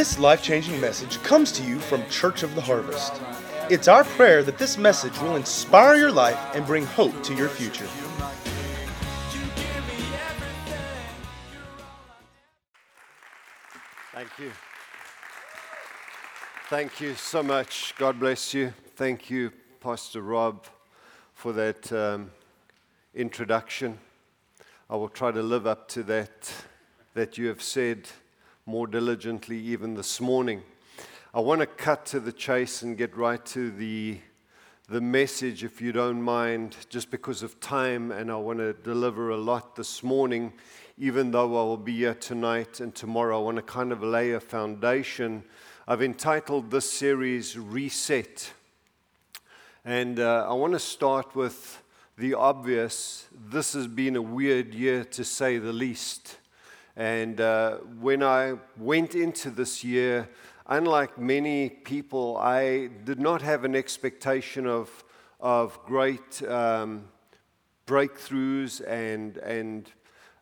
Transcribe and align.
This 0.00 0.18
life 0.18 0.42
changing 0.42 0.80
message 0.80 1.22
comes 1.22 1.52
to 1.52 1.62
you 1.62 1.78
from 1.78 2.08
Church 2.08 2.42
of 2.42 2.54
the 2.54 2.62
Harvest. 2.62 3.20
It's 3.68 3.86
our 3.86 4.02
prayer 4.02 4.42
that 4.42 4.56
this 4.56 4.78
message 4.78 5.12
will 5.20 5.36
inspire 5.36 5.94
your 5.96 6.10
life 6.10 6.38
and 6.54 6.64
bring 6.64 6.86
hope 6.86 7.22
to 7.22 7.34
your 7.34 7.50
future. 7.50 7.84
Thank 14.14 14.30
you. 14.38 14.50
Thank 16.70 16.98
you 17.02 17.14
so 17.14 17.42
much. 17.42 17.94
God 17.98 18.18
bless 18.18 18.54
you. 18.54 18.72
Thank 18.96 19.28
you, 19.28 19.52
Pastor 19.80 20.22
Rob, 20.22 20.64
for 21.34 21.52
that 21.52 21.92
um, 21.92 22.30
introduction. 23.14 23.98
I 24.88 24.96
will 24.96 25.10
try 25.10 25.30
to 25.30 25.42
live 25.42 25.66
up 25.66 25.88
to 25.88 26.02
that 26.04 26.50
that 27.12 27.36
you 27.36 27.48
have 27.48 27.60
said 27.60 28.08
more 28.70 28.86
diligently 28.86 29.58
even 29.58 29.94
this 29.94 30.20
morning. 30.20 30.62
I 31.34 31.40
want 31.40 31.60
to 31.60 31.66
cut 31.66 32.06
to 32.06 32.20
the 32.20 32.30
chase 32.30 32.82
and 32.82 32.96
get 32.96 33.16
right 33.16 33.44
to 33.46 33.72
the, 33.72 34.18
the 34.88 35.00
message, 35.00 35.64
if 35.64 35.80
you 35.80 35.90
don't 35.90 36.22
mind, 36.22 36.76
just 36.88 37.10
because 37.10 37.42
of 37.42 37.58
time, 37.58 38.12
and 38.12 38.30
I 38.30 38.36
want 38.36 38.60
to 38.60 38.72
deliver 38.72 39.30
a 39.30 39.36
lot 39.36 39.74
this 39.74 40.04
morning, 40.04 40.52
even 40.96 41.32
though 41.32 41.58
I 41.60 41.64
will 41.64 41.78
be 41.78 41.96
here 41.96 42.14
tonight 42.14 42.78
and 42.78 42.94
tomorrow. 42.94 43.40
I 43.40 43.42
want 43.42 43.56
to 43.56 43.62
kind 43.62 43.90
of 43.90 44.04
lay 44.04 44.30
a 44.30 44.40
foundation. 44.40 45.42
I've 45.88 46.02
entitled 46.02 46.70
this 46.70 46.88
series 46.88 47.58
Reset. 47.58 48.52
And 49.84 50.20
uh, 50.20 50.46
I 50.48 50.52
want 50.52 50.74
to 50.74 50.78
start 50.78 51.34
with 51.34 51.82
the 52.16 52.34
obvious. 52.34 53.26
This 53.48 53.72
has 53.72 53.88
been 53.88 54.14
a 54.14 54.22
weird 54.22 54.74
year 54.74 55.02
to 55.06 55.24
say 55.24 55.58
the 55.58 55.72
least. 55.72 56.36
And 57.00 57.40
uh, 57.40 57.78
when 57.98 58.22
I 58.22 58.56
went 58.76 59.14
into 59.14 59.48
this 59.48 59.82
year, 59.82 60.28
unlike 60.66 61.16
many 61.16 61.70
people, 61.70 62.36
I 62.36 62.88
did 63.04 63.18
not 63.18 63.40
have 63.40 63.64
an 63.64 63.74
expectation 63.74 64.66
of, 64.66 65.02
of 65.40 65.82
great 65.86 66.42
um, 66.42 67.04
breakthroughs 67.86 68.86
and, 68.86 69.38
and 69.38 69.90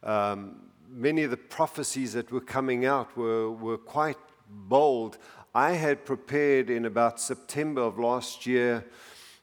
um, 0.03 0.63
many 0.91 1.23
of 1.23 1.31
the 1.31 1.37
prophecies 1.37 2.15
that 2.15 2.33
were 2.33 2.41
coming 2.41 2.85
out 2.85 3.17
were, 3.17 3.53
were 3.53 3.79
quite 3.79 4.19
bold. 4.51 5.17
I 5.55 5.75
had 5.75 6.05
prepared 6.05 6.71
in 6.71 6.87
about 6.87 7.21
September 7.21 7.83
of 7.83 8.01
last 8.01 8.47
year. 8.47 8.85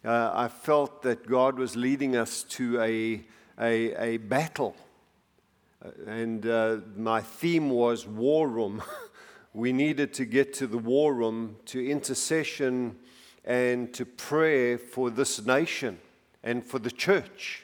Uh, 0.03 0.31
I 0.33 0.49
felt 0.49 1.01
that 1.03 1.25
God 1.25 1.57
was 1.57 1.77
leading 1.77 2.17
us 2.17 2.43
to 2.43 2.81
a, 2.81 3.23
a, 3.57 4.15
a 4.15 4.17
battle 4.17 4.75
and 6.07 6.45
uh, 6.45 6.77
my 6.95 7.21
theme 7.21 7.69
was 7.69 8.07
war 8.07 8.47
room. 8.47 8.83
we 9.53 9.71
needed 9.71 10.13
to 10.15 10.25
get 10.25 10.53
to 10.55 10.67
the 10.67 10.77
war 10.77 11.13
room, 11.13 11.57
to 11.65 11.85
intercession, 11.85 12.97
and 13.43 13.93
to 13.93 14.05
prayer 14.05 14.77
for 14.77 15.09
this 15.09 15.45
nation 15.45 15.99
and 16.43 16.65
for 16.65 16.79
the 16.79 16.91
church. 16.91 17.63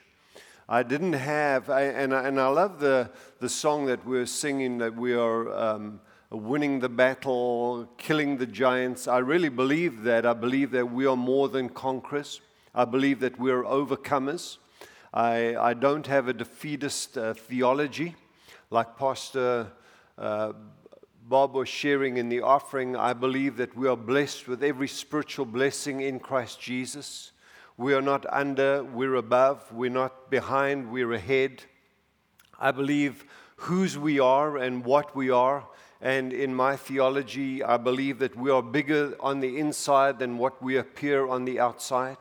I 0.69 0.83
didn't 0.83 1.14
have, 1.14 1.69
and 1.69 2.14
I, 2.14 2.27
and 2.27 2.39
I 2.39 2.47
love 2.47 2.80
the, 2.80 3.09
the 3.39 3.49
song 3.49 3.88
that 3.88 4.05
we're 4.05 4.25
singing 4.25 4.77
that 4.77 4.95
we 4.95 5.14
are 5.14 5.53
um, 5.53 5.99
winning 6.30 6.80
the 6.80 6.88
battle, 6.88 7.89
killing 7.97 8.38
the 8.38 8.45
giants. 8.45 9.08
I 9.08 9.17
really 9.17 9.49
believe 9.49 10.03
that. 10.03 10.25
I 10.25 10.33
believe 10.33 10.72
that 10.72 10.89
we 10.89 11.05
are 11.05 11.17
more 11.17 11.49
than 11.49 11.67
conquerors. 11.67 12.39
I 12.73 12.86
believe 12.86 13.19
that 13.19 13.38
we 13.38 13.52
are 13.52 13.64
overcomers. 13.64 14.58
I, 15.14 15.58
I 15.58 15.73
don't 15.73 16.08
have 16.08 16.30
a 16.30 16.34
defeatist 16.34 17.17
uh, 17.17 17.34
theology. 17.34 18.16
Like 18.70 18.98
Pastor 18.98 19.67
uh, 20.17 20.54
Bob 21.23 21.54
was 21.54 21.67
sharing 21.67 22.16
in 22.16 22.30
the 22.30 22.42
offering, 22.42 22.95
I 22.95 23.11
believe 23.11 23.58
that 23.58 23.76
we 23.76 23.89
are 23.89 23.98
blessed 23.98 24.48
with 24.48 24.64
every 24.64 24.88
spiritual 24.88 25.45
blessing 25.45 25.99
in 25.99 26.20
Christ 26.20 26.61
Jesus. 26.61 27.33
We 27.76 27.94
are 27.94 28.02
not 28.02 28.26
under, 28.30 28.86
we're 28.86 29.16
above. 29.16 29.70
We're 29.73 29.89
not 29.89 30.30
behind, 30.30 30.92
we're 30.92 31.11
ahead. 31.11 31.64
I 32.58 32.72
believe 32.72 33.26
whose 33.58 33.98
we 33.98 34.20
are 34.20 34.58
and 34.58 34.86
what 34.86 35.14
we 35.14 35.30
are. 35.30 35.67
And 35.99 36.32
in 36.32 36.55
my 36.55 36.78
theology, 36.78 37.61
I 37.61 37.76
believe 37.76 38.20
that 38.20 38.38
we 38.38 38.49
are 38.49 38.64
bigger 38.64 39.16
on 39.20 39.42
the 39.42 39.60
inside 39.60 40.20
than 40.20 40.38
what 40.38 40.64
we 40.64 40.78
appear 40.78 41.28
on 41.28 41.43
the 41.43 41.60
outside 41.60 42.17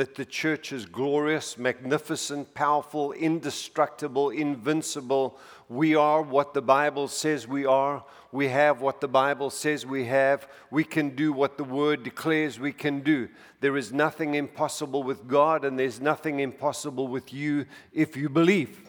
that 0.00 0.14
the 0.14 0.24
church 0.24 0.72
is 0.72 0.86
glorious, 0.86 1.58
magnificent, 1.58 2.54
powerful, 2.54 3.12
indestructible, 3.12 4.30
invincible. 4.30 5.38
We 5.68 5.94
are 5.94 6.22
what 6.22 6.54
the 6.54 6.62
Bible 6.62 7.06
says 7.06 7.46
we 7.46 7.66
are. 7.66 8.02
We 8.32 8.48
have 8.48 8.80
what 8.80 9.02
the 9.02 9.08
Bible 9.08 9.50
says 9.50 9.84
we 9.84 10.06
have. 10.06 10.48
We 10.70 10.84
can 10.84 11.10
do 11.10 11.34
what 11.34 11.58
the 11.58 11.64
Word 11.64 12.02
declares 12.02 12.58
we 12.58 12.72
can 12.72 13.00
do. 13.00 13.28
There 13.60 13.76
is 13.76 13.92
nothing 13.92 14.36
impossible 14.36 15.02
with 15.02 15.28
God, 15.28 15.66
and 15.66 15.78
there's 15.78 16.00
nothing 16.00 16.40
impossible 16.40 17.06
with 17.06 17.34
you 17.34 17.66
if 17.92 18.16
you 18.16 18.30
believe. 18.30 18.80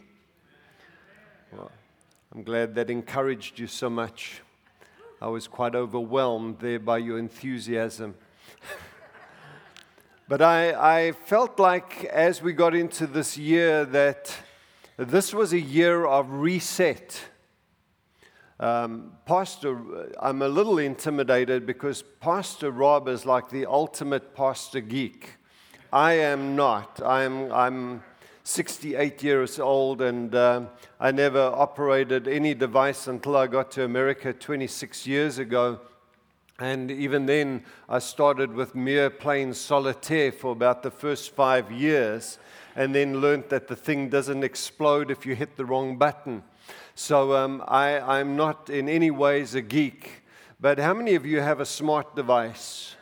Well, 1.52 1.72
I'm 2.34 2.44
glad 2.44 2.74
that 2.76 2.90
encouraged 2.90 3.60
you 3.60 3.68
so 3.68 3.90
much. 3.90 4.40
I 5.22 5.28
was 5.28 5.46
quite 5.50 5.76
overwhelmed 5.76 6.60
there 6.60 6.80
by 6.80 7.00
your 7.00 7.20
enthusiasm. 7.20 8.16
But 10.32 10.42
I, 10.42 11.08
I 11.08 11.12
felt 11.12 11.60
like 11.60 12.06
as 12.06 12.42
we 12.42 12.54
got 12.54 12.74
into 12.74 13.06
this 13.06 13.38
year 13.38 13.84
that 13.84 14.34
this 14.96 15.34
was 15.34 15.52
a 15.52 15.60
year 15.60 16.06
of 16.06 16.32
reset. 16.32 17.22
Um, 18.58 19.12
Pastor, 19.26 19.78
I'm 20.22 20.42
a 20.42 20.48
little 20.48 20.78
intimidated 20.78 21.66
because 21.66 22.06
Pastor 22.22 22.72
Rob 22.72 23.10
is 23.10 23.26
like 23.26 23.50
the 23.50 23.66
ultimate 23.66 24.34
pastor 24.34 24.80
geek. 24.80 25.32
I 25.92 26.14
am 26.14 26.56
not. 26.56 27.02
I'm, 27.06 27.52
I'm 27.52 28.02
68 28.44 29.22
years 29.22 29.60
old 29.60 30.02
and 30.02 30.34
uh, 30.34 30.62
I 30.98 31.12
never 31.12 31.42
operated 31.42 32.30
any 32.30 32.54
device 32.54 33.08
until 33.08 33.36
I 33.36 33.48
got 33.48 33.70
to 33.72 33.84
America 33.84 34.32
26 34.32 35.06
years 35.06 35.40
ago. 35.40 35.82
And 36.62 36.92
even 36.92 37.26
then, 37.26 37.64
I 37.90 37.98
started 37.98 38.54
with 38.54 38.76
mere 38.76 39.10
plain 39.10 39.56
solitaire 39.56 40.32
for 40.32 40.52
about 40.52 40.84
the 40.84 40.92
first 40.92 41.32
five 41.32 41.72
years, 41.72 42.38
and 42.76 42.94
then 42.94 43.20
learned 43.20 43.46
that 43.50 43.68
the 43.68 43.76
thing 43.76 44.10
doesn't 44.10 44.44
explode 44.44 45.10
if 45.10 45.26
you 45.26 45.34
hit 45.34 45.58
the 45.58 45.66
wrong 45.66 45.98
button. 45.98 46.44
So 46.94 47.36
um, 47.36 47.64
I, 47.68 48.00
I'm 48.00 48.36
not 48.36 48.70
in 48.70 48.90
any 48.90 49.10
ways 49.10 49.56
a 49.56 49.62
geek. 49.64 50.22
But 50.60 50.78
how 50.78 50.94
many 50.94 51.16
of 51.16 51.26
you 51.26 51.40
have 51.40 51.62
a 51.62 51.66
smart 51.66 52.16
device? 52.16 52.96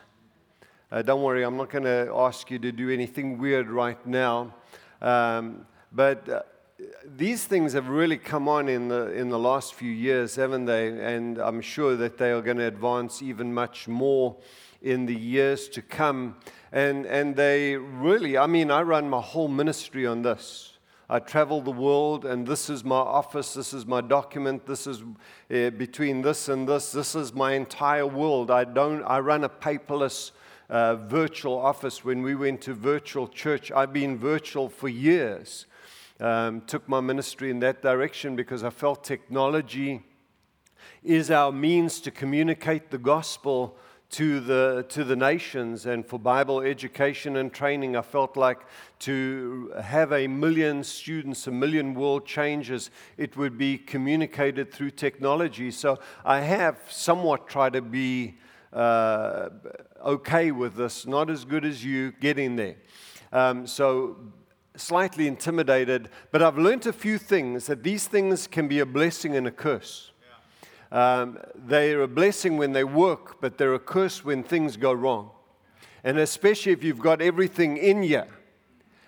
Uh, 0.90 1.02
don't 1.02 1.22
worry, 1.22 1.42
I'm 1.42 1.58
not 1.58 1.68
going 1.68 1.84
to 1.84 2.10
ask 2.16 2.50
you 2.50 2.58
to 2.60 2.72
do 2.72 2.88
anything 2.88 3.36
weird 3.36 3.68
right 3.68 4.06
now. 4.06 4.54
Um, 5.02 5.66
but 5.92 6.26
uh, 6.30 6.42
these 7.04 7.44
things 7.44 7.72
have 7.72 7.88
really 7.88 8.16
come 8.16 8.48
on 8.48 8.68
in 8.68 8.88
the, 8.88 9.12
in 9.12 9.28
the 9.28 9.38
last 9.38 9.74
few 9.74 9.90
years, 9.90 10.36
haven't 10.36 10.66
they? 10.66 10.88
And 10.88 11.38
I'm 11.38 11.60
sure 11.60 11.96
that 11.96 12.18
they 12.18 12.30
are 12.30 12.40
going 12.40 12.58
to 12.58 12.66
advance 12.66 13.22
even 13.22 13.52
much 13.52 13.88
more 13.88 14.36
in 14.82 15.06
the 15.06 15.14
years 15.14 15.68
to 15.70 15.82
come. 15.82 16.36
And, 16.72 17.06
and 17.06 17.36
they 17.36 17.76
really, 17.76 18.38
I 18.38 18.46
mean, 18.46 18.70
I 18.70 18.82
run 18.82 19.08
my 19.08 19.20
whole 19.20 19.48
ministry 19.48 20.06
on 20.06 20.22
this. 20.22 20.74
I 21.08 21.18
travel 21.18 21.60
the 21.60 21.72
world, 21.72 22.24
and 22.24 22.46
this 22.46 22.70
is 22.70 22.84
my 22.84 22.94
office, 22.94 23.54
this 23.54 23.72
is 23.72 23.84
my 23.84 24.00
document, 24.00 24.64
this 24.64 24.86
is 24.86 25.02
uh, 25.02 25.70
between 25.70 26.22
this 26.22 26.48
and 26.48 26.68
this, 26.68 26.92
this 26.92 27.16
is 27.16 27.34
my 27.34 27.54
entire 27.54 28.06
world. 28.06 28.48
I, 28.48 28.62
don't, 28.62 29.02
I 29.02 29.18
run 29.18 29.42
a 29.42 29.48
paperless 29.48 30.30
uh, 30.68 30.94
virtual 30.94 31.58
office 31.58 32.04
when 32.04 32.22
we 32.22 32.36
went 32.36 32.60
to 32.62 32.74
virtual 32.74 33.26
church. 33.26 33.72
I've 33.72 33.92
been 33.92 34.18
virtual 34.18 34.68
for 34.68 34.88
years 34.88 35.66
um, 36.20 36.60
took 36.62 36.88
my 36.88 37.00
ministry 37.00 37.50
in 37.50 37.60
that 37.60 37.82
direction 37.82 38.36
because 38.36 38.62
I 38.62 38.70
felt 38.70 39.04
technology 39.04 40.02
is 41.02 41.30
our 41.30 41.50
means 41.50 42.00
to 42.02 42.10
communicate 42.10 42.90
the 42.90 42.98
gospel 42.98 43.76
to 44.10 44.40
the, 44.40 44.84
to 44.88 45.04
the 45.04 45.14
nations 45.14 45.86
and 45.86 46.04
for 46.04 46.18
Bible 46.18 46.60
education 46.60 47.36
and 47.36 47.52
training. 47.52 47.96
I 47.96 48.02
felt 48.02 48.36
like 48.36 48.58
to 49.00 49.72
have 49.80 50.12
a 50.12 50.26
million 50.26 50.82
students, 50.82 51.46
a 51.46 51.52
million 51.52 51.94
world 51.94 52.26
changers, 52.26 52.90
it 53.16 53.36
would 53.36 53.56
be 53.56 53.78
communicated 53.78 54.72
through 54.72 54.90
technology. 54.90 55.70
So 55.70 56.00
I 56.24 56.40
have 56.40 56.78
somewhat 56.88 57.48
tried 57.48 57.74
to 57.74 57.82
be 57.82 58.38
uh, 58.72 59.50
okay 60.04 60.50
with 60.50 60.74
this, 60.74 61.06
not 61.06 61.30
as 61.30 61.44
good 61.44 61.64
as 61.64 61.84
you 61.84 62.12
getting 62.12 62.56
there. 62.56 62.76
Um, 63.32 63.66
so 63.66 64.16
slightly 64.80 65.26
intimidated, 65.26 66.08
but 66.32 66.42
I've 66.42 66.58
learned 66.58 66.86
a 66.86 66.92
few 66.92 67.18
things 67.18 67.66
that 67.66 67.82
these 67.82 68.06
things 68.06 68.46
can 68.46 68.66
be 68.68 68.80
a 68.80 68.86
blessing 68.86 69.36
and 69.36 69.46
a 69.46 69.50
curse. 69.50 70.10
Um, 70.92 71.38
they're 71.54 72.02
a 72.02 72.08
blessing 72.08 72.56
when 72.56 72.72
they 72.72 72.84
work, 72.84 73.40
but 73.40 73.58
they're 73.58 73.74
a 73.74 73.78
curse 73.78 74.24
when 74.24 74.42
things 74.42 74.76
go 74.76 74.92
wrong. 74.92 75.30
And 76.02 76.18
especially 76.18 76.72
if 76.72 76.82
you've 76.82 76.98
got 76.98 77.22
everything 77.22 77.76
in 77.76 78.02
you. 78.02 78.24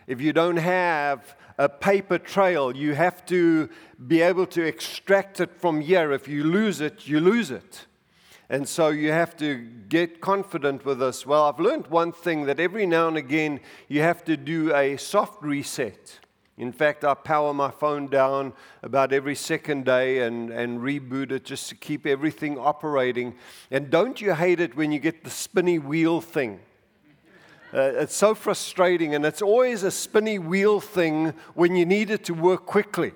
If 0.07 0.21
you 0.21 0.33
don't 0.33 0.59
have 0.59 1.37
a 1.59 1.69
paper 1.69 2.19
trail, 2.19 2.77
you 2.77 2.95
have 2.95 3.25
to 3.27 3.69
be 4.07 4.21
able 4.21 4.47
to 4.47 4.63
extract 4.63 5.41
it 5.41 5.51
from 5.61 5.81
here. 5.81 6.13
If 6.13 6.29
you 6.29 6.45
lose 6.45 6.81
it, 6.81 7.07
you 7.09 7.21
lose 7.21 7.51
it. 7.51 7.87
And 8.49 8.69
so 8.69 8.89
you 8.89 9.13
have 9.13 9.37
to 9.39 9.57
get 9.89 10.21
confident 10.21 10.85
with 10.85 10.99
this. 10.99 11.25
Well, 11.25 11.45
I've 11.45 11.61
learned 11.61 11.87
one 11.87 12.13
thing 12.13 12.45
that 12.47 12.61
every 12.61 12.87
now 12.87 13.09
and 13.09 13.17
again 13.17 13.61
you 13.89 14.03
have 14.03 14.25
to 14.25 14.37
do 14.37 14.75
a 14.75 14.97
soft 14.97 15.43
reset. 15.43 16.19
In 16.59 16.71
fact, 16.71 17.03
I 17.03 17.15
power 17.15 17.55
my 17.55 17.71
phone 17.71 18.09
down 18.09 18.53
about 18.83 19.13
every 19.13 19.35
second 19.35 19.87
day 19.87 20.21
and, 20.21 20.51
and 20.51 20.81
reboot 20.81 21.33
it 21.33 21.45
just 21.45 21.71
to 21.71 21.75
keep 21.75 22.07
everything 22.07 22.59
operating. 22.59 23.35
And 23.71 23.91
don't 23.91 24.21
you 24.21 24.35
hate 24.35 24.61
it 24.61 24.77
when 24.77 24.93
you 24.93 24.99
get 24.99 25.25
the 25.25 25.31
spinny 25.31 25.79
wheel 25.79 26.21
thing? 26.21 26.61
Uh, 27.75 27.93
it's 27.95 28.15
so 28.15 28.35
frustrating, 28.35 29.15
and 29.15 29.25
it's 29.25 29.41
always 29.41 29.83
a 29.83 29.91
spinny 29.91 30.39
wheel 30.39 30.79
thing 30.79 31.33
when 31.55 31.75
you 31.75 31.87
need 31.87 32.11
it 32.11 32.23
to 32.25 32.35
work 32.35 32.67
quickly 32.67 33.13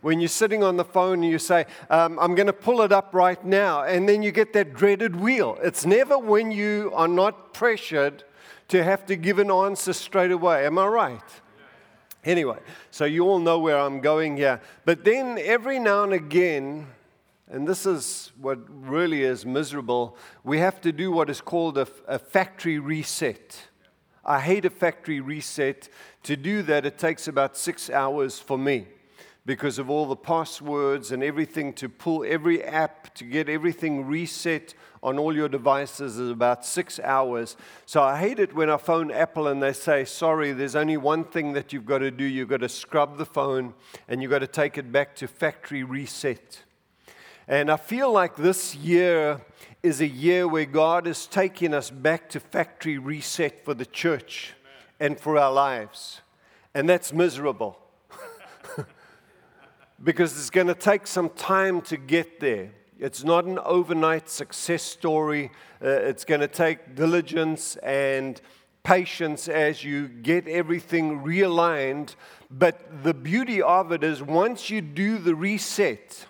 when 0.00 0.20
you're 0.20 0.28
sitting 0.28 0.62
on 0.62 0.76
the 0.76 0.84
phone 0.84 1.22
and 1.22 1.30
you 1.30 1.38
say, 1.38 1.66
um, 1.90 2.18
I'm 2.18 2.34
going 2.34 2.46
to 2.46 2.52
pull 2.52 2.82
it 2.82 2.92
up 2.92 3.14
right 3.14 3.42
now, 3.44 3.82
and 3.82 4.08
then 4.08 4.22
you 4.22 4.30
get 4.30 4.52
that 4.52 4.74
dreaded 4.74 5.16
wheel. 5.16 5.58
It's 5.62 5.84
never 5.84 6.18
when 6.18 6.50
you 6.50 6.92
are 6.94 7.08
not 7.08 7.52
pressured 7.52 8.24
to 8.68 8.84
have 8.84 9.06
to 9.06 9.16
give 9.16 9.38
an 9.38 9.50
answer 9.50 9.92
straight 9.92 10.30
away. 10.30 10.66
Am 10.66 10.78
I 10.78 10.86
right? 10.86 11.22
Anyway, 12.24 12.58
so 12.90 13.04
you 13.04 13.24
all 13.24 13.38
know 13.38 13.58
where 13.58 13.78
I'm 13.78 14.00
going 14.00 14.36
here. 14.36 14.60
But 14.84 15.04
then 15.04 15.38
every 15.38 15.78
now 15.78 16.04
and 16.04 16.12
again, 16.12 16.86
and 17.50 17.66
this 17.66 17.86
is 17.86 18.32
what 18.38 18.58
really 18.68 19.22
is 19.22 19.46
miserable, 19.46 20.16
we 20.44 20.58
have 20.58 20.80
to 20.82 20.92
do 20.92 21.10
what 21.10 21.30
is 21.30 21.40
called 21.40 21.78
a, 21.78 21.88
a 22.06 22.18
factory 22.18 22.78
reset. 22.78 23.68
I 24.24 24.40
hate 24.40 24.66
a 24.66 24.70
factory 24.70 25.20
reset. 25.20 25.88
To 26.24 26.36
do 26.36 26.62
that, 26.62 26.84
it 26.84 26.98
takes 26.98 27.26
about 27.28 27.56
six 27.56 27.88
hours 27.88 28.38
for 28.38 28.58
me 28.58 28.88
because 29.48 29.78
of 29.78 29.88
all 29.88 30.04
the 30.04 30.14
passwords 30.14 31.10
and 31.10 31.22
everything 31.22 31.72
to 31.72 31.88
pull 31.88 32.22
every 32.22 32.62
app 32.62 33.14
to 33.14 33.24
get 33.24 33.48
everything 33.48 34.04
reset 34.04 34.74
on 35.02 35.18
all 35.18 35.34
your 35.34 35.48
devices 35.48 36.18
is 36.18 36.30
about 36.30 36.66
six 36.66 37.00
hours. 37.00 37.56
So 37.86 38.02
I 38.02 38.18
hate 38.18 38.38
it 38.38 38.54
when 38.54 38.68
I 38.68 38.76
phone 38.76 39.10
Apple 39.10 39.46
and 39.46 39.62
they 39.62 39.72
say, 39.72 40.04
sorry, 40.04 40.52
there's 40.52 40.76
only 40.76 40.98
one 40.98 41.24
thing 41.24 41.54
that 41.54 41.72
you've 41.72 41.86
got 41.86 42.00
to 42.00 42.10
do. 42.10 42.24
You've 42.24 42.50
got 42.50 42.60
to 42.60 42.68
scrub 42.68 43.16
the 43.16 43.24
phone 43.24 43.72
and 44.06 44.20
you've 44.20 44.30
got 44.30 44.40
to 44.40 44.46
take 44.46 44.76
it 44.76 44.92
back 44.92 45.16
to 45.16 45.26
factory 45.26 45.82
reset. 45.82 46.64
And 47.48 47.70
I 47.70 47.78
feel 47.78 48.12
like 48.12 48.36
this 48.36 48.74
year 48.74 49.40
is 49.82 50.02
a 50.02 50.06
year 50.06 50.46
where 50.46 50.66
God 50.66 51.06
is 51.06 51.26
taking 51.26 51.72
us 51.72 51.88
back 51.88 52.28
to 52.30 52.40
factory 52.40 52.98
reset 52.98 53.64
for 53.64 53.72
the 53.72 53.86
church 53.86 54.52
and 55.00 55.18
for 55.18 55.38
our 55.38 55.50
lives. 55.50 56.20
And 56.74 56.86
that's 56.86 57.14
miserable 57.14 57.78
because 60.02 60.38
it's 60.38 60.50
going 60.50 60.66
to 60.68 60.74
take 60.74 61.06
some 61.06 61.30
time 61.30 61.80
to 61.82 61.96
get 61.96 62.40
there. 62.40 62.70
It's 62.98 63.24
not 63.24 63.44
an 63.44 63.58
overnight 63.64 64.28
success 64.28 64.82
story. 64.82 65.50
Uh, 65.82 65.88
it's 65.88 66.24
going 66.24 66.40
to 66.40 66.48
take 66.48 66.94
diligence 66.94 67.76
and 67.76 68.40
patience 68.82 69.48
as 69.48 69.84
you 69.84 70.08
get 70.08 70.48
everything 70.48 71.20
realigned. 71.20 72.14
But 72.50 73.04
the 73.04 73.14
beauty 73.14 73.60
of 73.60 73.92
it 73.92 74.02
is 74.02 74.22
once 74.22 74.70
you 74.70 74.80
do 74.80 75.18
the 75.18 75.34
reset, 75.34 76.26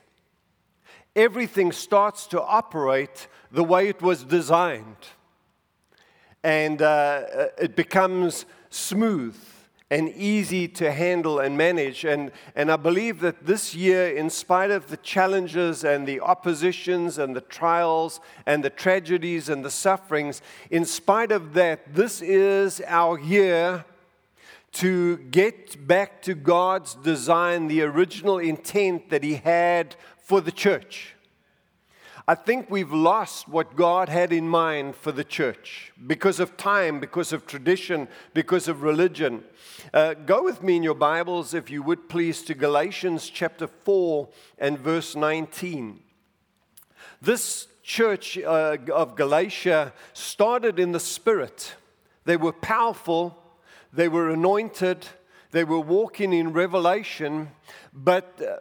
everything 1.14 1.72
starts 1.72 2.26
to 2.28 2.42
operate 2.42 3.28
the 3.50 3.64
way 3.64 3.88
it 3.88 4.02
was 4.02 4.24
designed. 4.24 5.08
And 6.42 6.82
uh, 6.82 7.48
it 7.58 7.76
becomes 7.76 8.44
smooth 8.70 9.36
and 9.90 10.10
easy 10.10 10.68
to 10.68 10.92
handle 10.92 11.38
and 11.38 11.56
manage. 11.56 12.04
And, 12.04 12.30
and 12.54 12.70
I 12.70 12.76
believe 12.76 13.20
that 13.20 13.46
this 13.46 13.74
year, 13.74 14.08
in 14.08 14.28
spite 14.28 14.70
of 14.70 14.88
the 14.88 14.98
challenges 14.98 15.82
and 15.82 16.06
the 16.06 16.20
oppositions 16.20 17.16
and 17.18 17.34
the 17.34 17.40
trials 17.40 18.20
and 18.44 18.62
the 18.62 18.70
tragedies 18.70 19.48
and 19.48 19.64
the 19.64 19.70
sufferings, 19.70 20.42
in 20.70 20.84
spite 20.84 21.32
of 21.32 21.54
that, 21.54 21.94
this 21.94 22.20
is 22.20 22.82
our 22.86 23.18
year 23.18 23.84
to 24.72 25.16
get 25.16 25.86
back 25.86 26.20
to 26.22 26.34
God's 26.34 26.94
design, 26.94 27.68
the 27.68 27.82
original 27.82 28.38
intent 28.38 29.08
that 29.08 29.22
He 29.24 29.36
had 29.36 29.96
for 30.18 30.42
the 30.42 30.52
church. 30.52 31.14
I 32.28 32.34
think 32.34 32.68
we've 32.68 32.92
lost 32.92 33.48
what 33.48 33.74
God 33.74 34.10
had 34.10 34.34
in 34.34 34.50
mind 34.50 34.96
for 34.96 35.12
the 35.12 35.24
church 35.24 35.94
because 36.06 36.40
of 36.40 36.58
time, 36.58 37.00
because 37.00 37.32
of 37.32 37.46
tradition, 37.46 38.06
because 38.34 38.68
of 38.68 38.82
religion. 38.82 39.44
Uh, 39.94 40.12
go 40.12 40.44
with 40.44 40.62
me 40.62 40.76
in 40.76 40.82
your 40.82 40.94
Bibles, 40.94 41.54
if 41.54 41.70
you 41.70 41.82
would 41.82 42.10
please, 42.10 42.42
to 42.42 42.52
Galatians 42.52 43.30
chapter 43.30 43.66
4 43.66 44.28
and 44.58 44.78
verse 44.78 45.16
19. 45.16 46.00
This 47.22 47.66
church 47.82 48.36
uh, 48.36 48.76
of 48.92 49.16
Galatia 49.16 49.94
started 50.12 50.78
in 50.78 50.92
the 50.92 51.00
Spirit. 51.00 51.76
They 52.26 52.36
were 52.36 52.52
powerful, 52.52 53.42
they 53.90 54.08
were 54.08 54.28
anointed, 54.28 55.06
they 55.52 55.64
were 55.64 55.80
walking 55.80 56.34
in 56.34 56.52
revelation, 56.52 57.52
but 57.94 58.38
uh, 58.42 58.58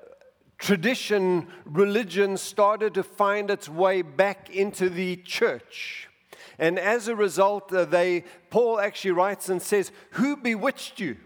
tradition, 0.57 1.47
religion 1.65 2.37
started 2.37 2.93
to 2.95 3.03
find 3.03 3.49
its 3.49 3.69
way 3.69 4.01
back 4.01 4.49
into 4.49 4.89
the 4.89 5.17
church. 5.17 6.09
And 6.59 6.79
as 6.79 7.07
a 7.07 7.15
result, 7.15 7.71
uh, 7.71 7.85
they, 7.85 8.23
Paul 8.49 8.79
actually 8.79 9.11
writes 9.11 9.49
and 9.49 9.61
says, 9.61 9.91
Who 10.11 10.35
bewitched 10.35 10.99
you? 10.99 11.17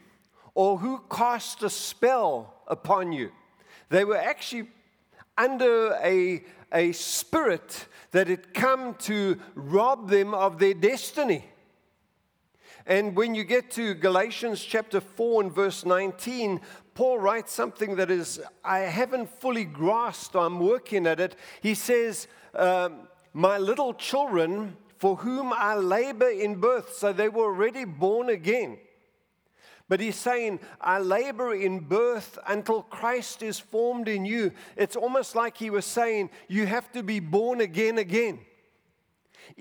Or 0.53 0.77
who 0.77 1.01
cast 1.09 1.63
a 1.63 1.69
spell 1.69 2.53
upon 2.67 3.13
you? 3.13 3.31
They 3.89 4.03
were 4.03 4.17
actually 4.17 4.67
under 5.37 5.93
a, 6.03 6.43
a 6.73 6.91
spirit 6.91 7.87
that 8.11 8.27
had 8.27 8.53
come 8.53 8.95
to 8.95 9.39
rob 9.55 10.09
them 10.09 10.33
of 10.33 10.59
their 10.59 10.73
destiny. 10.73 11.45
And 12.85 13.15
when 13.15 13.35
you 13.35 13.43
get 13.43 13.71
to 13.71 13.93
Galatians 13.93 14.63
chapter 14.63 14.99
4 14.99 15.43
and 15.43 15.53
verse 15.53 15.85
19, 15.85 16.61
Paul 16.93 17.19
writes 17.19 17.53
something 17.53 17.95
that 17.97 18.09
is, 18.09 18.41
I 18.63 18.79
haven't 18.79 19.29
fully 19.39 19.65
grasped, 19.65 20.35
I'm 20.35 20.59
working 20.59 21.07
at 21.07 21.19
it. 21.19 21.35
He 21.61 21.75
says, 21.75 22.27
um, 22.55 23.07
My 23.33 23.57
little 23.57 23.93
children, 23.93 24.77
for 24.97 25.17
whom 25.17 25.53
I 25.53 25.75
labor 25.75 26.29
in 26.29 26.55
birth, 26.55 26.93
so 26.95 27.13
they 27.13 27.29
were 27.29 27.45
already 27.45 27.85
born 27.85 28.29
again. 28.29 28.77
But 29.87 29.99
he's 29.99 30.15
saying, 30.15 30.59
I 30.79 30.99
labor 30.99 31.53
in 31.53 31.79
birth 31.79 32.39
until 32.47 32.83
Christ 32.83 33.43
is 33.43 33.59
formed 33.59 34.07
in 34.07 34.25
you. 34.25 34.53
It's 34.77 34.95
almost 34.95 35.35
like 35.35 35.57
he 35.57 35.69
was 35.69 35.85
saying, 35.85 36.29
You 36.47 36.65
have 36.65 36.91
to 36.93 37.03
be 37.03 37.19
born 37.19 37.61
again 37.61 37.97
again. 37.97 38.39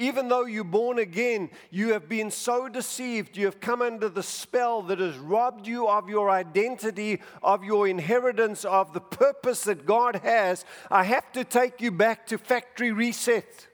Even 0.01 0.29
though 0.29 0.47
you're 0.47 0.65
born 0.65 0.99
again, 0.99 1.51
you 1.71 1.93
have 1.93 2.09
been 2.09 2.31
so 2.31 2.71
deceived. 2.71 3.37
You 3.37 3.45
have 3.45 3.61
come 3.61 3.83
under 3.83 4.09
the 4.09 4.23
spell 4.23 4.81
that 4.85 4.99
has 4.99 5.19
robbed 5.19 5.67
you 5.67 5.87
of 5.89 6.09
your 6.09 6.31
identity, 6.31 7.21
of 7.43 7.65
your 7.65 7.87
inheritance, 7.87 8.65
of 8.65 8.95
the 8.95 9.03
purpose 9.03 9.65
that 9.65 9.85
God 9.85 10.17
has. 10.17 10.65
I 10.91 11.05
have 11.05 11.31
to 11.33 11.45
take 11.45 11.83
you 11.83 11.91
back 11.91 12.27
to 12.29 12.39
factory 12.39 12.93
reset. 12.93 13.69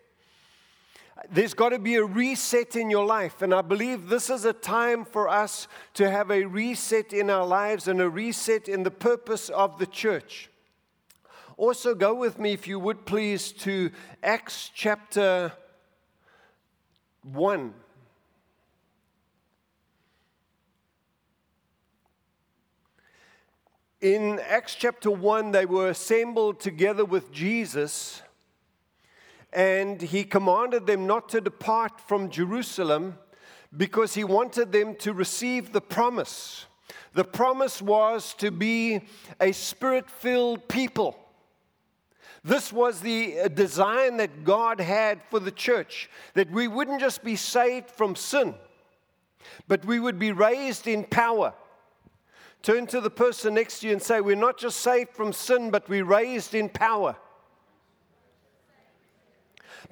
There's 1.31 1.55
got 1.55 1.69
to 1.69 1.79
be 1.79 1.95
a 1.95 2.05
reset 2.05 2.75
in 2.75 2.91
your 2.91 3.07
life. 3.07 3.41
And 3.41 3.55
I 3.55 3.63
believe 3.63 4.09
this 4.09 4.29
is 4.29 4.45
a 4.45 4.53
time 4.53 5.05
for 5.05 5.29
us 5.29 5.69
to 5.95 6.11
have 6.11 6.33
a 6.33 6.45
reset 6.45 7.13
in 7.13 7.31
our 7.31 7.47
lives 7.47 7.87
and 7.87 8.01
a 8.01 8.11
reset 8.11 8.69
in 8.69 8.83
the 8.83 8.91
purpose 8.91 9.49
of 9.49 9.79
the 9.79 9.87
church. 9.87 10.51
Also, 11.57 11.95
go 11.95 12.15
with 12.15 12.41
me, 12.41 12.53
if 12.53 12.67
you 12.67 12.81
would 12.81 13.07
please, 13.07 13.53
to 13.53 13.93
Acts 14.25 14.73
chapter 14.75 15.53
1. 17.33 17.75
In 24.01 24.39
Acts 24.39 24.77
chapter 24.77 25.11
1, 25.11 25.51
they 25.51 25.67
were 25.67 25.89
assembled 25.89 26.61
together 26.61 27.05
with 27.05 27.33
Jesus, 27.33 28.23
and 29.53 30.01
he 30.01 30.23
commanded 30.23 30.87
them 30.87 31.09
not 31.09 31.29
to 31.31 31.41
depart 31.41 32.01
from 32.01 32.31
Jerusalem 32.31 33.19
because 33.77 34.15
he 34.15 34.23
wanted 34.23 34.71
them 34.71 34.95
to 34.97 35.13
receive 35.13 35.73
the 35.73 35.81
promise. 35.81 36.67
The 37.15 37.25
promise 37.25 37.83
was 37.83 38.35
to 38.35 38.53
be 38.53 39.01
a 39.41 39.51
spirit 39.51 40.09
filled 40.09 40.69
people 40.69 41.26
this 42.47 42.73
was 42.73 43.01
the 43.01 43.41
uh, 43.41 43.49
design 43.49 44.19
that 44.19 44.45
God 44.45 44.81
had 44.81 45.21
for 45.31 45.41
the 45.41 45.51
church 45.51 46.09
that 46.35 46.49
we 46.49 46.69
wouldn't 46.69 47.01
just 47.01 47.25
be 47.25 47.35
saved 47.35 47.91
from 47.91 48.15
sin, 48.15 48.55
but 49.67 49.85
we 49.85 49.99
would 49.99 50.19
be 50.19 50.31
raised 50.31 50.87
in 50.87 51.03
power. 51.03 51.53
Turn 52.63 52.87
to 52.87 53.01
the 53.01 53.11
person 53.11 53.55
next 53.55 53.81
to 53.81 53.89
you 53.89 53.95
and 53.95 54.03
say, 54.03 54.21
We're 54.21 54.37
not 54.37 54.59
just 54.59 54.79
saved 54.79 55.11
from 55.11 55.33
sin, 55.33 55.71
but 55.71 55.89
we're 55.89 56.05
raised 56.05 56.55
in 56.55 56.69
power. 56.69 57.17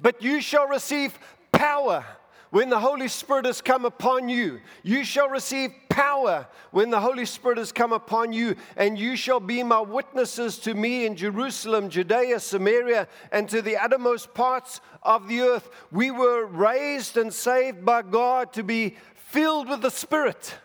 But 0.01 0.21
you 0.21 0.39
shall 0.39 0.67
receive 0.67 1.19
power 1.51 2.05
when 2.49 2.69
the 2.69 2.79
Holy 2.79 3.07
Spirit 3.07 3.45
has 3.45 3.61
come 3.61 3.85
upon 3.85 4.29
you. 4.29 4.61
You 4.83 5.03
shall 5.03 5.29
receive 5.29 5.71
power 5.89 6.47
when 6.71 6.89
the 6.89 6.99
Holy 6.99 7.25
Spirit 7.25 7.57
has 7.57 7.71
come 7.71 7.93
upon 7.93 8.33
you, 8.33 8.55
and 8.75 8.97
you 8.97 9.15
shall 9.15 9.39
be 9.39 9.63
my 9.63 9.79
witnesses 9.79 10.57
to 10.59 10.73
me 10.73 11.05
in 11.05 11.15
Jerusalem, 11.15 11.89
Judea, 11.89 12.39
Samaria, 12.39 13.07
and 13.31 13.49
to 13.49 13.61
the 13.61 13.77
uttermost 13.77 14.33
parts 14.33 14.81
of 15.03 15.27
the 15.27 15.41
earth. 15.41 15.69
We 15.91 16.11
were 16.11 16.45
raised 16.45 17.17
and 17.17 17.33
saved 17.33 17.85
by 17.85 18.01
God 18.01 18.53
to 18.53 18.63
be 18.63 18.97
filled 19.15 19.69
with 19.69 19.81
the 19.81 19.91
Spirit. 19.91 20.55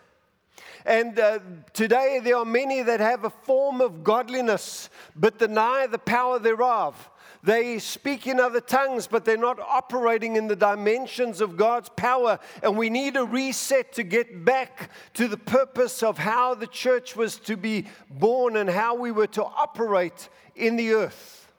And 0.85 1.19
uh, 1.19 1.39
today 1.73 2.19
there 2.23 2.37
are 2.37 2.45
many 2.45 2.81
that 2.81 2.99
have 2.99 3.23
a 3.23 3.29
form 3.29 3.81
of 3.81 4.03
godliness 4.03 4.89
but 5.15 5.37
deny 5.37 5.87
the 5.87 5.99
power 5.99 6.39
thereof. 6.39 7.09
They 7.43 7.79
speak 7.79 8.27
in 8.27 8.39
other 8.39 8.61
tongues, 8.61 9.07
but 9.07 9.25
they're 9.25 9.35
not 9.35 9.59
operating 9.59 10.35
in 10.35 10.47
the 10.47 10.55
dimensions 10.55 11.41
of 11.41 11.57
God's 11.57 11.89
power. 11.89 12.39
And 12.61 12.77
we 12.77 12.89
need 12.89 13.17
a 13.17 13.25
reset 13.25 13.93
to 13.93 14.03
get 14.03 14.45
back 14.45 14.91
to 15.15 15.27
the 15.27 15.37
purpose 15.37 16.03
of 16.03 16.19
how 16.19 16.53
the 16.53 16.67
church 16.67 17.15
was 17.15 17.37
to 17.39 17.57
be 17.57 17.87
born 18.09 18.57
and 18.57 18.69
how 18.69 18.93
we 18.93 19.11
were 19.11 19.27
to 19.27 19.43
operate 19.43 20.29
in 20.55 20.75
the 20.75 20.93
earth. 20.93 21.51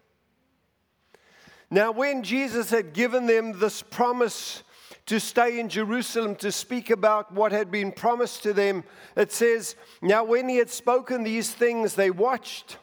Now, 1.69 1.91
when 1.91 2.23
Jesus 2.23 2.71
had 2.71 2.93
given 2.93 3.27
them 3.27 3.59
this 3.59 3.83
promise 3.83 4.63
to 5.07 5.19
stay 5.19 5.59
in 5.59 5.69
Jerusalem 5.69 6.37
to 6.37 6.53
speak 6.53 6.91
about 6.91 7.33
what 7.33 7.51
had 7.51 7.71
been 7.71 7.91
promised 7.91 8.45
to 8.45 8.53
them, 8.53 8.85
it 9.17 9.33
says, 9.33 9.75
Now, 10.01 10.23
when 10.23 10.49
he 10.49 10.59
had 10.59 10.71
spoken 10.71 11.25
these 11.25 11.51
things, 11.51 11.95
they 11.95 12.11
watched, 12.11 12.77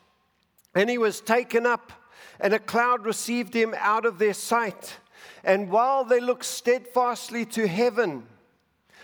and 0.75 0.89
he 0.89 0.97
was 0.97 1.21
taken 1.21 1.65
up 1.65 1.93
and 2.39 2.53
a 2.53 2.59
cloud 2.59 3.05
received 3.05 3.53
him 3.53 3.75
out 3.77 4.05
of 4.05 4.17
their 4.17 4.33
sight. 4.33 4.97
And 5.43 5.69
while 5.69 6.03
they 6.03 6.19
looked 6.19 6.45
steadfastly 6.45 7.45
to 7.47 7.67
heaven, 7.67 8.23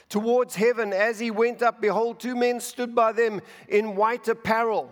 towards 0.09 0.55
heaven, 0.55 0.93
as 0.93 1.19
he 1.19 1.31
went 1.31 1.61
up, 1.61 1.81
behold, 1.81 2.19
two 2.19 2.35
men 2.35 2.59
stood 2.59 2.93
by 2.93 3.11
them 3.11 3.41
in 3.67 3.95
white 3.95 4.27
apparel, 4.27 4.91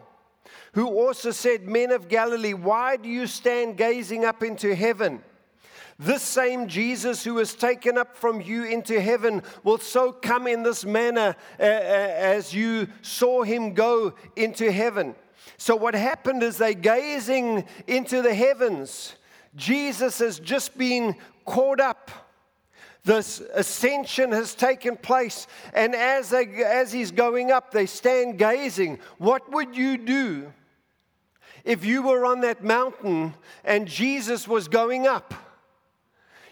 who 0.73 0.87
also 0.87 1.31
said, 1.31 1.67
Men 1.67 1.91
of 1.91 2.09
Galilee, 2.09 2.53
why 2.53 2.97
do 2.97 3.07
you 3.07 3.27
stand 3.27 3.77
gazing 3.77 4.25
up 4.25 4.43
into 4.43 4.73
heaven? 4.75 5.23
This 5.99 6.23
same 6.23 6.67
Jesus 6.67 7.23
who 7.23 7.35
was 7.35 7.53
taken 7.53 7.97
up 7.97 8.17
from 8.17 8.41
you 8.41 8.65
into 8.65 8.99
heaven 8.99 9.43
will 9.63 9.77
so 9.77 10.11
come 10.11 10.47
in 10.47 10.63
this 10.63 10.83
manner 10.83 11.35
uh, 11.59 11.63
uh, 11.63 11.65
as 11.65 12.53
you 12.53 12.87
saw 13.03 13.43
him 13.43 13.73
go 13.73 14.15
into 14.35 14.71
heaven. 14.71 15.15
So, 15.57 15.75
what 15.75 15.93
happened 15.93 16.43
is 16.43 16.57
they 16.57 16.75
gazing 16.75 17.65
into 17.87 18.21
the 18.21 18.33
heavens. 18.33 19.15
Jesus 19.55 20.19
has 20.19 20.39
just 20.39 20.77
been 20.77 21.15
caught 21.45 21.79
up. 21.79 22.11
This 23.05 23.41
ascension 23.53 24.31
has 24.31 24.55
taken 24.55 24.95
place. 24.95 25.47
And 25.73 25.93
as, 25.93 26.29
they, 26.29 26.45
as 26.63 26.91
he's 26.91 27.11
going 27.11 27.51
up, 27.51 27.71
they 27.71 27.85
stand 27.85 28.37
gazing. 28.39 28.99
What 29.17 29.51
would 29.51 29.75
you 29.75 29.97
do 29.97 30.53
if 31.65 31.83
you 31.83 32.01
were 32.01 32.25
on 32.25 32.41
that 32.41 32.63
mountain 32.63 33.33
and 33.63 33.87
Jesus 33.87 34.47
was 34.47 34.67
going 34.69 35.05
up? 35.05 35.33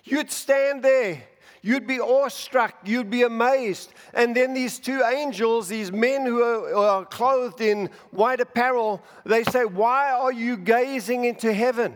You'd 0.04 0.32
stand 0.32 0.84
there 0.84 1.24
You'd 1.64 1.86
be 1.86 2.00
awestruck, 2.00 2.74
you'd 2.86 3.12
be 3.12 3.22
amazed. 3.22 3.94
And 4.14 4.36
then 4.36 4.54
these 4.54 4.80
two 4.80 5.04
angels, 5.04 5.68
these 5.68 5.92
men 5.92 6.26
who 6.26 6.42
are, 6.42 7.06
clothed 7.06 7.62
in 7.62 7.90
white 8.10 8.42
apparel, 8.42 9.02
they 9.26 9.44
say, 9.44 9.66
Why 9.66 10.12
are 10.12 10.32
you 10.32 10.58
gazing 10.58 11.26
into 11.26 11.54
heaven? 11.54 11.96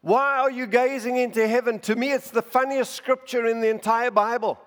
Why 0.00 0.38
are 0.38 0.50
you 0.50 0.66
gazing 0.66 1.16
into 1.16 1.46
heaven? 1.46 1.78
To 1.80 1.94
me, 1.94 2.12
it's 2.12 2.30
the 2.30 2.42
funniest 2.42 2.94
scripture 2.94 3.46
in 3.46 3.60
the 3.60 3.68
entire 3.68 4.10
Bible. 4.10 4.58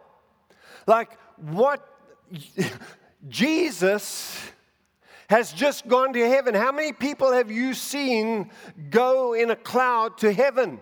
Like, 0.88 1.12
what? 1.38 1.86
Jesus 3.28 4.40
has 5.30 5.52
just 5.52 5.88
gone 5.88 6.14
to 6.14 6.28
heaven. 6.28 6.56
How 6.56 6.72
many 6.72 6.94
people 6.94 7.34
have 7.34 7.52
you 7.52 7.74
seen 7.74 8.50
go 8.90 9.34
in 9.34 9.52
a 9.52 9.56
cloud 9.56 10.18
to 10.20 10.32
heaven? 10.32 10.80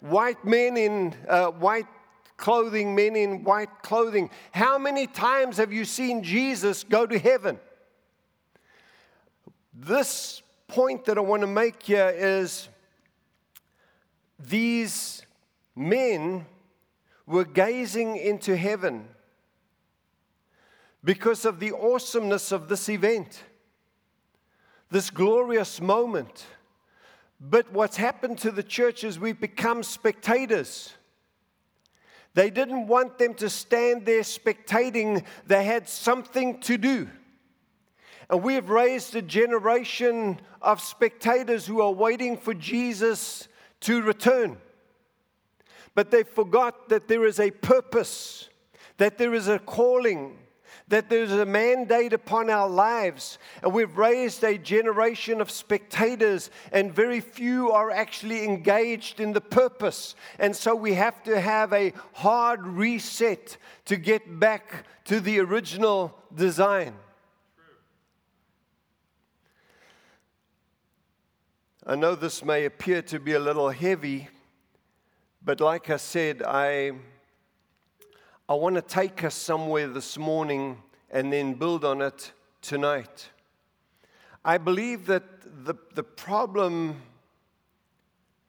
White 0.00 0.44
men 0.44 0.76
in 0.76 1.14
uh, 1.28 1.48
white 1.48 1.86
clothing, 2.36 2.94
men 2.94 3.16
in 3.16 3.44
white 3.44 3.82
clothing. 3.82 4.30
How 4.52 4.78
many 4.78 5.06
times 5.06 5.56
have 5.56 5.72
you 5.72 5.84
seen 5.84 6.22
Jesus 6.22 6.84
go 6.84 7.06
to 7.06 7.18
heaven? 7.18 7.58
This 9.74 10.42
point 10.68 11.04
that 11.06 11.18
I 11.18 11.20
want 11.20 11.42
to 11.42 11.46
make 11.46 11.82
here 11.82 12.12
is 12.16 12.68
these 14.38 15.22
men 15.74 16.46
were 17.26 17.44
gazing 17.44 18.16
into 18.16 18.56
heaven 18.56 19.08
because 21.04 21.44
of 21.44 21.60
the 21.60 21.72
awesomeness 21.72 22.52
of 22.52 22.68
this 22.68 22.88
event, 22.88 23.44
this 24.90 25.10
glorious 25.10 25.80
moment. 25.80 26.46
But 27.40 27.72
what's 27.72 27.96
happened 27.96 28.38
to 28.38 28.50
the 28.50 28.62
church 28.62 29.04
is 29.04 29.18
we've 29.18 29.40
become 29.40 29.82
spectators. 29.82 30.92
They 32.34 32.50
didn't 32.50 32.86
want 32.88 33.18
them 33.18 33.34
to 33.34 33.48
stand 33.48 34.06
there 34.06 34.22
spectating, 34.22 35.24
they 35.46 35.64
had 35.64 35.88
something 35.88 36.60
to 36.60 36.76
do. 36.76 37.08
And 38.30 38.42
we 38.42 38.54
have 38.54 38.68
raised 38.68 39.16
a 39.16 39.22
generation 39.22 40.40
of 40.60 40.80
spectators 40.80 41.66
who 41.66 41.80
are 41.80 41.92
waiting 41.92 42.36
for 42.36 42.52
Jesus 42.52 43.48
to 43.80 44.02
return. 44.02 44.58
But 45.94 46.10
they 46.10 46.22
forgot 46.22 46.90
that 46.90 47.08
there 47.08 47.24
is 47.24 47.40
a 47.40 47.50
purpose, 47.50 48.48
that 48.98 49.16
there 49.16 49.34
is 49.34 49.48
a 49.48 49.58
calling, 49.58 50.36
that 50.88 51.10
there's 51.10 51.32
a 51.32 51.44
mandate 51.44 52.12
upon 52.12 52.48
our 52.48 52.68
lives, 52.68 53.38
and 53.62 53.72
we've 53.72 53.96
raised 53.96 54.42
a 54.42 54.56
generation 54.56 55.40
of 55.40 55.50
spectators, 55.50 56.50
and 56.72 56.94
very 56.94 57.20
few 57.20 57.70
are 57.70 57.90
actually 57.90 58.44
engaged 58.44 59.20
in 59.20 59.32
the 59.32 59.40
purpose. 59.40 60.14
And 60.38 60.56
so 60.56 60.74
we 60.74 60.94
have 60.94 61.22
to 61.24 61.40
have 61.40 61.72
a 61.72 61.92
hard 62.14 62.66
reset 62.66 63.58
to 63.84 63.96
get 63.96 64.40
back 64.40 64.86
to 65.04 65.20
the 65.20 65.40
original 65.40 66.18
design. 66.34 66.94
I 71.86 71.94
know 71.94 72.14
this 72.14 72.44
may 72.44 72.66
appear 72.66 73.00
to 73.02 73.18
be 73.18 73.32
a 73.32 73.38
little 73.38 73.70
heavy, 73.70 74.28
but 75.42 75.60
like 75.60 75.88
I 75.88 75.96
said, 75.96 76.42
I 76.42 76.92
I 78.50 78.54
want 78.54 78.76
to 78.76 78.82
take 78.82 79.24
us 79.24 79.34
somewhere 79.34 79.88
this 79.88 80.16
morning 80.16 80.78
and 81.10 81.30
then 81.30 81.52
build 81.52 81.84
on 81.84 82.00
it 82.00 82.32
tonight. 82.62 83.28
I 84.42 84.56
believe 84.56 85.04
that 85.04 85.66
the, 85.66 85.74
the 85.94 86.02
problem, 86.02 87.02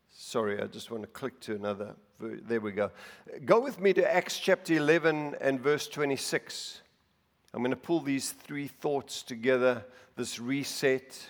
sorry, 0.09 0.61
I 0.61 0.67
just 0.67 0.89
want 0.89 1.03
to 1.03 1.07
click 1.07 1.37
to 1.41 1.55
another. 1.55 1.97
There 2.17 2.61
we 2.61 2.71
go. 2.71 2.91
Go 3.43 3.59
with 3.59 3.81
me 3.81 3.91
to 3.91 4.15
Acts 4.15 4.39
chapter 4.39 4.73
11 4.73 5.35
and 5.41 5.59
verse 5.59 5.89
26. 5.89 6.81
I'm 7.53 7.59
going 7.59 7.71
to 7.71 7.75
pull 7.75 7.99
these 7.99 8.31
three 8.31 8.67
thoughts 8.67 9.21
together 9.21 9.83
this 10.15 10.39
reset, 10.39 11.27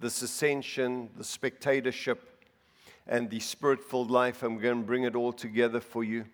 this 0.00 0.22
ascension, 0.22 1.10
the 1.16 1.22
spectatorship, 1.22 2.44
and 3.06 3.30
the 3.30 3.38
spirit 3.38 3.80
filled 3.80 4.10
life. 4.10 4.42
I'm 4.42 4.58
going 4.58 4.80
to 4.80 4.86
bring 4.86 5.04
it 5.04 5.14
all 5.14 5.32
together 5.32 5.78
for 5.78 6.02
you. 6.02 6.24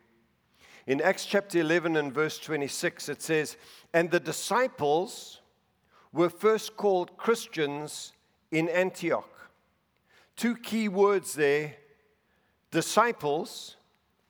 In 0.86 1.00
Acts 1.00 1.24
chapter 1.24 1.60
11 1.60 1.96
and 1.96 2.12
verse 2.12 2.38
26, 2.38 3.08
it 3.08 3.22
says, 3.22 3.56
And 3.94 4.10
the 4.10 4.20
disciples 4.20 5.40
were 6.12 6.28
first 6.28 6.76
called 6.76 7.16
Christians 7.16 8.12
in 8.50 8.68
Antioch. 8.68 9.30
Two 10.36 10.56
key 10.56 10.88
words 10.88 11.34
there 11.34 11.74
disciples 12.70 13.76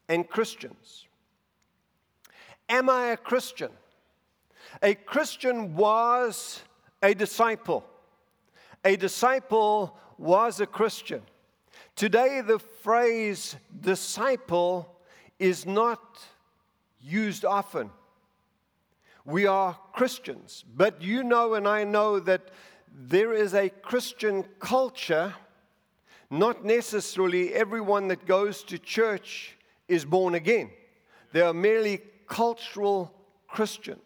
and 0.09 0.29
Christians. 0.29 1.07
Am 2.69 2.89
I 2.89 3.07
a 3.09 3.17
Christian? 3.17 3.71
A 4.83 4.95
Christian 4.95 5.75
was 5.75 6.63
a 7.03 7.15
disciple. 7.15 7.85
A 8.85 8.97
disciple 8.97 9.97
was 10.19 10.61
a 10.61 10.67
Christian. 10.67 11.23
Today, 11.97 12.43
the 12.43 12.59
phrase 12.59 13.57
disciple 13.81 14.95
is 15.39 15.67
not 15.67 16.21
used 17.05 17.45
often. 17.45 17.91
We 19.25 19.47
are 19.47 19.79
Christians, 19.93 20.65
but 20.75 21.03
you 21.03 21.23
know 21.23 21.55
and 21.55 21.69
I 21.69 21.85
know 21.85 22.19
that 22.21 22.51
there 22.93 23.33
is 23.33 23.55
a 23.55 23.69
Christian 23.69 24.45
culture. 24.59 25.35
Not 26.31 26.65
necessarily 26.65 27.53
everyone 27.55 28.09
that 28.09 28.27
goes 28.27 28.63
to 28.65 28.79
church 28.79 29.57
is 29.89 30.05
born 30.05 30.35
again. 30.35 30.71
They 31.33 31.41
are 31.41 31.55
merely 31.55 32.01
cultural 32.27 33.13
Christians. 33.49 34.01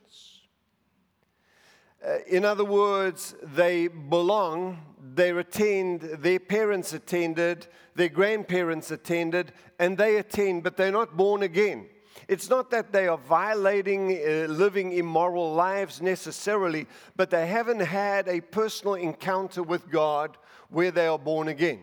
Uh, 2.07 2.19
in 2.29 2.45
other 2.45 2.65
words, 2.65 3.35
they 3.43 3.89
belong, 3.89 4.79
they 5.15 5.31
attend, 5.31 6.01
their 6.01 6.39
parents 6.39 6.93
attended, 6.93 7.67
their 7.97 8.09
grandparents 8.09 8.91
attended, 8.93 9.53
and 9.81 9.99
they 9.99 10.17
attend, 10.17 10.63
but 10.63 10.77
they're 10.77 10.93
not 10.93 11.17
born 11.17 11.43
again. 11.43 11.87
It's 12.29 12.51
not 12.51 12.71
that 12.71 12.93
they 12.93 13.09
are 13.09 13.17
violating, 13.17 14.13
uh, 14.13 14.47
living 14.49 14.93
immoral 14.93 15.55
lives 15.55 16.03
necessarily, 16.03 16.87
but 17.17 17.31
they 17.31 17.47
haven't 17.47 17.81
had 17.81 18.29
a 18.29 18.43
personal 18.43 18.95
encounter 18.95 19.63
with 19.63 19.91
God 19.91 20.37
where 20.69 20.91
they 20.91 21.07
are 21.07 21.19
born 21.19 21.49
again. 21.49 21.83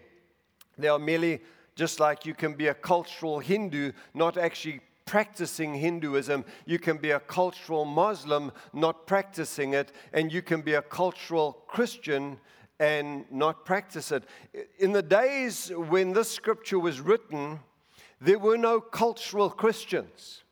They 0.78 0.88
are 0.88 1.00
merely 1.00 1.42
just 1.76 2.00
like 2.00 2.26
you 2.26 2.36
can 2.36 2.54
be 2.54 2.68
a 2.68 2.76
cultural 2.76 3.40
Hindu, 3.40 3.92
not 4.14 4.38
actually 4.38 4.82
practicing 5.06 5.74
Hinduism. 5.74 6.46
You 6.66 6.80
can 6.80 6.98
be 6.98 7.12
a 7.12 7.20
cultural 7.20 7.86
Muslim, 7.86 8.52
not 8.72 9.08
practicing 9.08 9.74
it. 9.74 9.92
And 10.14 10.32
you 10.32 10.42
can 10.42 10.62
be 10.62 10.76
a 10.76 10.82
cultural 10.82 11.64
Christian 11.68 12.40
and 12.80 13.26
not 13.32 13.66
practice 13.66 14.12
it. 14.12 14.24
In 14.80 14.92
the 14.92 15.02
days 15.02 15.72
when 15.76 16.14
this 16.14 16.32
scripture 16.32 16.80
was 16.80 17.00
written, 17.00 17.60
there 18.26 18.40
were 18.40 18.58
no 18.58 18.82
cultural 18.82 19.52
Christians. 19.52 20.44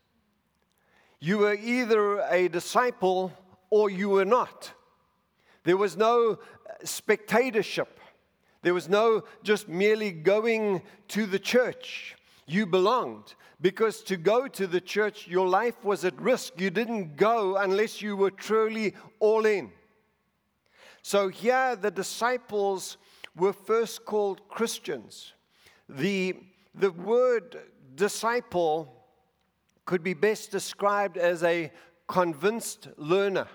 You 1.20 1.40
were 1.40 1.56
either 1.56 2.20
a 2.30 2.48
disciple 2.48 3.34
or 3.72 3.90
you 3.90 4.10
were 4.10 4.26
not. 4.26 4.72
There 5.64 5.78
was 5.78 5.98
no 5.98 6.34
uh, 6.34 6.36
spectatorship. 6.84 8.00
There 8.62 8.76
was 8.76 8.90
no 8.90 9.24
just 9.42 9.68
merely 9.68 10.12
going 10.12 10.84
to 11.08 11.26
the 11.26 11.40
church. 11.40 12.16
You 12.46 12.68
belonged. 12.68 13.34
Because 13.60 14.04
to 14.04 14.18
go 14.18 14.48
to 14.50 14.68
the 14.68 14.82
church, 14.82 15.28
your 15.28 15.48
life 15.48 15.84
was 15.84 16.06
at 16.06 16.20
risk. 16.22 16.62
You 16.62 16.70
didn't 16.70 17.16
go 17.16 17.58
unless 17.58 18.04
you 18.04 18.16
were 18.16 18.32
truly 18.32 18.94
all 19.20 19.48
in. 19.48 19.72
So 21.02 21.28
here, 21.28 21.76
the 21.76 21.90
disciples 21.90 22.98
were 23.36 23.54
first 23.54 24.06
called 24.06 24.48
Christians. 24.48 25.34
The 25.90 26.36
the 26.76 26.92
word 26.92 27.58
disciple 27.96 29.06
could 29.86 30.04
be 30.04 30.14
best 30.14 30.52
described 30.52 31.18
as 31.18 31.44
a 31.44 31.72
convinced 32.08 32.88
learner, 32.98 33.48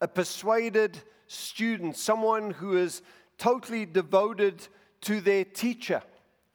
a 0.00 0.08
persuaded 0.08 0.98
student, 1.26 1.96
someone 1.96 2.50
who 2.50 2.76
is 2.76 3.02
totally 3.38 3.86
devoted 3.86 4.66
to 5.00 5.20
their 5.20 5.44
teacher, 5.44 6.02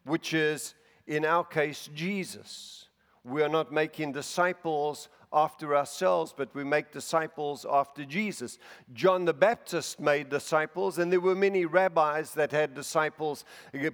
which 0.06 0.34
is, 0.34 0.76
in 1.08 1.26
our 1.26 1.44
case, 1.44 1.90
Jesus. 1.94 2.88
We 3.24 3.42
are 3.42 3.50
not 3.50 3.72
making 3.72 4.12
disciples 4.12 5.10
after 5.34 5.76
ourselves, 5.76 6.34
but 6.36 6.54
we 6.54 6.64
make 6.64 6.92
disciples 6.92 7.66
after 7.70 8.06
Jesus. 8.06 8.60
John 8.94 9.26
the 9.26 9.34
Baptist 9.34 10.00
made 10.00 10.30
disciples, 10.30 11.00
and 11.00 11.12
there 11.12 11.20
were 11.20 11.36
many 11.36 11.66
rabbis 11.66 12.34
that 12.36 12.52
had 12.52 12.74
disciples. 12.74 13.46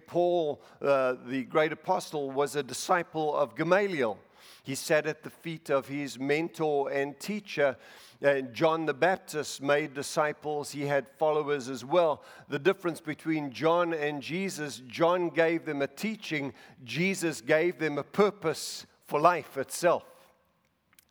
Paul, 0.07 0.61
uh, 0.81 1.15
the 1.25 1.43
great 1.43 1.71
apostle, 1.71 2.31
was 2.31 2.55
a 2.55 2.63
disciple 2.63 3.35
of 3.35 3.55
Gamaliel. 3.55 4.17
He 4.63 4.75
sat 4.75 5.07
at 5.07 5.23
the 5.23 5.29
feet 5.29 5.69
of 5.69 5.87
his 5.87 6.19
mentor 6.19 6.91
and 6.91 7.19
teacher. 7.19 7.77
And 8.21 8.53
John 8.53 8.85
the 8.85 8.93
Baptist 8.93 9.61
made 9.61 9.93
disciples. 9.93 10.71
He 10.71 10.85
had 10.85 11.07
followers 11.17 11.69
as 11.69 11.85
well. 11.85 12.21
The 12.49 12.59
difference 12.59 12.99
between 12.99 13.51
John 13.51 13.93
and 13.93 14.21
Jesus 14.21 14.81
John 14.87 15.29
gave 15.29 15.65
them 15.65 15.81
a 15.81 15.87
teaching, 15.87 16.53
Jesus 16.83 17.39
gave 17.41 17.79
them 17.79 17.97
a 17.97 18.03
purpose 18.03 18.85
for 19.07 19.19
life 19.19 19.57
itself. 19.57 20.03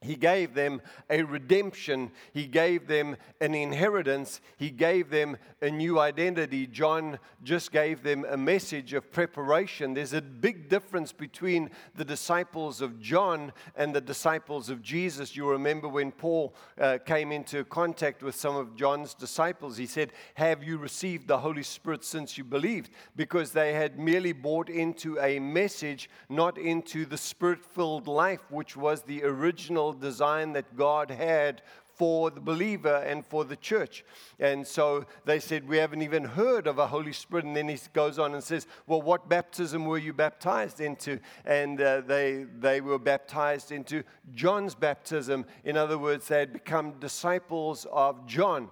He 0.01 0.15
gave 0.15 0.55
them 0.55 0.81
a 1.11 1.23
redemption. 1.25 2.13
He 2.33 2.47
gave 2.47 2.87
them 2.87 3.17
an 3.41 3.53
inheritance. 3.53 4.41
He 4.57 4.71
gave 4.71 5.11
them 5.11 5.37
a 5.61 5.71
new 5.71 5.99
identity. 5.99 6.69
John 6.69 7.19
just 7.43 7.73
gave 7.73 8.05
them 8.05 8.25
a 8.29 8.37
message 8.37 8.95
of 8.95 9.11
preparation. 9.11 9.95
There's 9.95 10.13
a 10.13 10.23
big 10.23 10.69
difference 10.69 11.11
between 11.11 11.71
the 11.97 12.05
disciples 12.05 12.81
of 12.81 13.01
John 13.01 13.53
and 13.75 13.93
the 13.93 14.01
disciples 14.01 14.71
of 14.71 14.83
Jesus. 14.83 15.35
You 15.35 15.51
remember 15.51 15.89
when 15.89 16.13
Paul 16.13 16.55
uh, 16.81 16.99
came 17.05 17.33
into 17.33 17.65
contact 17.65 18.23
with 18.23 18.37
some 18.37 18.55
of 18.55 18.77
John's 18.77 19.15
disciples, 19.15 19.77
he 19.77 19.87
said, 19.87 20.13
Have 20.35 20.63
you 20.63 20.79
received 20.79 21.27
the 21.27 21.39
Holy 21.39 21.65
Spirit 21.65 22.05
since 22.05 22.39
you 22.39 22.45
believed? 22.45 22.91
Because 23.17 23.51
they 23.51 23.73
had 23.73 23.99
merely 23.99 24.33
bought 24.33 24.69
into 24.69 25.19
a 25.19 25.41
message, 25.41 26.09
not 26.29 26.57
into 26.57 27.05
the 27.05 27.19
spirit 27.19 27.65
filled 27.65 28.07
life, 28.07 28.49
which 28.49 28.77
was 28.77 29.03
the 29.03 29.25
original 29.25 29.88
design 29.93 30.53
that 30.53 30.77
God 30.77 31.11
had 31.11 31.63
for 31.99 32.31
the 32.31 32.41
believer 32.41 33.03
and 33.05 33.27
for 33.27 33.45
the 33.45 33.57
church. 33.57 34.05
And 34.39 34.65
so 34.65 35.05
they 35.25 35.41
said, 35.41 35.69
We 35.69 35.79
haven't 35.79 36.03
even 36.03 36.23
heard 36.23 36.69
of 36.69 36.79
a 36.79 36.87
Holy 36.87 37.13
Spirit. 37.13 37.45
And 37.45 37.57
then 37.57 37.69
he 37.69 37.77
goes 37.93 38.21
on 38.21 38.35
and 38.35 38.43
says, 38.43 38.69
Well, 38.87 39.03
what 39.03 39.29
baptism 39.29 39.85
were 39.85 39.99
you 39.99 40.13
baptized 40.13 40.81
into? 40.81 41.19
And 41.45 41.81
uh, 41.81 42.03
they, 42.03 42.47
they 42.61 42.81
were 42.81 43.01
baptized 43.01 43.73
into 43.73 44.05
John's 44.33 44.77
baptism. 44.77 45.45
In 45.65 45.77
other 45.77 45.99
words, 45.99 46.29
they 46.29 46.39
had 46.39 46.53
become 46.53 46.93
disciples 47.01 47.85
of 47.91 48.25
John. 48.27 48.69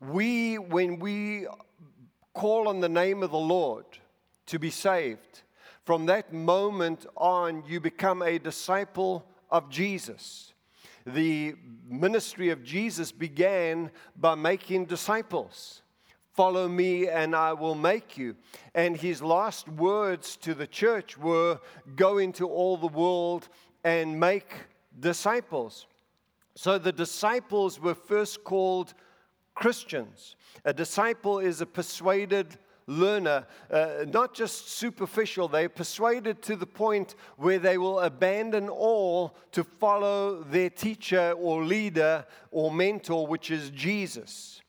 We, 0.00 0.58
when 0.58 0.98
we 0.98 1.46
call 2.34 2.66
on 2.66 2.80
the 2.80 2.88
name 2.88 3.22
of 3.22 3.30
the 3.30 3.38
Lord 3.38 3.84
to 4.46 4.58
be 4.58 4.70
saved, 4.70 5.42
from 5.84 6.06
that 6.06 6.32
moment 6.32 7.06
on, 7.16 7.62
you 7.68 7.78
become 7.78 8.20
a 8.20 8.38
disciple 8.38 9.24
of 9.48 9.70
Jesus 9.70 10.53
the 11.06 11.54
ministry 11.88 12.50
of 12.50 12.62
Jesus 12.62 13.12
began 13.12 13.90
by 14.16 14.34
making 14.34 14.86
disciples. 14.86 15.82
Follow 16.32 16.66
me 16.66 17.08
and 17.08 17.36
I 17.36 17.52
will 17.52 17.74
make 17.74 18.18
you. 18.18 18.34
And 18.74 18.96
his 18.96 19.22
last 19.22 19.68
words 19.68 20.36
to 20.38 20.54
the 20.54 20.66
church 20.66 21.16
were 21.16 21.60
go 21.94 22.18
into 22.18 22.48
all 22.48 22.76
the 22.76 22.88
world 22.88 23.48
and 23.84 24.18
make 24.18 24.52
disciples. 24.98 25.86
So 26.56 26.78
the 26.78 26.92
disciples 26.92 27.80
were 27.80 27.94
first 27.94 28.42
called 28.42 28.94
Christians. 29.54 30.36
A 30.64 30.72
disciple 30.72 31.38
is 31.38 31.60
a 31.60 31.66
persuaded 31.66 32.58
learner, 32.86 33.46
uh, 33.70 34.04
not 34.08 34.34
just 34.34 34.70
superficial. 34.70 35.48
They're 35.48 35.68
persuaded 35.68 36.42
to 36.42 36.56
the 36.56 36.66
point 36.66 37.14
where 37.36 37.58
they 37.58 37.78
will 37.78 38.00
abandon 38.00 38.68
all 38.68 39.36
to 39.52 39.64
follow 39.64 40.42
their 40.42 40.70
teacher 40.70 41.32
or 41.32 41.64
leader 41.64 42.26
or 42.50 42.72
mentor, 42.72 43.26
which 43.26 43.50
is 43.50 43.70
Jesus. 43.70 44.60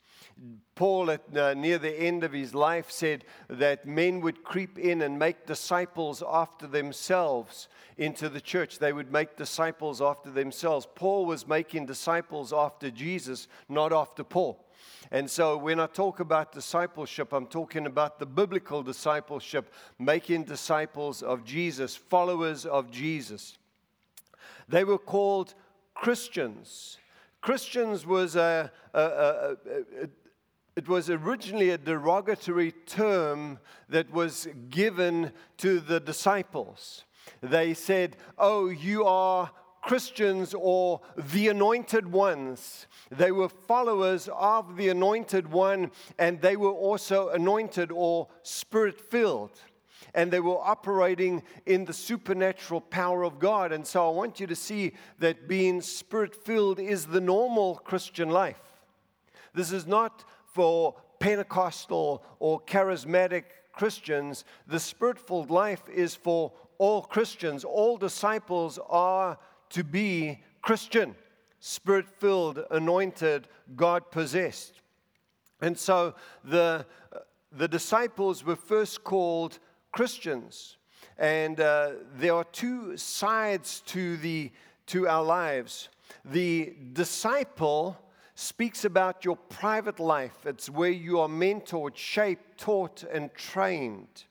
Paul, 0.75 1.10
at, 1.12 1.38
uh, 1.38 1.54
near 1.54 1.78
the 1.78 1.97
end 1.97 2.25
of 2.25 2.34
his 2.34 2.54
life, 2.54 2.91
said 2.91 3.23
that 3.47 3.86
men 3.86 4.19
would 4.19 4.43
creep 4.43 4.78
in 4.78 5.01
and 5.01 5.17
make 5.17 5.45
disciples 5.45 6.21
after 6.28 6.67
themselves 6.67 7.69
into 7.97 8.28
the 8.28 8.41
church. 8.41 8.80
They 8.80 8.91
would 8.91 9.12
make 9.12 9.38
disciples 9.38 10.01
after 10.01 10.30
themselves. 10.30 10.86
Paul 10.93 11.25
was 11.25 11.47
making 11.47 11.86
disciples 11.86 12.51
after 12.51 12.91
Jesus, 12.91 13.47
not 13.69 13.93
after 13.93 14.25
Paul. 14.25 14.64
And 15.12 15.30
so 15.30 15.58
when 15.58 15.80
I 15.80 15.88
talk 15.88 16.19
about 16.19 16.52
discipleship, 16.52 17.34
I'm 17.34 17.48
talking 17.48 17.86
about 17.86 18.19
the 18.19 18.26
biblical 18.26 18.84
discipleship, 18.84 19.71
making 20.00 20.43
disciples 20.43 21.21
of 21.21 21.43
Jesus, 21.43 21.95
followers 21.95 22.65
of 22.65 22.91
Jesus. 22.91 23.58
They 24.67 24.84
were 24.84 24.98
called 24.98 25.54
Christians. 25.93 26.98
Christians 27.41 28.06
was 28.06 28.36
a, 28.36 28.71
a, 28.93 29.00
a, 29.00 29.52
a 30.02 30.08
it 30.76 30.89
was 30.89 31.10
originally 31.10 31.69
a 31.69 31.78
derogatory 31.78 32.74
term 32.86 33.60
that 33.88 34.12
was 34.12 34.48
given 34.69 35.32
to 35.58 35.80
the 35.80 36.00
disciples. 36.02 37.06
They 37.41 37.74
said, 37.74 38.17
Oh, 38.38 38.67
you 38.67 39.06
are 39.06 39.52
Christians 39.86 40.56
or 40.58 41.00
the 41.15 41.48
anointed 41.48 42.12
ones. 42.12 42.88
They 43.12 43.32
were 43.32 43.50
followers 43.50 44.28
of 44.34 44.78
the 44.78 44.89
anointed 44.89 45.52
one, 45.52 45.91
and 46.17 46.41
they 46.41 46.56
were 46.56 46.71
also 46.71 47.30
anointed 47.30 47.91
or 47.91 48.28
spirit 48.41 49.00
filled. 49.00 49.62
And 50.15 50.32
they 50.32 50.39
were 50.39 50.58
operating 50.58 51.43
in 51.67 51.86
the 51.86 51.93
supernatural 51.93 52.82
power 52.82 53.24
of 53.24 53.38
God. 53.38 53.71
And 53.71 53.86
so 53.86 54.08
I 54.08 54.12
want 54.12 54.39
you 54.39 54.48
to 54.48 54.56
see 54.56 54.93
that 55.19 55.48
being 55.48 55.82
spirit 55.82 56.34
filled 56.34 56.80
is 56.80 57.06
the 57.06 57.21
normal 57.21 57.76
Christian 57.76 58.32
life. 58.32 58.62
This 59.54 59.71
is 59.71 59.86
not 59.86 60.26
for 60.45 60.95
Pentecostal 61.19 62.24
or 62.39 62.60
charismatic 62.62 63.43
Christians. 63.71 64.45
The 64.65 64.80
spirit 64.80 65.19
filled 65.19 65.52
life 65.52 65.84
is 65.93 66.15
for 66.15 66.54
all 66.80 67.04
Christians. 67.04 67.63
All 67.63 67.98
disciples 67.98 68.80
are 68.89 69.38
to 69.69 69.84
be 69.84 70.39
Christian, 70.62 71.15
spirit 71.60 72.08
filled, 72.08 72.63
anointed, 72.71 73.47
God 73.75 74.12
possessed. 74.12 74.82
And 75.62 75.78
so 75.78 76.15
the, 76.43 76.86
the 77.51 77.67
disciples 77.67 78.43
were 78.43 78.56
first 78.56 79.04
called 79.04 79.60
Christians. 79.91 80.78
And 81.17 81.60
uh, 81.60 81.91
there 82.15 82.34
are 82.36 82.43
two 82.43 82.97
sides 82.97 83.82
to, 83.88 84.17
the, 84.17 84.51
to 84.88 85.08
our 85.08 85.23
lives. 85.23 85.89
The 86.23 86.73
disciple 86.93 87.97
speaks 88.36 88.84
about 88.84 89.23
your 89.23 89.38
private 89.38 89.99
life, 89.99 90.45
it's 90.45 90.69
where 90.69 90.89
you 90.89 91.19
are 91.21 91.30
mentored, 91.30 91.95
shaped, 91.95 92.60
taught, 92.60 93.04
and 93.04 93.34
trained. 93.34 94.25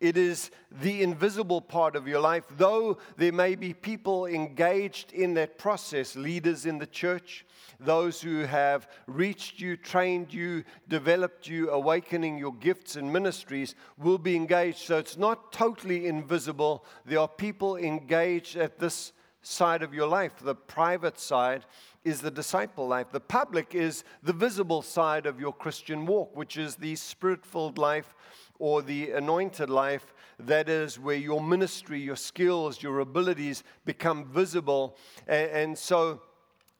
It 0.00 0.16
is 0.16 0.52
the 0.70 1.02
invisible 1.02 1.60
part 1.60 1.96
of 1.96 2.06
your 2.06 2.20
life, 2.20 2.44
though 2.56 2.98
there 3.16 3.32
may 3.32 3.56
be 3.56 3.74
people 3.74 4.26
engaged 4.26 5.12
in 5.12 5.34
that 5.34 5.58
process, 5.58 6.14
leaders 6.14 6.66
in 6.66 6.78
the 6.78 6.86
church, 6.86 7.44
those 7.80 8.20
who 8.20 8.40
have 8.42 8.88
reached 9.08 9.60
you, 9.60 9.76
trained 9.76 10.32
you, 10.32 10.62
developed 10.88 11.48
you, 11.48 11.70
awakening 11.70 12.38
your 12.38 12.54
gifts 12.54 12.94
and 12.94 13.12
ministries 13.12 13.74
will 13.96 14.18
be 14.18 14.36
engaged. 14.36 14.78
So 14.78 14.98
it's 14.98 15.16
not 15.16 15.52
totally 15.52 16.06
invisible. 16.06 16.84
There 17.04 17.18
are 17.18 17.28
people 17.28 17.76
engaged 17.76 18.56
at 18.56 18.78
this 18.78 19.12
side 19.42 19.82
of 19.82 19.94
your 19.94 20.06
life, 20.06 20.32
the 20.40 20.54
private 20.54 21.18
side 21.18 21.64
is 22.04 22.20
the 22.20 22.30
disciple 22.30 22.86
life. 22.86 23.06
The 23.12 23.20
public 23.20 23.74
is 23.74 24.04
the 24.22 24.32
visible 24.32 24.82
side 24.82 25.26
of 25.26 25.40
your 25.40 25.52
Christian 25.52 26.06
walk, 26.06 26.36
which 26.36 26.56
is 26.56 26.76
the 26.76 26.96
spirit 26.96 27.44
filled 27.44 27.78
life 27.78 28.14
or 28.58 28.82
the 28.82 29.12
anointed 29.12 29.70
life. 29.70 30.14
That 30.38 30.68
is 30.68 30.98
where 30.98 31.16
your 31.16 31.40
ministry, 31.40 32.00
your 32.00 32.16
skills, 32.16 32.82
your 32.82 33.00
abilities 33.00 33.64
become 33.84 34.24
visible. 34.24 34.96
And, 35.26 35.50
and 35.50 35.78
so 35.78 36.22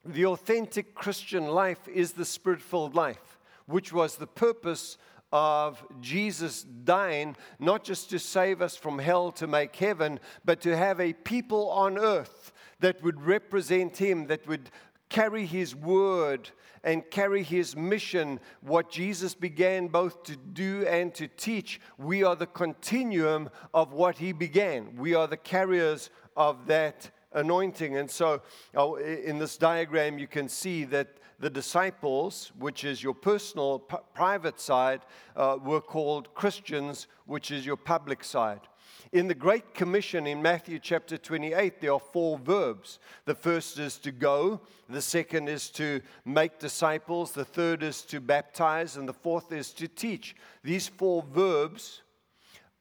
the 0.05 0.27
authentic 0.27 0.95
Christian 0.95 1.49
life 1.49 1.87
is 1.89 2.13
the 2.13 2.25
spirit 2.25 2.63
filled 2.63 2.95
life, 2.95 3.39
which 3.67 3.93
was 3.93 4.17
the 4.17 4.27
purpose 4.27 4.97
of 5.33 5.85
Jesus 6.01 6.63
dying, 6.63 7.37
not 7.59 7.85
just 7.85 8.09
to 8.11 8.19
save 8.19 8.63
us 8.63 8.77
from 8.77 8.99
hell 8.99 9.31
to 9.33 9.47
make 9.47 9.77
heaven, 9.77 10.21
but 10.45 10.61
to 10.63 10.77
have 10.77 11.01
a 11.01 11.13
people 11.13 11.69
on 11.71 11.99
earth 11.99 12.53
that 12.81 13.03
would 13.03 13.21
represent 13.21 13.97
Him, 13.97 14.29
that 14.29 14.47
would 14.47 14.71
carry 15.09 15.47
His 15.47 15.75
word 15.75 16.51
and 16.85 17.09
carry 17.11 17.43
His 17.43 17.77
mission, 17.77 18.41
what 18.61 18.91
Jesus 18.91 19.35
began 19.35 19.89
both 19.89 20.23
to 20.25 20.37
do 20.37 20.87
and 20.87 21.15
to 21.15 21.29
teach. 21.29 21.81
We 21.99 22.23
are 22.25 22.37
the 22.37 22.47
continuum 22.47 23.51
of 23.75 23.93
what 23.93 24.19
He 24.19 24.33
began. 24.33 24.97
We 24.97 25.15
are 25.15 25.27
the 25.27 25.37
carriers 25.37 26.11
of 26.37 26.67
that 26.67 27.11
anointing. 27.33 27.97
And 27.97 28.11
so, 28.11 28.43
oh, 28.75 28.97
in 28.97 29.39
this 29.39 29.57
diagram, 29.57 30.19
you 30.19 30.27
can 30.27 30.49
see 30.49 30.85
that 30.85 31.09
the 31.41 31.51
disciples, 31.51 32.53
which 32.59 32.85
is 32.85 33.03
your 33.03 33.15
personal, 33.15 33.79
private 33.79 34.59
side, 34.59 35.03
uh, 35.37 35.57
were 35.63 35.81
called 35.81 36.35
Christians, 36.35 37.07
which 37.27 37.51
is 37.51 37.65
your 37.65 37.77
public 37.77 38.25
side. 38.25 38.61
In 39.11 39.27
the 39.27 39.35
Great 39.35 39.73
Commission 39.73 40.27
in 40.27 40.43
Matthew 40.43 40.79
chapter 40.79 41.17
28, 41.17 41.81
there 41.81 41.95
are 41.95 42.01
four 42.01 42.37
verbs. 42.37 42.99
The 43.25 43.35
first 43.35 43.79
is 43.79 43.97
to 44.01 44.13
go, 44.13 44.61
the 44.87 45.01
second 45.01 45.49
is 45.49 45.71
to 45.71 46.03
make 46.27 46.59
disciples, 46.59 47.33
the 47.33 47.45
third 47.45 47.83
is 47.83 48.03
to 48.03 48.21
baptize, 48.21 48.99
and 48.99 49.09
the 49.09 49.15
fourth 49.15 49.51
is 49.51 49.73
to 49.75 49.89
teach. 49.89 50.37
These 50.63 50.89
four 50.89 51.23
verbs 51.23 52.03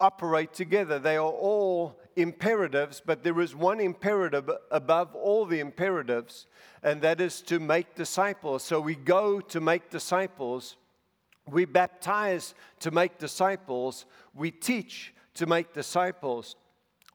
operate 0.02 0.54
together. 0.54 1.00
They 1.00 1.16
are 1.16 1.32
all 1.32 1.98
imperatives, 2.18 3.02
but 3.06 3.24
there 3.24 3.40
is 3.40 3.56
one 3.56 3.80
imperative 3.80 4.50
above 4.70 5.16
all 5.16 5.46
the 5.46 5.62
imperatives, 5.62 6.46
and 6.84 7.02
that 7.04 7.22
is 7.22 7.42
to 7.44 7.58
make 7.62 7.96
disciples. 7.96 8.64
So 8.64 8.82
we 8.82 8.96
go 8.96 9.40
to 9.40 9.62
make 9.62 9.90
disciples, 9.90 10.76
we 11.50 11.64
baptize 11.64 12.54
to 12.82 12.92
make 12.92 13.18
disciples, 13.18 14.06
we 14.34 14.52
teach 14.52 15.14
to 15.38 15.46
make 15.46 15.74
disciples. 15.74 16.56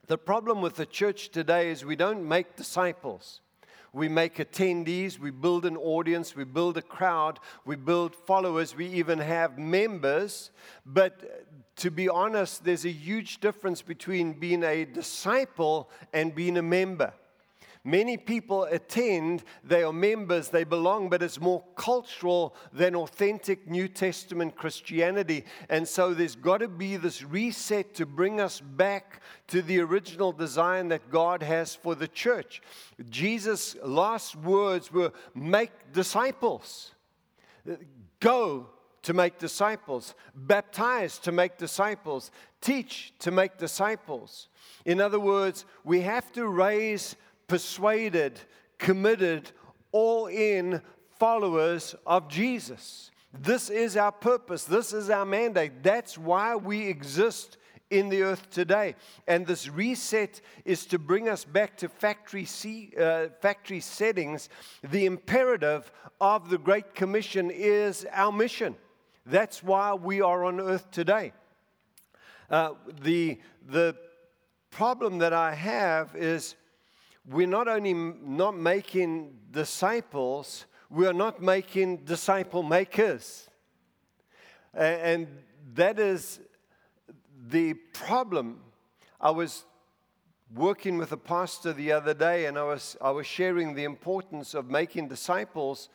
The 0.07 0.17
problem 0.17 0.61
with 0.61 0.75
the 0.75 0.85
church 0.85 1.29
today 1.29 1.69
is 1.69 1.85
we 1.85 1.95
don't 1.95 2.27
make 2.27 2.55
disciples. 2.55 3.41
We 3.93 4.09
make 4.09 4.37
attendees, 4.37 5.19
we 5.19 5.29
build 5.29 5.65
an 5.65 5.77
audience, 5.77 6.35
we 6.35 6.45
build 6.45 6.77
a 6.77 6.81
crowd, 6.81 7.39
we 7.63 7.75
build 7.75 8.15
followers, 8.15 8.75
we 8.75 8.87
even 8.87 9.19
have 9.19 9.59
members. 9.59 10.49
But 10.83 11.75
to 11.77 11.91
be 11.91 12.09
honest, 12.09 12.63
there's 12.63 12.85
a 12.85 12.91
huge 12.91 13.39
difference 13.39 13.83
between 13.83 14.33
being 14.33 14.63
a 14.63 14.85
disciple 14.85 15.91
and 16.11 16.33
being 16.33 16.57
a 16.57 16.63
member. 16.63 17.13
Many 17.85 18.15
people 18.15 18.63
attend, 18.63 19.43
they 19.61 19.83
are 19.83 19.91
members, 19.91 20.47
they 20.47 20.63
belong, 20.63 21.09
but 21.09 21.21
it's 21.21 21.41
more 21.41 21.65
cultural 21.75 22.55
than 22.71 22.95
authentic 22.95 23.69
New 23.69 23.89
Testament 23.89 24.55
Christianity. 24.55 25.43
And 25.67 25.85
so 25.85 26.13
there's 26.13 26.37
got 26.37 26.59
to 26.59 26.69
be 26.69 26.95
this 26.95 27.23
reset 27.23 27.93
to 27.95 28.05
bring 28.05 28.39
us 28.39 28.61
back 28.61 29.21
to 29.47 29.61
the 29.61 29.81
original 29.81 30.31
design 30.31 30.87
that 30.89 31.11
God 31.11 31.43
has 31.43 31.75
for 31.75 31.93
the 31.93 32.07
church. 32.07 32.61
Jesus' 33.09 33.75
last 33.83 34.37
words 34.37 34.89
were 34.89 35.11
make 35.35 35.71
disciples. 35.91 36.93
Go 38.21 38.69
to 39.01 39.13
make 39.13 39.37
disciples, 39.39 40.15
baptize 40.33 41.17
to 41.19 41.33
make 41.33 41.57
disciples, 41.57 42.31
teach 42.61 43.13
to 43.19 43.31
make 43.31 43.57
disciples. 43.57 44.47
In 44.85 45.01
other 45.01 45.19
words, 45.19 45.65
we 45.83 45.99
have 46.01 46.31
to 46.31 46.47
raise 46.47 47.17
persuaded, 47.47 48.39
committed, 48.77 49.51
all 49.91 50.27
in 50.27 50.81
followers 51.19 51.95
of 52.05 52.27
Jesus. 52.27 53.11
This 53.33 53.69
is 53.69 53.97
our 53.97 54.11
purpose. 54.11 54.65
This 54.65 54.93
is 54.93 55.09
our 55.09 55.25
mandate. 55.25 55.81
That's 55.81 56.17
why 56.17 56.55
we 56.55 56.87
exist 56.87 57.57
in 57.89 58.09
the 58.09 58.23
earth 58.23 58.49
today. 58.49 58.95
And 59.27 59.45
this 59.45 59.69
reset 59.69 60.41
is 60.65 60.85
to 60.87 60.99
bring 60.99 61.29
us 61.29 61.45
back 61.45 61.77
to 61.77 61.89
factory, 61.89 62.47
uh, 62.99 63.27
factory 63.41 63.79
settings. 63.79 64.49
The 64.83 65.05
imperative 65.05 65.91
of 66.19 66.49
the 66.49 66.57
Great 66.57 66.95
Commission 66.95 67.51
is 67.51 68.05
our 68.11 68.31
mission. 68.31 68.75
That's 69.25 69.63
why 69.63 69.93
we 69.93 70.21
are 70.21 70.43
on 70.43 70.59
earth 70.59 70.91
today. 70.91 71.33
Uh, 72.49 72.73
the, 73.01 73.39
the 73.67 73.95
problem 74.69 75.19
that 75.19 75.33
I 75.33 75.53
have 75.53 76.15
is 76.15 76.55
we're 77.29 77.47
not 77.47 77.67
only 77.67 77.93
not 77.93 78.57
making 78.57 79.37
disciples, 79.51 80.65
we 80.89 81.07
are 81.07 81.13
not 81.13 81.41
making 81.41 81.97
disciple 82.05 82.63
makers. 82.63 83.49
And 84.73 85.27
that 85.75 85.99
is 85.99 86.39
the 87.47 87.75
problem. 87.93 88.59
I 89.21 89.31
was 89.31 89.65
working 90.53 90.97
with 90.97 91.11
a 91.11 91.17
pastor 91.17 91.73
the 91.73 91.91
other 91.91 92.13
day, 92.13 92.45
and 92.45 92.57
I 92.57 92.63
was, 92.63 92.97
I 93.01 93.11
was 93.11 93.25
sharing 93.25 93.73
the 93.73 93.85
importance 93.85 94.53
of 94.53 94.69
making 94.69 95.07
disciples 95.07 95.89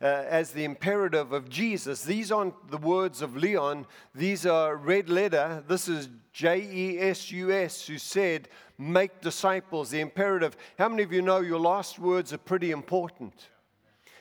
uh, 0.00 0.04
as 0.06 0.52
the 0.52 0.64
imperative 0.64 1.32
of 1.32 1.48
Jesus. 1.48 2.04
These 2.04 2.30
aren't 2.30 2.70
the 2.70 2.78
words 2.78 3.20
of 3.20 3.36
Leon, 3.36 3.86
these 4.14 4.46
are 4.46 4.76
red 4.76 5.08
letter. 5.08 5.64
This 5.66 5.88
is 5.88 6.08
J 6.32 6.60
E 6.60 6.98
S 7.00 7.32
U 7.32 7.50
S, 7.50 7.86
who 7.86 7.98
said, 7.98 8.48
Make 8.78 9.20
disciples, 9.20 9.90
the 9.90 10.00
imperative. 10.00 10.56
How 10.78 10.88
many 10.88 11.02
of 11.02 11.12
you 11.12 11.20
know 11.20 11.40
your 11.40 11.58
last 11.58 11.98
words 11.98 12.32
are 12.32 12.38
pretty 12.38 12.70
important? 12.70 13.48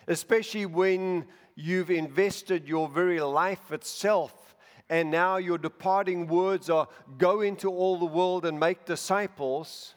Especially 0.07 0.65
when 0.65 1.25
you've 1.55 1.91
invested 1.91 2.67
your 2.67 2.89
very 2.89 3.19
life 3.19 3.71
itself 3.71 4.47
and 4.89 5.11
now 5.11 5.37
your 5.37 5.57
departing 5.57 6.27
words 6.27 6.69
are 6.69 6.87
go 7.17 7.41
into 7.41 7.69
all 7.69 7.97
the 7.97 8.05
world 8.05 8.45
and 8.45 8.59
make 8.59 8.85
disciples. 8.85 9.95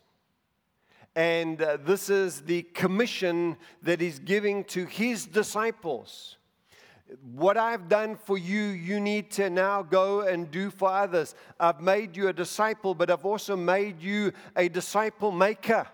And 1.14 1.60
uh, 1.62 1.78
this 1.78 2.10
is 2.10 2.42
the 2.42 2.62
commission 2.62 3.56
that 3.82 4.00
he's 4.00 4.18
giving 4.18 4.64
to 4.64 4.84
his 4.86 5.26
disciples. 5.26 6.36
What 7.32 7.56
I've 7.56 7.88
done 7.88 8.16
for 8.16 8.38
you, 8.38 8.62
you 8.62 9.00
need 9.00 9.30
to 9.32 9.50
now 9.50 9.82
go 9.82 10.22
and 10.22 10.50
do 10.50 10.70
for 10.70 10.90
others. 10.90 11.34
I've 11.58 11.80
made 11.80 12.16
you 12.16 12.28
a 12.28 12.32
disciple, 12.32 12.94
but 12.94 13.10
I've 13.10 13.24
also 13.24 13.56
made 13.56 14.00
you 14.00 14.32
a 14.54 14.68
disciple 14.68 15.32
maker. 15.32 15.88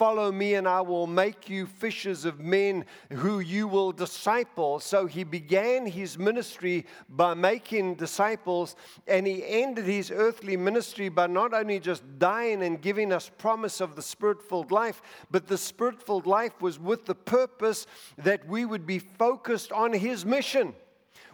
Follow 0.00 0.32
me, 0.32 0.54
and 0.54 0.66
I 0.66 0.80
will 0.80 1.06
make 1.06 1.50
you 1.50 1.66
fishers 1.66 2.24
of 2.24 2.40
men 2.40 2.86
who 3.12 3.40
you 3.40 3.68
will 3.68 3.92
disciple. 3.92 4.80
So 4.80 5.04
he 5.04 5.24
began 5.24 5.84
his 5.84 6.16
ministry 6.16 6.86
by 7.10 7.34
making 7.34 7.96
disciples, 7.96 8.76
and 9.06 9.26
he 9.26 9.46
ended 9.46 9.84
his 9.84 10.10
earthly 10.10 10.56
ministry 10.56 11.10
by 11.10 11.26
not 11.26 11.52
only 11.52 11.78
just 11.78 12.02
dying 12.18 12.62
and 12.62 12.80
giving 12.80 13.12
us 13.12 13.30
promise 13.36 13.82
of 13.82 13.94
the 13.94 14.00
spirit 14.00 14.40
filled 14.40 14.70
life, 14.70 15.02
but 15.30 15.48
the 15.48 15.58
spirit 15.58 16.02
filled 16.02 16.26
life 16.26 16.62
was 16.62 16.78
with 16.78 17.04
the 17.04 17.14
purpose 17.14 17.86
that 18.16 18.48
we 18.48 18.64
would 18.64 18.86
be 18.86 19.00
focused 19.00 19.70
on 19.70 19.92
his 19.92 20.24
mission, 20.24 20.72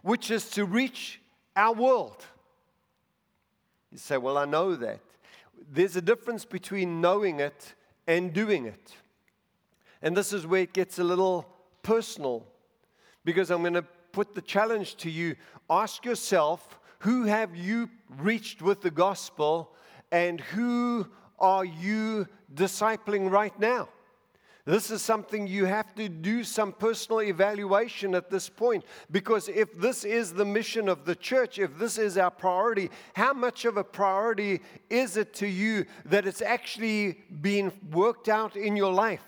which 0.02 0.28
is 0.28 0.50
to 0.50 0.64
reach 0.64 1.20
our 1.54 1.72
world. 1.72 2.26
You 3.92 3.98
say, 3.98 4.16
Well, 4.16 4.36
I 4.36 4.44
know 4.44 4.74
that. 4.74 4.98
There's 5.70 5.94
a 5.94 6.02
difference 6.02 6.44
between 6.44 7.00
knowing 7.00 7.38
it 7.38 7.76
and 8.06 8.32
doing 8.32 8.66
it. 8.66 8.94
And 10.02 10.16
this 10.16 10.32
is 10.32 10.46
where 10.46 10.62
it 10.62 10.72
gets 10.72 10.98
a 10.98 11.04
little 11.04 11.46
personal 11.82 12.46
because 13.24 13.50
I'm 13.50 13.62
going 13.62 13.74
to 13.74 13.86
put 14.12 14.34
the 14.34 14.42
challenge 14.42 14.96
to 14.96 15.10
you. 15.10 15.36
Ask 15.68 16.04
yourself 16.04 16.78
who 17.00 17.24
have 17.24 17.54
you 17.56 17.90
reached 18.18 18.62
with 18.62 18.80
the 18.80 18.90
gospel 18.90 19.72
and 20.12 20.40
who 20.40 21.06
are 21.38 21.64
you 21.64 22.26
discipling 22.54 23.30
right 23.30 23.58
now? 23.58 23.88
This 24.66 24.90
is 24.90 25.00
something 25.00 25.46
you 25.46 25.64
have 25.64 25.94
to 25.94 26.08
do 26.08 26.42
some 26.42 26.72
personal 26.72 27.22
evaluation 27.22 28.16
at 28.16 28.30
this 28.30 28.48
point. 28.48 28.84
Because 29.12 29.48
if 29.48 29.78
this 29.78 30.04
is 30.04 30.32
the 30.32 30.44
mission 30.44 30.88
of 30.88 31.04
the 31.04 31.14
church, 31.14 31.60
if 31.60 31.78
this 31.78 31.98
is 31.98 32.18
our 32.18 32.32
priority, 32.32 32.90
how 33.14 33.32
much 33.32 33.64
of 33.64 33.76
a 33.76 33.84
priority 33.84 34.60
is 34.90 35.16
it 35.16 35.32
to 35.34 35.46
you 35.46 35.86
that 36.06 36.26
it's 36.26 36.42
actually 36.42 37.18
being 37.40 37.70
worked 37.92 38.28
out 38.28 38.56
in 38.56 38.74
your 38.74 38.92
life? 38.92 39.22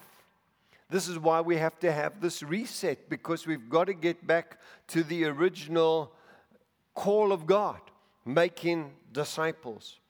This 0.90 1.07
is 1.07 1.20
why 1.20 1.40
we 1.40 1.57
have 1.57 1.79
to 1.81 1.92
have 1.92 2.20
this 2.20 2.42
reset 2.42 3.09
because 3.09 3.46
we've 3.46 3.68
got 3.68 3.85
to 3.85 3.94
get 3.94 4.27
back 4.27 4.59
to 4.88 5.05
the 5.05 5.24
original 5.27 6.12
call 6.94 7.31
of 7.31 7.46
God, 7.46 7.81
making 8.24 8.90
disciples. 9.12 10.01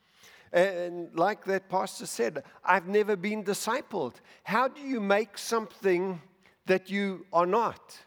And 0.53 1.11
like 1.15 1.45
that 1.45 1.69
pastor 1.69 2.07
said, 2.07 2.45
I've 2.65 2.89
never 2.89 3.17
been 3.17 3.45
discipled. 3.45 4.15
How 4.43 4.69
do 4.69 4.81
you 4.81 5.01
make 5.01 5.37
something 5.37 6.21
that 6.67 6.91
you 6.91 7.27
are 7.33 7.47
not? 7.47 7.99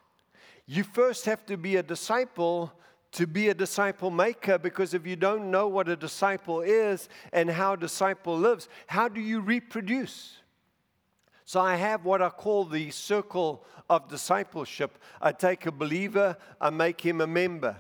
You 0.66 0.84
first 0.84 1.26
have 1.26 1.46
to 1.48 1.58
be 1.58 1.76
a 1.76 1.84
disciple 1.84 2.72
to 3.14 3.28
be 3.28 3.50
a 3.50 3.54
disciple 3.54 4.10
maker 4.10 4.58
because 4.58 4.94
if 4.94 5.06
you 5.06 5.16
don't 5.16 5.52
know 5.52 5.68
what 5.68 5.90
a 5.90 5.96
disciple 5.96 6.62
is 6.62 7.10
and 7.34 7.50
how 7.50 7.74
a 7.74 7.78
disciple 7.78 8.38
lives, 8.38 8.70
how 8.88 9.08
do 9.08 9.20
you 9.20 9.42
reproduce? 9.42 10.38
So 11.44 11.60
I 11.60 11.76
have 11.76 12.06
what 12.06 12.22
I 12.22 12.30
call 12.30 12.64
the 12.64 12.90
circle 12.92 13.66
of 13.90 14.08
discipleship. 14.08 14.98
I 15.22 15.34
take 15.34 15.66
a 15.66 15.72
believer, 15.72 16.38
I 16.62 16.70
make 16.70 17.02
him 17.02 17.20
a 17.20 17.28
member. 17.28 17.76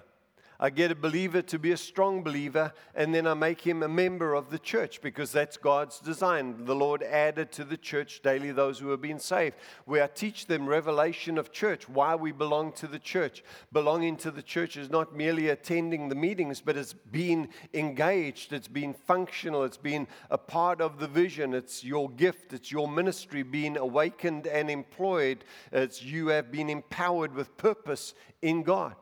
I 0.63 0.69
get 0.69 0.91
a 0.91 0.95
believer 0.95 1.41
to 1.41 1.57
be 1.57 1.71
a 1.71 1.77
strong 1.77 2.21
believer, 2.21 2.71
and 2.93 3.15
then 3.15 3.25
I 3.25 3.33
make 3.33 3.61
him 3.61 3.81
a 3.81 3.87
member 3.87 4.35
of 4.35 4.51
the 4.51 4.59
church 4.59 5.01
because 5.01 5.31
that's 5.31 5.57
God's 5.57 5.99
design. 5.99 6.65
The 6.65 6.75
Lord 6.75 7.01
added 7.01 7.51
to 7.53 7.63
the 7.63 7.77
church 7.77 8.21
daily 8.21 8.51
those 8.51 8.77
who 8.77 8.89
have 8.89 9.01
been 9.01 9.17
saved. 9.17 9.55
Where 9.85 10.03
I 10.03 10.07
teach 10.07 10.45
them 10.45 10.69
revelation 10.69 11.39
of 11.39 11.51
church, 11.51 11.89
why 11.89 12.13
we 12.13 12.31
belong 12.31 12.73
to 12.73 12.85
the 12.85 12.99
church. 12.99 13.43
Belonging 13.73 14.17
to 14.17 14.29
the 14.29 14.43
church 14.43 14.77
is 14.77 14.91
not 14.91 15.15
merely 15.15 15.49
attending 15.49 16.09
the 16.09 16.15
meetings, 16.15 16.61
but 16.61 16.77
it's 16.77 16.93
being 16.93 17.49
engaged, 17.73 18.53
it's 18.53 18.67
being 18.67 18.93
functional, 18.93 19.63
it's 19.63 19.77
being 19.77 20.07
a 20.29 20.37
part 20.37 20.79
of 20.79 20.99
the 20.99 21.07
vision, 21.07 21.55
it's 21.55 21.83
your 21.83 22.07
gift, 22.07 22.53
it's 22.53 22.71
your 22.71 22.87
ministry 22.87 23.41
being 23.41 23.77
awakened 23.77 24.45
and 24.45 24.69
employed. 24.69 25.43
It's 25.71 26.03
you 26.03 26.27
have 26.27 26.51
been 26.51 26.69
empowered 26.69 27.33
with 27.33 27.57
purpose 27.57 28.13
in 28.43 28.61
God. 28.61 28.95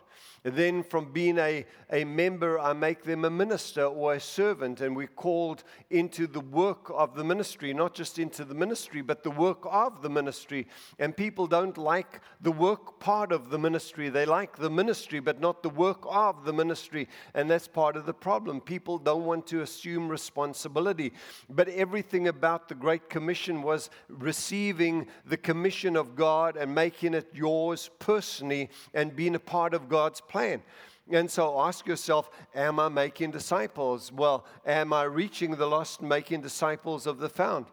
Then, 0.44 0.84
from 0.84 1.12
being 1.12 1.38
a, 1.38 1.66
a 1.92 2.06
member, 2.06 2.60
I 2.60 2.74
make 2.74 3.04
them 3.04 3.26
a 3.26 3.30
minister 3.30 3.86
or 3.86 4.14
a 4.14 4.20
servant, 4.20 4.82
and 4.82 4.96
we're 4.96 5.08
called 5.08 5.64
into 5.90 6.28
the 6.28 6.40
work 6.40 6.90
of 6.94 7.16
the 7.16 7.24
ministry, 7.24 7.74
not 7.74 7.94
just 7.94 8.20
into 8.20 8.46
the 8.46 8.56
ministry, 8.56 9.02
but 9.02 9.24
the 9.24 9.32
work 9.32 9.60
of 9.66 10.02
the 10.02 10.10
ministry. 10.10 10.68
And 10.98 11.16
people 11.16 11.48
don't 11.48 11.78
like 11.78 12.22
the 12.42 12.52
work 12.52 13.00
part 13.00 13.32
of 13.32 13.50
the 13.50 13.60
ministry. 13.60 14.10
They 14.10 14.26
like 14.26 14.58
the 14.58 14.70
ministry, 14.70 15.20
but 15.20 15.40
not 15.40 15.62
the 15.62 15.70
work 15.70 16.04
of 16.06 16.46
the 16.46 16.54
ministry. 16.54 17.08
And 17.34 17.50
that's 17.50 17.68
part 17.68 17.98
of 17.98 18.06
the 18.06 18.14
problem. 18.14 18.62
People 18.62 18.98
don't 18.98 19.26
want 19.26 19.46
to 19.48 19.62
assume 19.62 20.08
responsibility. 20.08 21.14
But 21.50 21.70
everything 21.70 22.28
about 22.28 22.70
the 22.70 22.76
Great 22.76 23.10
Commission 23.10 23.62
was 23.62 23.90
receiving 24.08 25.08
the 25.26 25.38
commission 25.38 25.96
of 25.96 26.16
God 26.16 26.56
and 26.56 26.74
making 26.74 27.14
it 27.14 27.30
yours 27.34 27.90
personally 28.00 28.70
and 28.94 29.16
being 29.16 29.36
a 29.36 29.40
part 29.40 29.74
of 29.74 29.90
God's 29.90 30.09
plan. 30.20 30.62
And 31.12 31.30
so 31.30 31.60
ask 31.60 31.88
yourself, 31.88 32.30
am 32.54 32.80
I 32.80 32.88
making 32.90 33.32
disciples? 33.32 34.12
Well, 34.12 34.46
am 34.66 34.94
I 34.94 35.04
reaching 35.04 35.56
the 35.56 35.66
lost, 35.66 36.02
making 36.02 36.42
disciples 36.42 37.08
of 37.08 37.18
the 37.18 37.30
found? 37.30 37.66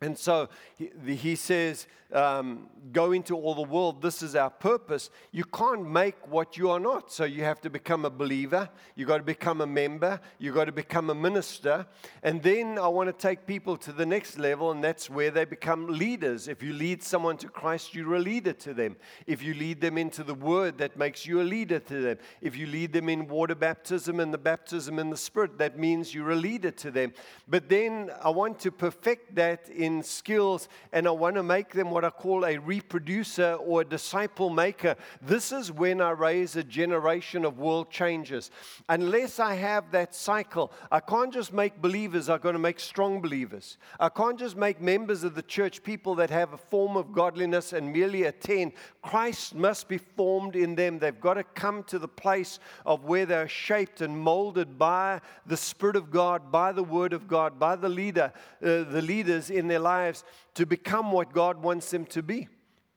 And 0.00 0.18
so 0.18 0.48
he, 0.76 0.90
he 1.14 1.36
says, 1.36 1.86
um, 2.12 2.68
go 2.92 3.12
into 3.12 3.36
all 3.36 3.54
the 3.54 3.62
world. 3.62 4.02
This 4.02 4.22
is 4.22 4.34
our 4.34 4.50
purpose. 4.50 5.10
You 5.32 5.44
can't 5.44 5.88
make 5.88 6.28
what 6.28 6.56
you 6.56 6.70
are 6.70 6.80
not. 6.80 7.12
So 7.12 7.24
you 7.24 7.44
have 7.44 7.60
to 7.62 7.70
become 7.70 8.04
a 8.04 8.10
believer. 8.10 8.68
You've 8.96 9.08
got 9.08 9.18
to 9.18 9.22
become 9.22 9.60
a 9.60 9.66
member. 9.66 10.20
You've 10.38 10.54
got 10.54 10.64
to 10.64 10.72
become 10.72 11.10
a 11.10 11.14
minister. 11.14 11.86
And 12.22 12.42
then 12.42 12.78
I 12.78 12.88
want 12.88 13.08
to 13.08 13.12
take 13.12 13.46
people 13.46 13.76
to 13.78 13.92
the 13.92 14.06
next 14.06 14.38
level, 14.38 14.70
and 14.70 14.82
that's 14.82 15.08
where 15.08 15.30
they 15.30 15.44
become 15.44 15.86
leaders. 15.86 16.48
If 16.48 16.62
you 16.62 16.72
lead 16.72 17.02
someone 17.02 17.36
to 17.38 17.48
Christ, 17.48 17.94
you're 17.94 18.14
a 18.14 18.20
leader 18.20 18.52
to 18.54 18.74
them. 18.74 18.96
If 19.26 19.42
you 19.42 19.54
lead 19.54 19.80
them 19.80 19.98
into 19.98 20.24
the 20.24 20.34
Word, 20.34 20.78
that 20.78 20.96
makes 20.96 21.26
you 21.26 21.40
a 21.40 21.44
leader 21.44 21.78
to 21.78 22.00
them. 22.00 22.18
If 22.40 22.56
you 22.56 22.66
lead 22.66 22.92
them 22.92 23.08
in 23.08 23.28
water 23.28 23.54
baptism 23.54 24.20
and 24.20 24.32
the 24.34 24.38
baptism 24.38 24.98
in 24.98 25.10
the 25.10 25.16
Spirit, 25.16 25.58
that 25.58 25.78
means 25.78 26.14
you're 26.14 26.32
a 26.32 26.36
leader 26.36 26.70
to 26.70 26.90
them. 26.90 27.12
But 27.48 27.68
then 27.68 28.10
I 28.22 28.30
want 28.30 28.58
to 28.60 28.70
perfect 28.70 29.34
that 29.36 29.68
in 29.68 30.02
skills, 30.02 30.68
and 30.92 31.06
I 31.06 31.10
want 31.10 31.36
to 31.36 31.42
make 31.42 31.70
them 31.70 31.90
what 31.90 31.99
what 32.00 32.14
I 32.14 32.18
call 32.18 32.46
a 32.46 32.56
reproducer 32.56 33.58
or 33.60 33.82
a 33.82 33.84
disciple 33.84 34.48
maker. 34.48 34.96
This 35.20 35.52
is 35.52 35.70
when 35.70 36.00
I 36.00 36.12
raise 36.12 36.56
a 36.56 36.64
generation 36.64 37.44
of 37.44 37.58
world 37.58 37.90
changers. 37.90 38.50
Unless 38.88 39.38
I 39.38 39.52
have 39.56 39.90
that 39.90 40.14
cycle, 40.14 40.72
I 40.90 41.00
can't 41.00 41.30
just 41.30 41.52
make 41.52 41.82
believers, 41.82 42.30
I'm 42.30 42.40
going 42.40 42.54
to 42.54 42.58
make 42.58 42.80
strong 42.80 43.20
believers. 43.20 43.76
I 43.98 44.08
can't 44.08 44.38
just 44.38 44.56
make 44.56 44.80
members 44.80 45.24
of 45.24 45.34
the 45.34 45.42
church 45.42 45.82
people 45.82 46.14
that 46.14 46.30
have 46.30 46.54
a 46.54 46.56
form 46.56 46.96
of 46.96 47.12
godliness 47.12 47.74
and 47.74 47.92
merely 47.92 48.22
attend. 48.22 48.72
Christ 49.02 49.54
must 49.54 49.86
be 49.86 49.98
formed 49.98 50.56
in 50.56 50.76
them. 50.76 51.00
They've 51.00 51.20
got 51.20 51.34
to 51.34 51.44
come 51.44 51.82
to 51.84 51.98
the 51.98 52.08
place 52.08 52.60
of 52.86 53.04
where 53.04 53.26
they're 53.26 53.46
shaped 53.46 54.00
and 54.00 54.18
molded 54.18 54.78
by 54.78 55.20
the 55.44 55.58
Spirit 55.58 55.96
of 55.96 56.10
God, 56.10 56.50
by 56.50 56.72
the 56.72 56.82
Word 56.82 57.12
of 57.12 57.28
God, 57.28 57.58
by 57.58 57.76
the 57.76 57.90
leader, 57.90 58.32
uh, 58.62 58.84
the 58.84 59.02
leaders 59.02 59.50
in 59.50 59.68
their 59.68 59.78
lives 59.78 60.24
to 60.54 60.66
become 60.66 61.12
what 61.12 61.32
God 61.32 61.62
wants 61.62 61.89
them 61.90 62.06
to 62.06 62.22
be 62.22 62.48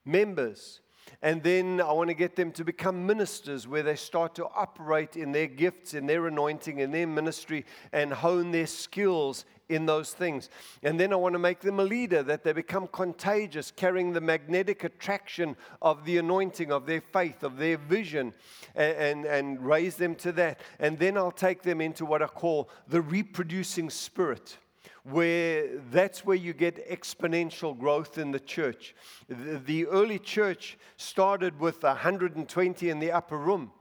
members. 0.06 0.82
And 1.22 1.42
then 1.42 1.80
I 1.80 1.92
want 1.94 2.10
to 2.10 2.14
get 2.14 2.36
them 2.36 2.52
to 2.54 2.66
become 2.66 3.06
ministers 3.06 3.68
where 3.68 3.84
they 3.84 3.96
start 3.96 4.36
to 4.36 4.46
operate 4.46 5.16
in 5.16 5.32
their 5.32 5.48
gifts, 5.48 5.94
in 5.94 6.06
their 6.06 6.28
anointing, 6.28 6.80
in 6.80 6.92
their 6.92 7.08
ministry, 7.08 7.66
and 7.92 8.12
hone 8.12 8.52
their 8.52 8.68
skills 8.68 9.46
in 9.70 9.86
those 9.86 10.12
things. 10.12 10.50
And 10.82 11.00
then 11.00 11.14
I 11.14 11.16
want 11.16 11.34
to 11.34 11.40
make 11.40 11.62
them 11.62 11.80
a 11.80 11.84
leader, 11.84 12.24
that 12.24 12.44
they 12.44 12.52
become 12.52 12.88
contagious, 12.88 13.72
carrying 13.72 14.12
the 14.12 14.22
magnetic 14.22 14.84
attraction 14.84 15.56
of 15.82 16.04
the 16.04 16.18
anointing, 16.18 16.72
of 16.72 16.86
their 16.86 17.02
faith, 17.02 17.44
of 17.44 17.58
their 17.58 17.78
vision, 17.78 18.34
and, 18.76 18.98
and, 18.98 19.26
and 19.26 19.66
raise 19.66 19.96
them 19.96 20.16
to 20.16 20.32
that. 20.34 20.60
And 20.80 21.00
then 21.00 21.18
I'll 21.18 21.32
take 21.32 21.62
them 21.62 21.80
into 21.80 22.06
what 22.06 22.22
I 22.22 22.28
call 22.28 22.70
the 22.88 23.02
reproducing 23.02 23.90
spirit 23.90 24.58
where 25.04 25.68
that's 25.92 26.26
where 26.26 26.38
you 26.38 26.54
get 26.54 26.90
exponential 26.90 27.78
growth 27.78 28.18
in 28.18 28.32
the 28.32 28.40
church. 28.40 28.96
The, 29.28 29.86
early 29.88 30.20
church 30.20 30.78
started 30.98 31.60
with 31.60 31.84
120 31.84 32.90
in 32.90 33.00
the 33.00 33.12
upper 33.12 33.38
room. 33.38 33.72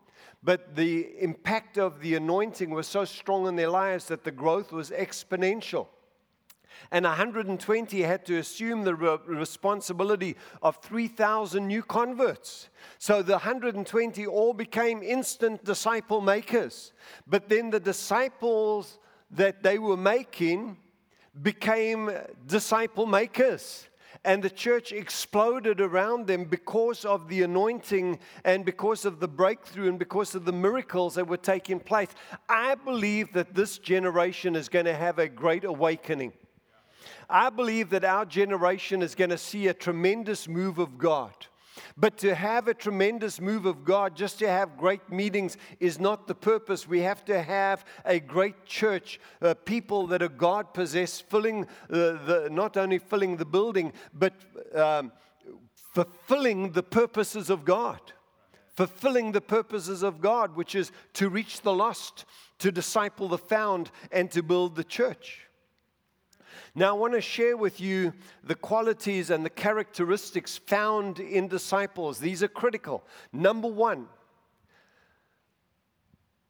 But 0.43 0.75
the 0.75 1.09
impact 1.21 1.79
of 1.79 2.01
the 2.01 2.17
anointing 2.17 2.71
was 2.71 2.89
so 2.89 3.05
strong 3.05 3.47
in 3.47 3.55
their 3.55 3.71
lives 3.71 4.07
that 4.07 4.25
the 4.25 4.33
growth 4.33 4.73
was 4.73 4.91
exponential. 4.91 5.87
And 6.91 7.05
120 7.05 8.03
had 8.03 8.27
to 8.27 8.39
assume 8.39 8.83
the 8.83 8.97
re- 8.97 9.19
responsibility 9.27 10.37
of 10.61 10.79
3,000 10.79 11.65
new 11.65 11.85
converts. 11.85 12.69
So 12.99 13.23
the 13.23 13.35
120 13.35 14.27
all 14.27 14.53
became 14.53 15.01
instant 15.03 15.65
disciple 15.65 16.21
makers. 16.21 16.93
But 17.25 17.49
then 17.49 17.71
the 17.71 17.79
disciples 17.79 18.99
that 19.31 19.63
they 19.63 19.79
were 19.79 19.97
making 19.97 20.77
became 21.41 22.11
disciple 22.47 23.07
makers. 23.07 23.89
And 24.25 24.43
the 24.43 24.51
church 24.51 24.93
exploded 24.93 25.81
around 25.81 26.29
them 26.29 26.45
because 26.45 27.05
of 27.05 27.29
the 27.29 27.43
anointing 27.43 28.21
and 28.45 28.65
because 28.65 29.05
of 29.05 29.19
the 29.19 29.27
breakthrough 29.27 29.89
and 29.89 29.99
because 29.99 30.37
of 30.37 30.45
the 30.45 30.53
miracles 30.53 31.17
that 31.17 31.27
were 31.27 31.37
taking 31.37 31.81
place. 31.81 32.11
I 32.49 32.77
believe 32.77 33.33
that 33.33 33.55
this 33.55 33.79
generation 33.79 34.55
is 34.55 34.69
going 34.69 34.85
to 34.85 34.95
have 34.95 35.19
a 35.19 35.29
great 35.29 35.65
awakening. 35.65 36.35
I 37.29 37.51
believe 37.51 37.91
that 37.91 38.05
our 38.05 38.25
generation 38.25 39.03
is 39.03 39.17
going 39.17 39.31
to 39.31 39.39
see 39.39 39.67
a 39.67 39.75
tremendous 39.75 40.47
move 40.47 40.79
of 40.79 40.99
God. 40.99 41.35
But 41.97 42.17
to 42.19 42.35
have 42.35 42.69
a 42.69 42.75
tremendous 42.75 43.41
move 43.41 43.67
of 43.67 43.85
God, 43.85 44.17
just 44.17 44.39
to 44.39 44.49
have 44.49 44.77
great 44.77 45.11
meetings, 45.11 45.57
is 45.81 45.99
not 45.99 46.27
the 46.27 46.35
purpose. 46.35 46.89
We 46.89 47.01
have 47.01 47.25
to 47.27 47.43
have 47.43 47.85
a 48.05 48.19
great 48.19 48.65
church, 48.65 49.21
uh, 49.41 49.55
people 49.55 50.07
that 50.09 50.23
are 50.23 50.29
God 50.29 50.75
possessed, 50.75 51.29
filling 51.29 51.67
the, 51.89 52.19
the, 52.25 52.49
not 52.51 52.77
only 52.77 52.99
filling 52.99 53.37
the 53.37 53.45
building, 53.45 53.93
but 54.15 54.33
um, 54.75 55.13
fulfilling 55.95 56.73
the 56.73 56.83
purposes 56.83 57.51
of 57.51 57.65
God. 57.65 58.01
Fulfilling 58.75 59.33
the 59.33 59.43
purposes 59.43 60.03
of 60.03 60.23
God, 60.23 60.57
which 60.57 60.75
is 60.75 60.93
to 61.15 61.29
reach 61.29 61.61
the 61.61 61.75
lost, 61.75 62.25
to 62.59 62.73
disciple 62.73 63.29
the 63.29 63.37
found, 63.37 63.91
and 64.11 64.31
to 64.31 64.43
build 64.43 64.77
the 64.77 64.85
church. 64.85 65.47
Now, 66.75 66.89
I 66.89 66.99
want 66.99 67.13
to 67.13 67.21
share 67.21 67.57
with 67.57 67.81
you 67.81 68.15
the 68.43 68.55
qualities 68.55 69.29
and 69.29 69.45
the 69.45 69.51
characteristics 69.51 70.57
found 70.57 71.21
in 71.21 71.49
disciples. 71.49 72.19
These 72.19 72.43
are 72.43 72.49
critical. 72.49 73.05
Number 73.31 73.69
one, 73.69 74.09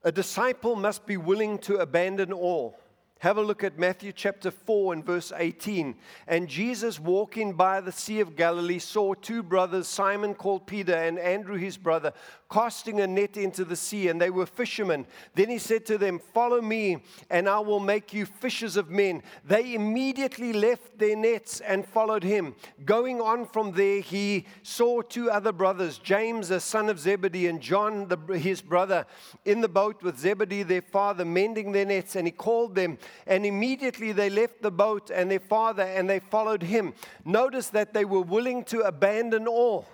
a 0.04 0.12
disciple 0.12 0.76
must 0.76 1.06
be 1.06 1.16
willing 1.16 1.58
to 1.58 1.76
abandon 1.76 2.32
all. 2.32 2.78
Have 3.22 3.36
a 3.36 3.42
look 3.42 3.62
at 3.62 3.78
Matthew 3.78 4.10
chapter 4.10 4.50
4 4.50 4.94
and 4.94 5.06
verse 5.06 5.32
18. 5.36 5.94
And 6.26 6.48
Jesus, 6.48 6.98
walking 6.98 7.52
by 7.52 7.80
the 7.80 7.92
Sea 7.92 8.18
of 8.18 8.34
Galilee, 8.34 8.80
saw 8.80 9.14
two 9.14 9.44
brothers, 9.44 9.86
Simon 9.86 10.34
called 10.34 10.66
Peter 10.66 10.92
and 10.92 11.20
Andrew 11.20 11.56
his 11.56 11.76
brother, 11.76 12.12
casting 12.50 13.00
a 13.00 13.06
net 13.06 13.36
into 13.36 13.64
the 13.64 13.76
sea, 13.76 14.08
and 14.08 14.20
they 14.20 14.28
were 14.28 14.44
fishermen. 14.44 15.06
Then 15.36 15.50
he 15.50 15.58
said 15.58 15.86
to 15.86 15.98
them, 15.98 16.18
Follow 16.18 16.60
me, 16.60 17.04
and 17.30 17.48
I 17.48 17.60
will 17.60 17.78
make 17.78 18.12
you 18.12 18.26
fishers 18.26 18.76
of 18.76 18.90
men. 18.90 19.22
They 19.44 19.74
immediately 19.74 20.52
left 20.52 20.98
their 20.98 21.14
nets 21.14 21.60
and 21.60 21.86
followed 21.86 22.24
him. 22.24 22.56
Going 22.84 23.20
on 23.20 23.46
from 23.46 23.70
there, 23.70 24.00
he 24.00 24.46
saw 24.64 25.00
two 25.00 25.30
other 25.30 25.52
brothers, 25.52 25.98
James, 25.98 26.48
the 26.48 26.58
son 26.58 26.88
of 26.88 26.98
Zebedee, 26.98 27.46
and 27.46 27.60
John, 27.60 28.08
the, 28.08 28.16
his 28.36 28.60
brother, 28.62 29.06
in 29.44 29.60
the 29.60 29.68
boat 29.68 30.02
with 30.02 30.18
Zebedee, 30.18 30.64
their 30.64 30.82
father, 30.82 31.24
mending 31.24 31.70
their 31.70 31.86
nets, 31.86 32.16
and 32.16 32.26
he 32.26 32.32
called 32.32 32.74
them. 32.74 32.98
And 33.26 33.46
immediately 33.46 34.12
they 34.12 34.30
left 34.30 34.62
the 34.62 34.70
boat 34.70 35.10
and 35.10 35.30
their 35.30 35.40
father 35.40 35.82
and 35.82 36.08
they 36.08 36.18
followed 36.18 36.62
him. 36.62 36.94
Notice 37.24 37.68
that 37.70 37.94
they 37.94 38.04
were 38.04 38.22
willing 38.22 38.64
to 38.64 38.80
abandon 38.80 39.46
all. 39.46 39.86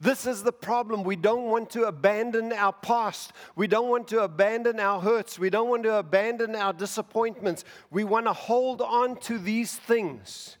This 0.00 0.26
is 0.26 0.42
the 0.42 0.52
problem. 0.52 1.02
We 1.02 1.16
don't 1.16 1.44
want 1.44 1.70
to 1.70 1.84
abandon 1.84 2.52
our 2.52 2.72
past. 2.72 3.32
We 3.56 3.66
don't 3.66 3.88
want 3.88 4.08
to 4.08 4.20
abandon 4.20 4.80
our 4.80 5.00
hurts. 5.00 5.38
We 5.38 5.50
don't 5.50 5.68
want 5.68 5.82
to 5.84 5.96
abandon 5.96 6.56
our 6.56 6.72
disappointments. 6.72 7.64
We 7.90 8.04
want 8.04 8.26
to 8.26 8.32
hold 8.32 8.80
on 8.80 9.16
to 9.20 9.38
these 9.38 9.76
things. 9.76 10.56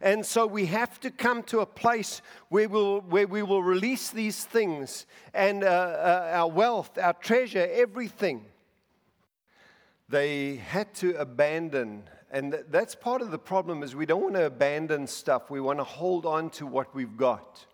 And 0.00 0.24
so 0.24 0.46
we 0.46 0.66
have 0.66 1.00
to 1.00 1.10
come 1.10 1.42
to 1.44 1.60
a 1.60 1.66
place 1.66 2.22
where, 2.48 2.68
we'll, 2.68 3.00
where 3.00 3.26
we 3.26 3.42
will 3.42 3.62
release 3.62 4.10
these 4.10 4.44
things 4.44 5.06
and 5.34 5.64
uh, 5.64 5.66
uh, 5.66 6.30
our 6.34 6.50
wealth, 6.50 6.98
our 6.98 7.14
treasure, 7.14 7.68
everything 7.72 8.44
they 10.08 10.56
had 10.56 10.94
to 10.94 11.14
abandon 11.16 12.04
and 12.30 12.62
that's 12.70 12.94
part 12.94 13.22
of 13.22 13.30
the 13.30 13.38
problem 13.38 13.82
is 13.82 13.96
we 13.96 14.04
don't 14.04 14.22
want 14.22 14.34
to 14.34 14.44
abandon 14.44 15.06
stuff. 15.06 15.50
We 15.50 15.60
want 15.60 15.78
to 15.78 15.84
hold 15.84 16.26
on 16.26 16.50
to 16.50 16.66
what 16.66 16.94
we've 16.94 17.16
got. 17.16 17.64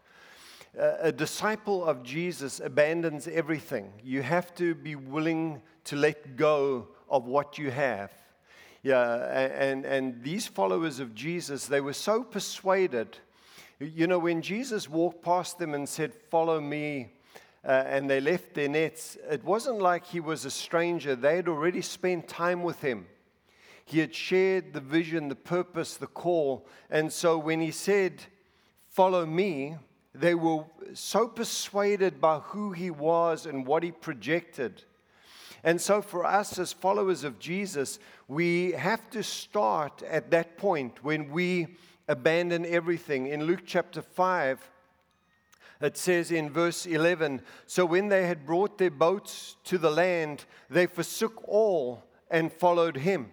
A 0.76 1.12
disciple 1.12 1.84
of 1.84 2.02
jesus 2.02 2.60
abandons 2.60 3.28
everything. 3.28 3.92
You 4.02 4.22
have 4.22 4.54
to 4.56 4.74
be 4.74 4.96
willing 4.96 5.62
to 5.84 5.96
let 5.96 6.36
go 6.36 6.88
of 7.08 7.26
what 7.26 7.58
you 7.58 7.70
have. 7.70 8.12
Yeah 8.82 9.14
and, 9.32 9.84
and 9.84 10.22
these 10.22 10.46
followers 10.46 11.00
of 11.00 11.14
jesus 11.14 11.66
they 11.66 11.80
were 11.80 11.92
so 11.92 12.22
persuaded. 12.22 13.18
You 13.80 14.06
know 14.06 14.18
when 14.20 14.40
jesus 14.40 14.88
walked 14.88 15.22
past 15.22 15.58
them 15.58 15.74
and 15.74 15.88
said 15.88 16.14
follow 16.30 16.60
me 16.60 17.12
uh, 17.64 17.84
and 17.86 18.08
they 18.08 18.20
left 18.20 18.54
their 18.54 18.68
nets, 18.68 19.16
it 19.30 19.42
wasn't 19.44 19.80
like 19.80 20.06
he 20.06 20.20
was 20.20 20.44
a 20.44 20.50
stranger. 20.50 21.16
They 21.16 21.36
had 21.36 21.48
already 21.48 21.80
spent 21.80 22.28
time 22.28 22.62
with 22.62 22.80
him. 22.80 23.06
He 23.84 23.98
had 23.98 24.14
shared 24.14 24.72
the 24.72 24.80
vision, 24.80 25.28
the 25.28 25.34
purpose, 25.34 25.96
the 25.96 26.06
call. 26.06 26.66
And 26.90 27.12
so 27.12 27.38
when 27.38 27.60
he 27.60 27.70
said, 27.70 28.22
Follow 28.94 29.26
me, 29.26 29.74
they 30.14 30.36
were 30.36 30.62
so 30.92 31.26
persuaded 31.26 32.20
by 32.20 32.38
who 32.38 32.70
he 32.70 32.92
was 32.92 33.44
and 33.44 33.66
what 33.66 33.82
he 33.82 33.90
projected. 33.90 34.84
And 35.64 35.80
so, 35.80 36.00
for 36.00 36.24
us 36.24 36.60
as 36.60 36.72
followers 36.72 37.24
of 37.24 37.40
Jesus, 37.40 37.98
we 38.28 38.70
have 38.72 39.10
to 39.10 39.24
start 39.24 40.02
at 40.04 40.30
that 40.30 40.58
point 40.58 41.02
when 41.02 41.32
we 41.32 41.76
abandon 42.06 42.64
everything. 42.66 43.26
In 43.26 43.46
Luke 43.46 43.62
chapter 43.66 44.00
5, 44.00 44.70
it 45.84 45.96
says 45.96 46.30
in 46.30 46.50
verse 46.50 46.86
11 46.86 47.42
So 47.66 47.84
when 47.84 48.08
they 48.08 48.26
had 48.26 48.46
brought 48.46 48.78
their 48.78 48.90
boats 48.90 49.56
to 49.64 49.78
the 49.78 49.90
land, 49.90 50.44
they 50.70 50.86
forsook 50.86 51.42
all 51.48 52.04
and 52.30 52.52
followed 52.52 52.96
him. 52.96 53.30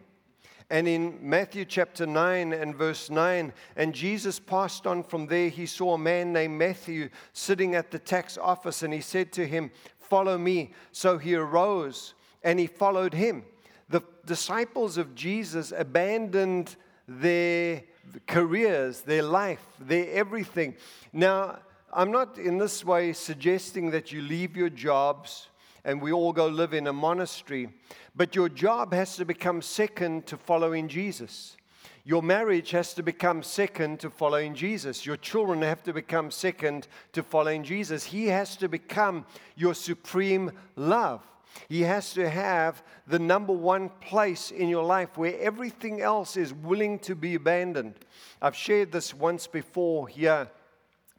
And 0.69 0.87
in 0.87 1.17
Matthew 1.21 1.65
chapter 1.65 2.05
9 2.05 2.53
and 2.53 2.75
verse 2.75 3.09
9, 3.09 3.51
and 3.75 3.93
Jesus 3.93 4.39
passed 4.39 4.87
on 4.87 5.03
from 5.03 5.27
there, 5.27 5.49
he 5.49 5.65
saw 5.65 5.95
a 5.95 5.97
man 5.97 6.31
named 6.31 6.57
Matthew 6.57 7.09
sitting 7.33 7.75
at 7.75 7.91
the 7.91 7.99
tax 7.99 8.37
office, 8.37 8.81
and 8.81 8.93
he 8.93 9.01
said 9.01 9.33
to 9.33 9.45
him, 9.45 9.71
Follow 9.99 10.37
me. 10.37 10.73
So 10.91 11.17
he 11.17 11.35
arose 11.35 12.13
and 12.43 12.59
he 12.59 12.67
followed 12.67 13.13
him. 13.13 13.43
The 13.89 14.01
disciples 14.25 14.97
of 14.97 15.15
Jesus 15.15 15.73
abandoned 15.75 16.75
their 17.07 17.83
careers, 18.27 19.01
their 19.01 19.23
life, 19.23 19.65
their 19.79 20.09
everything. 20.11 20.75
Now, 21.13 21.59
I'm 21.93 22.11
not 22.11 22.37
in 22.37 22.57
this 22.57 22.85
way 22.85 23.11
suggesting 23.11 23.91
that 23.91 24.13
you 24.13 24.21
leave 24.21 24.55
your 24.55 24.69
jobs 24.69 25.49
and 25.83 26.01
we 26.01 26.13
all 26.13 26.31
go 26.31 26.47
live 26.47 26.73
in 26.73 26.87
a 26.87 26.93
monastery, 26.93 27.69
but 28.15 28.33
your 28.33 28.47
job 28.47 28.93
has 28.93 29.17
to 29.17 29.25
become 29.25 29.61
second 29.61 30.25
to 30.27 30.37
following 30.37 30.87
Jesus. 30.87 31.57
Your 32.05 32.23
marriage 32.23 32.71
has 32.71 32.93
to 32.93 33.03
become 33.03 33.43
second 33.43 33.99
to 33.99 34.09
following 34.09 34.55
Jesus. 34.55 35.05
Your 35.05 35.17
children 35.17 35.61
have 35.63 35.83
to 35.83 35.91
become 35.91 36.31
second 36.31 36.87
to 37.11 37.23
following 37.23 37.63
Jesus. 37.63 38.05
He 38.05 38.27
has 38.27 38.55
to 38.57 38.69
become 38.69 39.25
your 39.57 39.73
supreme 39.73 40.51
love. 40.77 41.21
He 41.67 41.81
has 41.81 42.13
to 42.13 42.29
have 42.29 42.81
the 43.05 43.19
number 43.19 43.53
one 43.53 43.89
place 43.99 44.49
in 44.51 44.69
your 44.69 44.85
life 44.85 45.17
where 45.17 45.37
everything 45.39 46.01
else 46.01 46.37
is 46.37 46.53
willing 46.53 46.99
to 46.99 47.15
be 47.15 47.35
abandoned. 47.35 47.95
I've 48.41 48.55
shared 48.55 48.93
this 48.93 49.13
once 49.13 49.45
before 49.45 50.07
here 50.07 50.49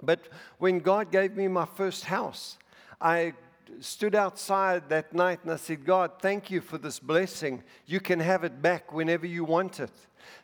but 0.03 0.29
when 0.59 0.81
God 0.81 1.11
gave 1.11 1.37
me 1.37 1.49
my 1.49 1.65
first 1.65 2.05
house, 2.05 2.59
I 3.01 3.35
stood 3.81 4.15
outside 4.15 4.89
that 4.89 5.15
night 5.15 5.41
and 5.43 5.53
I 5.53 5.57
said, 5.57 5.85
God, 5.85 6.13
thank 6.21 6.51
you 6.51 6.61
for 6.61 6.79
this 6.79 6.99
blessing. 6.99 7.63
You 7.87 8.01
can 8.01 8.21
have 8.21 8.45
it 8.45 8.61
back 8.61 8.93
whenever 8.93 9.27
you 9.27 9.45
want 9.45 9.81
it 9.81 9.93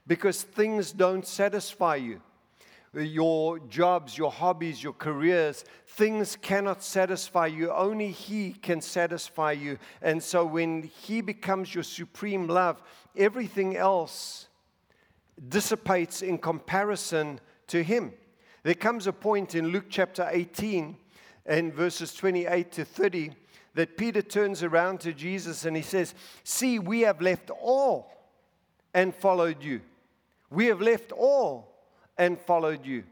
because 0.06 0.42
things 0.42 0.92
don't 0.92 1.26
satisfy 1.26 1.96
you. 1.96 2.20
Your 2.94 3.58
jobs, 3.58 4.16
your 4.16 4.30
hobbies, 4.30 4.82
your 4.82 4.94
careers, 4.94 5.64
things 5.86 6.36
cannot 6.36 6.82
satisfy 6.82 7.46
you. 7.46 7.70
Only 7.70 8.10
He 8.10 8.52
can 8.52 8.80
satisfy 8.80 9.52
you. 9.52 9.78
And 10.00 10.22
so 10.22 10.44
when 10.46 10.84
He 10.84 11.20
becomes 11.20 11.74
your 11.74 11.84
supreme 11.84 12.48
love, 12.48 12.82
everything 13.14 13.76
else 13.76 14.48
dissipates 15.48 16.22
in 16.22 16.38
comparison 16.38 17.40
to 17.68 17.82
Him. 17.82 18.14
There 18.62 18.74
comes 18.74 19.06
a 19.06 19.12
point 19.12 19.54
in 19.54 19.68
Luke 19.68 19.86
chapter 19.88 20.28
18 20.30 20.96
and 21.46 21.72
verses 21.72 22.14
28 22.14 22.72
to 22.72 22.84
30 22.84 23.30
that 23.74 23.96
Peter 23.96 24.22
turns 24.22 24.62
around 24.62 25.00
to 25.00 25.12
Jesus 25.12 25.64
and 25.64 25.76
he 25.76 25.82
says, 25.82 26.14
See, 26.44 26.78
we 26.78 27.02
have 27.02 27.20
left 27.20 27.50
all 27.50 28.12
and 28.92 29.14
followed 29.14 29.62
you. 29.62 29.80
We 30.50 30.66
have 30.66 30.80
left 30.80 31.12
all 31.12 31.74
and 32.16 32.40
followed 32.40 32.84
you. 32.84 33.04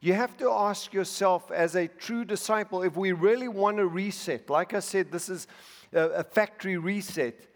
You 0.00 0.14
have 0.14 0.36
to 0.38 0.50
ask 0.50 0.92
yourself, 0.92 1.50
as 1.50 1.74
a 1.74 1.88
true 1.88 2.24
disciple, 2.24 2.82
if 2.82 2.96
we 2.96 3.12
really 3.12 3.48
want 3.48 3.78
to 3.78 3.86
reset, 3.86 4.48
like 4.48 4.72
I 4.74 4.80
said, 4.80 5.10
this 5.10 5.28
is 5.28 5.46
a 5.92 6.22
factory 6.22 6.76
reset. 6.76 7.46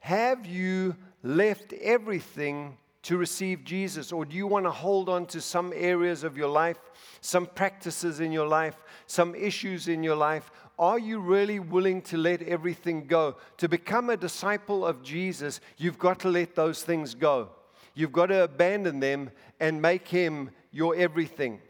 Have 0.00 0.46
you 0.46 0.96
left 1.22 1.74
everything 1.74 2.78
to 3.02 3.16
receive 3.16 3.64
Jesus? 3.64 4.12
Or 4.12 4.24
do 4.24 4.36
you 4.36 4.46
want 4.46 4.66
to 4.66 4.70
hold 4.70 5.08
on 5.08 5.26
to 5.26 5.40
some 5.40 5.72
areas 5.74 6.24
of 6.24 6.36
your 6.36 6.48
life, 6.48 6.78
some 7.20 7.46
practices 7.46 8.20
in 8.20 8.32
your 8.32 8.46
life, 8.46 8.76
some 9.06 9.34
issues 9.34 9.88
in 9.88 10.02
your 10.02 10.16
life? 10.16 10.50
Are 10.78 10.98
you 10.98 11.18
really 11.20 11.58
willing 11.58 12.02
to 12.02 12.16
let 12.16 12.42
everything 12.42 13.06
go? 13.06 13.36
To 13.58 13.68
become 13.68 14.10
a 14.10 14.16
disciple 14.16 14.86
of 14.86 15.02
Jesus, 15.02 15.60
you've 15.76 15.98
got 15.98 16.20
to 16.20 16.28
let 16.28 16.54
those 16.54 16.82
things 16.82 17.14
go. 17.14 17.50
You've 17.94 18.12
got 18.12 18.26
to 18.26 18.44
abandon 18.44 19.00
them 19.00 19.30
and 19.58 19.82
make 19.82 20.08
Him 20.08 20.50
your 20.70 20.94
everything. 20.96 21.60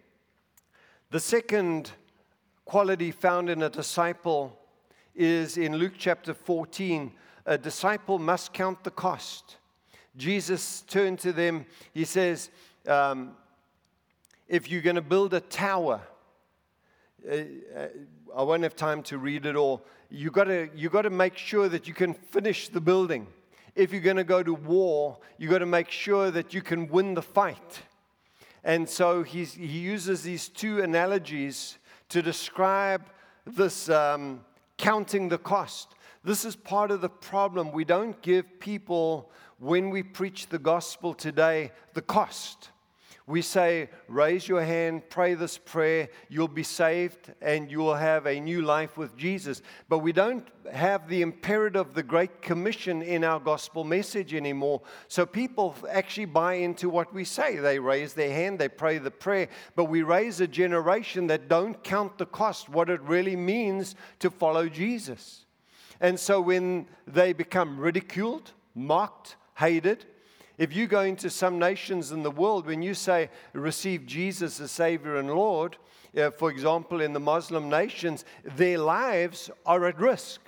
The 1.11 1.21
second 1.21 1.90
quality 2.64 3.11
found 3.11 3.51
in 3.51 3.62
a 3.62 3.71
disciple 3.71 4.57
is 5.14 5.57
in 5.57 5.77
Luke 5.77 5.95
chapter 5.99 6.35
14 6.35 7.12
a 7.47 7.59
disciple 7.59 8.19
must 8.19 8.53
count 8.53 8.85
the 8.85 8.90
cost. 8.90 9.57
Jesus 10.21 10.83
turned 10.83 11.19
to 11.21 11.33
them. 11.33 11.65
He 11.95 12.05
says, 12.05 12.51
um, 12.87 13.33
If 14.47 14.71
you're 14.71 14.83
going 14.83 14.97
to 14.97 15.03
build 15.03 15.33
a 15.33 15.41
tower, 15.41 16.03
uh, 17.29 17.35
uh, 17.35 17.87
I 18.37 18.43
won't 18.43 18.63
have 18.63 18.77
time 18.77 19.03
to 19.05 19.19
read 19.19 19.47
it 19.47 19.57
all. 19.57 19.85
You've 20.11 20.35
got 20.35 20.45
to, 20.45 20.69
you 20.75 20.91
got 20.91 21.03
to 21.03 21.11
make 21.11 21.37
sure 21.37 21.69
that 21.69 21.89
you 21.89 21.95
can 21.95 22.13
finish 22.15 22.69
the 22.69 22.81
building. 22.81 23.27
If 23.75 23.93
you're 23.93 24.03
going 24.03 24.17
to 24.17 24.25
go 24.25 24.43
to 24.43 24.55
war, 24.55 25.19
you've 25.39 25.51
got 25.51 25.59
to 25.59 25.67
make 25.67 25.91
sure 25.91 26.31
that 26.31 26.53
you 26.53 26.61
can 26.61 26.89
win 26.89 27.15
the 27.15 27.23
fight. 27.23 27.83
And 28.62 28.89
so 28.89 29.23
he 29.23 29.45
uses 29.57 30.23
these 30.23 30.49
two 30.49 30.83
analogies 30.83 31.79
to 32.11 32.21
describe 32.21 33.09
this 33.47 33.89
um, 33.89 34.45
counting 34.77 35.31
the 35.31 35.39
cost. 35.39 35.95
This 36.23 36.45
is 36.45 36.57
part 36.57 36.91
of 36.91 37.01
the 37.01 37.09
problem. 37.09 37.73
We 37.73 37.85
don't 37.85 38.21
give 38.21 38.61
people 38.61 39.31
when 39.61 39.91
we 39.91 40.03
preach 40.03 40.49
the 40.49 40.59
gospel 40.59 41.15
today 41.15 41.71
the 41.95 42.03
cost. 42.03 42.71
We 43.27 43.43
say, 43.43 43.91
raise 44.09 44.49
your 44.49 44.65
hand, 44.65 45.03
pray 45.09 45.35
this 45.35 45.57
prayer, 45.57 46.09
you'll 46.29 46.49
be 46.49 46.65
saved, 46.65 47.33
and 47.41 47.71
you'll 47.71 47.95
have 47.95 48.27
a 48.27 48.41
new 48.41 48.63
life 48.63 48.97
with 48.97 49.17
Jesus. 49.17 49.63
But 49.89 49.99
we 49.99 50.11
don't 50.11 50.49
have 50.73 51.09
the 51.09 51.23
imperative, 51.23 51.95
the 51.95 52.03
Great 52.03 52.43
Commission 52.43 53.03
in 53.03 53.23
our 53.23 53.39
gospel 53.39 53.85
message 53.85 54.35
anymore. 54.35 54.81
So 55.07 55.27
people 55.27 55.77
actually 55.89 56.25
buy 56.25 56.55
into 56.55 56.89
what 56.89 57.15
we 57.15 57.23
say. 57.23 57.57
They 57.57 57.79
raise 57.79 58.15
their 58.15 58.33
hand, 58.33 58.59
they 58.59 58.69
pray 58.69 58.99
the 58.99 59.13
prayer, 59.13 59.49
but 59.77 59.85
we 59.85 60.03
raise 60.03 60.41
a 60.41 60.49
generation 60.49 61.29
that 61.29 61.49
don't 61.49 61.85
count 61.85 62.19
the 62.19 62.27
cost, 62.27 62.69
what 62.69 62.91
it 62.91 63.01
really 63.03 63.37
means 63.37 63.95
to 64.19 64.31
follow 64.31 64.69
Jesus. 64.69 65.45
And 66.01 66.19
so 66.19 66.41
when 66.41 66.89
they 67.07 67.33
become 67.33 67.79
ridiculed, 67.79 68.51
mocked, 68.75 69.37
hated, 69.57 70.05
if 70.61 70.74
you 70.74 70.86
go 70.86 71.01
into 71.01 71.30
some 71.30 71.59
nations 71.59 72.12
in 72.12 72.22
the 72.22 72.30
world, 72.30 72.66
when 72.66 72.82
you 72.82 72.92
say 72.92 73.30
receive 73.55 74.05
Jesus 74.05 74.61
as 74.61 74.70
Savior 74.70 75.16
and 75.16 75.30
Lord, 75.30 75.78
uh, 76.16 76.30
for 76.30 76.51
example, 76.51 77.01
in 77.01 77.12
the 77.12 77.20
Muslim 77.20 77.70
nations, 77.70 78.26
their 78.44 78.78
lives 78.78 79.51
are 79.64 79.86
at 79.86 79.98
risk. 79.98 80.40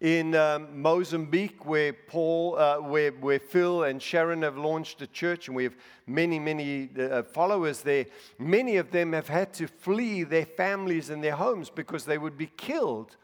In 0.00 0.36
um, 0.36 0.80
Mozambique, 0.80 1.66
where 1.66 1.92
Paul, 1.92 2.56
uh, 2.56 2.76
where, 2.76 3.10
where 3.10 3.40
Phil 3.40 3.82
and 3.82 4.00
Sharon 4.00 4.42
have 4.42 4.56
launched 4.56 5.02
a 5.02 5.08
church, 5.08 5.48
and 5.48 5.56
we 5.56 5.64
have 5.64 5.74
many, 6.06 6.38
many 6.38 6.90
uh, 6.96 7.24
followers 7.24 7.80
there, 7.80 8.06
many 8.38 8.76
of 8.76 8.92
them 8.92 9.12
have 9.12 9.26
had 9.26 9.52
to 9.54 9.66
flee 9.66 10.22
their 10.22 10.46
families 10.46 11.10
and 11.10 11.24
their 11.24 11.34
homes 11.34 11.68
because 11.68 12.04
they 12.04 12.16
would 12.16 12.38
be 12.38 12.46
killed 12.56 13.16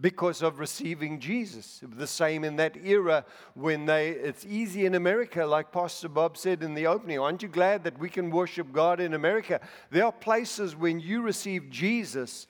because 0.00 0.42
of 0.42 0.58
receiving 0.58 1.20
Jesus. 1.20 1.80
The 1.82 2.06
same 2.06 2.44
in 2.44 2.56
that 2.56 2.76
era 2.84 3.24
when 3.54 3.86
they, 3.86 4.10
it's 4.10 4.44
easy 4.44 4.86
in 4.86 4.94
America, 4.94 5.44
like 5.46 5.72
Pastor 5.72 6.08
Bob 6.08 6.36
said 6.36 6.62
in 6.62 6.74
the 6.74 6.86
opening. 6.86 7.18
Aren't 7.18 7.42
you 7.42 7.48
glad 7.48 7.84
that 7.84 7.98
we 7.98 8.08
can 8.08 8.30
worship 8.30 8.72
God 8.72 9.00
in 9.00 9.14
America? 9.14 9.60
There 9.90 10.04
are 10.04 10.12
places 10.12 10.74
when 10.76 11.00
you 11.00 11.22
receive 11.22 11.70
Jesus 11.70 12.46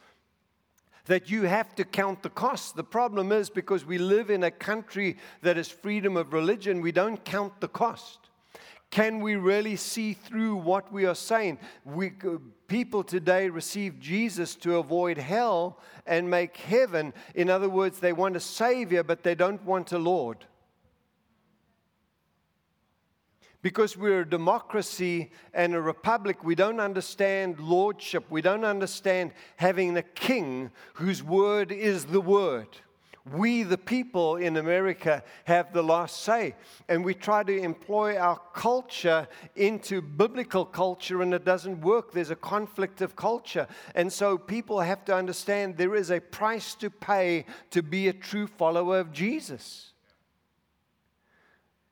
that 1.06 1.30
you 1.30 1.42
have 1.42 1.74
to 1.74 1.84
count 1.84 2.22
the 2.22 2.30
cost. 2.30 2.76
The 2.76 2.84
problem 2.84 3.32
is 3.32 3.50
because 3.50 3.84
we 3.84 3.98
live 3.98 4.30
in 4.30 4.44
a 4.44 4.50
country 4.50 5.16
that 5.42 5.58
is 5.58 5.68
freedom 5.68 6.16
of 6.16 6.32
religion, 6.32 6.80
we 6.80 6.92
don't 6.92 7.22
count 7.24 7.60
the 7.60 7.68
cost. 7.68 8.21
Can 8.92 9.20
we 9.20 9.36
really 9.36 9.76
see 9.76 10.12
through 10.12 10.56
what 10.56 10.92
we 10.92 11.06
are 11.06 11.14
saying? 11.14 11.58
We, 11.82 12.08
uh, 12.08 12.36
people 12.68 13.02
today 13.02 13.48
receive 13.48 13.98
Jesus 13.98 14.54
to 14.56 14.76
avoid 14.76 15.16
hell 15.16 15.80
and 16.06 16.28
make 16.28 16.58
heaven. 16.58 17.14
In 17.34 17.48
other 17.48 17.70
words, 17.70 18.00
they 18.00 18.12
want 18.12 18.36
a 18.36 18.40
Savior, 18.40 19.02
but 19.02 19.22
they 19.22 19.34
don't 19.34 19.64
want 19.64 19.92
a 19.92 19.98
Lord. 19.98 20.44
Because 23.62 23.96
we're 23.96 24.20
a 24.20 24.28
democracy 24.28 25.32
and 25.54 25.74
a 25.74 25.80
republic, 25.80 26.44
we 26.44 26.54
don't 26.54 26.78
understand 26.78 27.60
lordship. 27.60 28.26
We 28.28 28.42
don't 28.42 28.66
understand 28.66 29.32
having 29.56 29.96
a 29.96 30.02
king 30.02 30.70
whose 30.94 31.22
word 31.22 31.72
is 31.72 32.04
the 32.04 32.20
word. 32.20 32.68
We, 33.30 33.62
the 33.62 33.78
people 33.78 34.36
in 34.36 34.56
America, 34.56 35.22
have 35.44 35.72
the 35.72 35.82
last 35.82 36.22
say. 36.22 36.56
And 36.88 37.04
we 37.04 37.14
try 37.14 37.44
to 37.44 37.56
employ 37.56 38.16
our 38.16 38.40
culture 38.52 39.28
into 39.54 40.02
biblical 40.02 40.64
culture, 40.64 41.22
and 41.22 41.32
it 41.32 41.44
doesn't 41.44 41.80
work. 41.82 42.12
There's 42.12 42.30
a 42.30 42.36
conflict 42.36 43.00
of 43.00 43.14
culture. 43.14 43.68
And 43.94 44.12
so 44.12 44.36
people 44.36 44.80
have 44.80 45.04
to 45.04 45.14
understand 45.14 45.76
there 45.76 45.94
is 45.94 46.10
a 46.10 46.20
price 46.20 46.74
to 46.76 46.90
pay 46.90 47.46
to 47.70 47.82
be 47.82 48.08
a 48.08 48.12
true 48.12 48.48
follower 48.48 48.98
of 48.98 49.12
Jesus. 49.12 49.92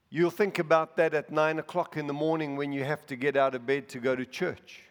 You'll 0.08 0.30
think 0.30 0.58
about 0.58 0.96
that 0.96 1.14
at 1.14 1.30
nine 1.30 1.60
o'clock 1.60 1.96
in 1.96 2.08
the 2.08 2.12
morning 2.12 2.56
when 2.56 2.72
you 2.72 2.82
have 2.82 3.06
to 3.06 3.14
get 3.14 3.36
out 3.36 3.54
of 3.54 3.64
bed 3.66 3.88
to 3.90 4.00
go 4.00 4.16
to 4.16 4.26
church 4.26 4.89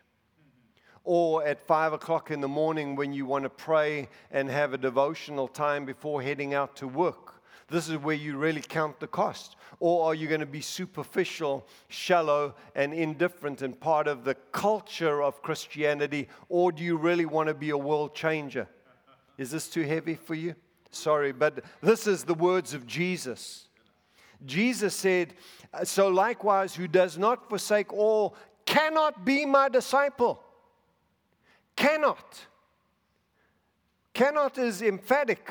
or 1.03 1.45
at 1.45 1.65
five 1.65 1.93
o'clock 1.93 2.31
in 2.31 2.41
the 2.41 2.47
morning 2.47 2.95
when 2.95 3.13
you 3.13 3.25
want 3.25 3.43
to 3.43 3.49
pray 3.49 4.09
and 4.31 4.49
have 4.49 4.73
a 4.73 4.77
devotional 4.77 5.47
time 5.47 5.85
before 5.85 6.21
heading 6.21 6.53
out 6.53 6.75
to 6.77 6.87
work. 6.87 7.41
This 7.69 7.87
is 7.87 7.97
where 7.97 8.15
you 8.15 8.37
really 8.37 8.61
count 8.61 8.99
the 8.99 9.07
cost. 9.07 9.55
Or 9.79 10.05
are 10.05 10.15
you 10.15 10.27
going 10.27 10.39
to 10.39 10.45
be 10.45 10.61
superficial, 10.61 11.67
shallow, 11.87 12.55
and 12.75 12.93
indifferent 12.93 13.61
and 13.61 13.79
part 13.79 14.07
of 14.07 14.23
the 14.23 14.35
culture 14.51 15.21
of 15.21 15.41
Christianity? 15.41 16.27
Or 16.49 16.71
do 16.71 16.83
you 16.83 16.97
really 16.97 17.25
want 17.25 17.47
to 17.47 17.53
be 17.53 17.69
a 17.69 17.77
world 17.77 18.15
changer? 18.15 18.67
Is 19.37 19.51
this 19.51 19.69
too 19.69 19.83
heavy 19.83 20.15
for 20.15 20.35
you? 20.35 20.55
Sorry, 20.91 21.31
but 21.31 21.63
this 21.81 22.07
is 22.07 22.23
the 22.23 22.33
words 22.33 22.73
of 22.73 22.87
Jesus. 22.87 23.67
Jesus 24.45 24.95
said, 24.95 25.35
So 25.83 26.07
likewise, 26.07 26.73
who 26.73 26.87
does 26.87 27.17
not 27.17 27.49
forsake 27.49 27.93
all 27.93 28.35
cannot 28.65 29.25
be 29.25 29.45
my 29.45 29.69
disciple. 29.69 30.43
Cannot. 31.79 32.45
Cannot 34.13 34.57
is 34.57 34.81
emphatic. 34.81 35.49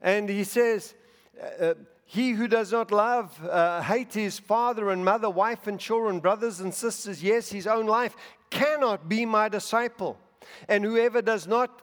And 0.00 0.26
he 0.26 0.42
says, 0.44 0.94
uh, 1.38 1.64
uh, 1.64 1.74
He 2.06 2.30
who 2.30 2.48
does 2.48 2.72
not 2.72 2.90
love, 2.90 3.38
uh, 3.44 3.82
hate 3.82 4.14
his 4.14 4.38
father 4.38 4.88
and 4.88 5.04
mother, 5.04 5.28
wife 5.28 5.66
and 5.66 5.78
children, 5.78 6.18
brothers 6.18 6.60
and 6.60 6.72
sisters, 6.72 7.22
yes, 7.22 7.50
his 7.50 7.66
own 7.66 7.84
life, 7.84 8.16
cannot 8.48 9.06
be 9.06 9.26
my 9.26 9.50
disciple. 9.50 10.18
And 10.66 10.82
whoever 10.82 11.20
does 11.20 11.46
not 11.46 11.82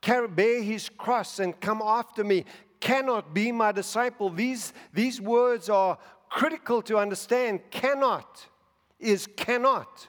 carry, 0.00 0.26
bear 0.26 0.62
his 0.62 0.88
cross 0.88 1.38
and 1.38 1.58
come 1.60 1.80
after 1.80 2.24
me 2.24 2.44
cannot 2.80 3.32
be 3.32 3.52
my 3.52 3.70
disciple. 3.70 4.30
These, 4.30 4.72
these 4.92 5.20
words 5.20 5.68
are 5.68 5.96
critical 6.28 6.82
to 6.82 6.98
understand. 6.98 7.60
Cannot 7.70 8.48
is 8.98 9.28
cannot. 9.36 10.08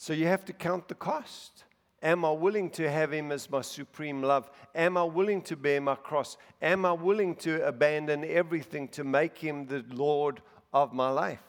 So 0.00 0.14
you 0.14 0.28
have 0.28 0.46
to 0.46 0.54
count 0.54 0.88
the 0.88 0.94
cost. 0.94 1.64
Am 2.02 2.24
I 2.24 2.30
willing 2.30 2.70
to 2.70 2.90
have 2.90 3.12
Him 3.12 3.30
as 3.30 3.50
my 3.50 3.60
supreme 3.60 4.22
love? 4.22 4.50
Am 4.74 4.96
I 4.96 5.02
willing 5.02 5.42
to 5.42 5.56
bear 5.56 5.78
my 5.78 5.94
cross? 5.94 6.38
Am 6.62 6.86
I 6.86 6.92
willing 6.92 7.36
to 7.36 7.62
abandon 7.66 8.24
everything 8.24 8.88
to 8.88 9.04
make 9.04 9.36
Him 9.36 9.66
the 9.66 9.84
Lord 9.90 10.40
of 10.72 10.94
my 10.94 11.10
life? 11.10 11.42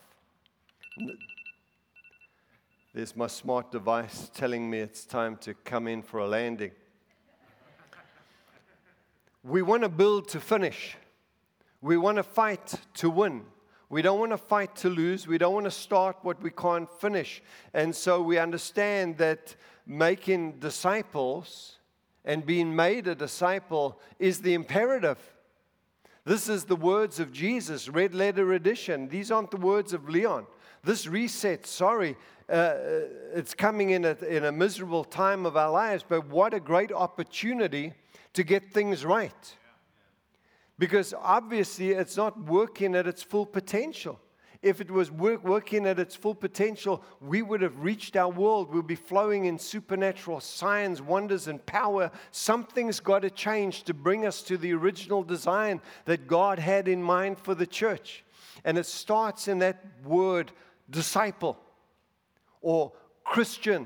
There's 2.94 3.16
my 3.16 3.28
smart 3.28 3.72
device 3.72 4.30
telling 4.34 4.70
me 4.70 4.80
it's 4.80 5.06
time 5.06 5.38
to 5.38 5.54
come 5.54 5.88
in 5.88 6.02
for 6.02 6.20
a 6.20 6.28
landing. 6.28 6.72
We 9.46 9.62
want 9.62 9.84
to 9.84 9.90
build 9.90 10.28
to 10.28 10.42
finish, 10.42 10.98
we 11.80 11.96
want 11.96 12.18
to 12.18 12.24
fight 12.24 12.74
to 12.96 13.10
win. 13.10 13.46
We 13.92 14.02
don't 14.02 14.20
want 14.20 14.32
to 14.32 14.38
fight 14.38 14.74
to 14.78 14.90
lose. 14.90 15.28
We 15.28 15.38
don't 15.38 15.54
want 15.54 15.66
to 15.66 15.72
start 15.72 16.16
what 16.22 16.42
we 16.42 16.50
can't 16.50 16.90
finish. 17.02 17.44
And 17.74 17.94
so 17.94 18.22
we 18.22 18.38
understand 18.38 19.18
that 19.18 19.54
making 19.86 20.60
disciples 20.60 21.78
and 22.24 22.46
being 22.46 22.74
made 22.74 23.10
a 23.10 23.16
disciple 23.16 24.00
is 24.18 24.40
the 24.40 24.54
imperative. 24.54 25.20
This 26.24 26.48
is 26.48 26.64
the 26.64 26.76
words 26.78 27.20
of 27.20 27.34
Jesus, 27.34 27.90
red 27.90 28.14
letter 28.14 28.54
edition. 28.54 29.10
These 29.10 29.30
aren't 29.30 29.52
the 29.52 29.58
words 29.58 29.92
of 29.92 30.08
Leon. 30.08 30.48
This 30.86 31.06
reset, 31.06 31.66
sorry, 31.66 32.16
uh, 32.48 32.76
it's 33.34 33.54
coming 33.54 33.90
in 33.90 34.06
a, 34.06 34.16
in 34.26 34.46
a 34.46 34.54
miserable 34.54 35.04
time 35.04 35.46
of 35.46 35.58
our 35.58 35.70
lives, 35.70 36.06
but 36.08 36.28
what 36.28 36.54
a 36.54 36.62
great 36.62 36.94
opportunity 36.94 37.92
to 38.36 38.44
get 38.44 38.72
things 38.72 39.04
right 39.04 39.58
because 40.82 41.14
obviously 41.22 41.92
it's 41.92 42.18
not 42.18 42.36
working 42.46 42.96
at 42.96 43.06
its 43.06 43.22
full 43.22 43.46
potential. 43.46 44.20
If 44.64 44.82
it 44.82 44.90
was 44.90 45.12
work, 45.12 45.44
working 45.44 45.86
at 45.86 46.00
its 46.00 46.16
full 46.16 46.34
potential, 46.34 47.04
we 47.20 47.44
would 47.44 47.62
have 47.62 47.84
reached 47.84 48.18
our 48.18 48.30
world. 48.30 48.74
We'll 48.74 48.82
be 48.82 48.96
flowing 48.96 49.46
in 49.46 49.60
supernatural 49.60 50.40
signs, 50.40 51.00
wonders, 51.00 51.48
and 51.48 51.64
power. 51.68 52.10
Something's 52.32 53.00
got 53.00 53.22
to 53.22 53.30
change 53.30 53.84
to 53.84 53.94
bring 53.94 54.26
us 54.26 54.42
to 54.42 54.58
the 54.58 54.74
original 54.74 55.22
design 55.22 55.82
that 56.06 56.26
God 56.26 56.58
had 56.58 56.88
in 56.88 57.04
mind 57.04 57.38
for 57.38 57.54
the 57.54 57.68
church. 57.68 58.24
And 58.66 58.76
it 58.76 58.88
starts 58.88 59.48
in 59.48 59.60
that 59.60 59.86
word, 60.04 60.52
disciple 60.90 61.60
or 62.64 62.92
Christian. 63.24 63.86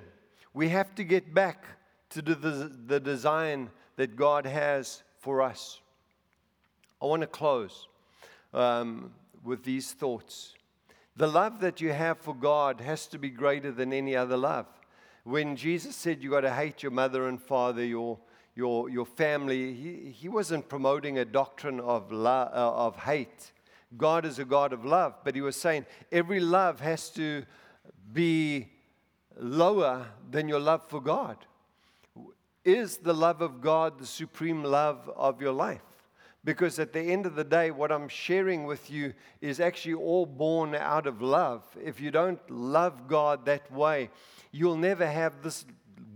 We 0.54 0.70
have 0.70 0.96
to 0.96 1.04
get 1.04 1.34
back 1.34 1.66
to 2.12 2.22
the, 2.22 2.72
the 2.88 3.02
design 3.02 3.70
that 3.98 4.16
God 4.16 4.46
has 4.46 5.04
for 5.18 5.42
us. 5.42 5.82
I 7.06 7.08
want 7.08 7.22
to 7.22 7.28
close 7.28 7.88
um, 8.52 9.12
with 9.44 9.64
these 9.64 9.92
thoughts. 9.92 10.56
The 11.16 11.28
love 11.28 11.60
that 11.60 11.80
you 11.80 11.94
have 11.94 12.18
for 12.18 12.34
God 12.34 12.82
has 12.82 13.06
to 13.10 13.20
be 13.20 13.30
greater 13.30 13.72
than 13.72 13.94
any 13.94 14.16
other 14.16 14.36
love. 14.36 14.66
When 15.24 15.56
Jesus 15.56 15.96
said 15.96 16.24
you've 16.24 16.32
got 16.32 16.42
to 16.42 16.52
hate 16.52 16.82
your 16.82 16.92
mother 16.92 17.28
and 17.28 17.40
father, 17.40 17.86
your, 17.86 18.18
your, 18.56 18.90
your 18.90 19.06
family, 19.06 19.72
he, 19.76 20.10
he 20.10 20.28
wasn't 20.28 20.68
promoting 20.68 21.20
a 21.20 21.26
doctrine 21.26 21.80
of, 21.80 22.12
love, 22.12 22.50
uh, 22.52 22.86
of 22.88 22.96
hate. 22.96 23.52
God 23.96 24.26
is 24.26 24.40
a 24.40 24.46
God 24.46 24.74
of 24.74 24.84
love, 24.84 25.14
but 25.24 25.36
he 25.36 25.42
was 25.42 25.56
saying 25.56 25.86
every 26.12 26.40
love 26.40 26.80
has 26.80 27.12
to 27.12 27.44
be 28.14 28.70
lower 29.40 30.08
than 30.32 30.50
your 30.50 30.60
love 30.60 30.82
for 30.90 31.02
God. 31.02 31.38
Is 32.64 32.98
the 32.98 33.14
love 33.14 33.42
of 33.42 33.62
God 33.62 34.00
the 34.00 34.08
supreme 34.08 34.64
love 34.64 35.08
of 35.16 35.40
your 35.40 35.54
life? 35.54 35.84
Because 36.46 36.78
at 36.78 36.94
the 36.94 37.02
end 37.02 37.26
of 37.26 37.36
the 37.36 37.44
day, 37.44 37.72
what 37.72 37.92
I'm 37.92 38.08
sharing 38.08 38.66
with 38.66 38.92
you 38.92 39.14
is 39.42 39.60
actually 39.60 39.96
all 39.96 40.28
born 40.28 40.76
out 40.76 41.08
of 41.08 41.22
love. 41.22 41.64
If 41.84 42.00
you 42.00 42.12
don't 42.12 42.40
love 42.52 43.08
God 43.08 43.46
that 43.46 43.70
way, 43.72 44.12
you'll 44.52 44.78
never 44.78 45.08
have 45.08 45.42
this 45.42 45.66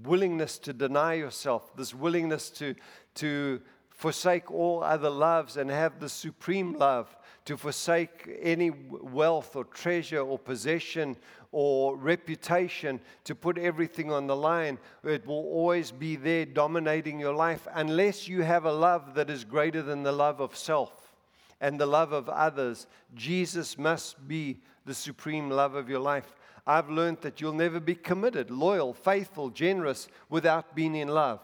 willingness 0.04 0.60
to 0.60 0.72
deny 0.72 1.16
yourself, 1.16 1.76
this 1.76 1.96
willingness 1.96 2.52
to, 2.52 2.76
to 3.16 3.60
forsake 3.90 4.52
all 4.52 4.84
other 4.84 5.10
loves 5.10 5.58
and 5.58 5.70
have 5.72 6.00
the 6.00 6.08
supreme 6.08 6.74
love, 6.74 7.14
to 7.46 7.58
forsake 7.58 8.30
any 8.42 8.70
wealth 8.70 9.56
or 9.56 9.64
treasure 9.64 10.22
or 10.22 10.38
possession 10.38 11.16
or 11.52 11.96
reputation, 11.96 13.00
to 13.24 13.34
put 13.34 13.58
everything 13.58 14.12
on 14.12 14.28
the 14.28 14.36
line. 14.36 14.78
It 15.04 15.26
will 15.26 15.46
always 15.46 15.92
be 15.92 16.16
there 16.16 16.46
dominating 16.46 17.20
your 17.20 17.34
life 17.34 17.68
unless 17.74 18.28
you 18.28 18.44
have 18.44 18.66
a 18.66 18.72
love 18.72 19.16
that 19.16 19.30
is 19.30 19.44
greater 19.44 19.82
than 19.82 20.04
the 20.04 20.12
love 20.12 20.40
of 20.40 20.56
self 20.56 21.16
and 21.62 21.80
the 21.80 21.86
love 21.86 22.12
of 22.12 22.30
others. 22.30 22.88
Jesus 23.16 23.78
must 23.78 24.28
be 24.28 24.60
the 24.86 24.94
supreme 24.94 25.50
love 25.50 25.76
of 25.76 25.90
your 25.90 26.00
life. 26.00 26.36
I've 26.66 26.90
learned 26.90 27.22
that 27.22 27.42
you'll 27.42 27.54
never 27.54 27.80
be 27.80 27.96
committed, 27.96 28.52
loyal, 28.52 28.94
faithful, 28.94 29.50
generous 29.50 30.08
without 30.30 30.76
being 30.76 30.96
in 30.96 31.08
love. 31.08 31.42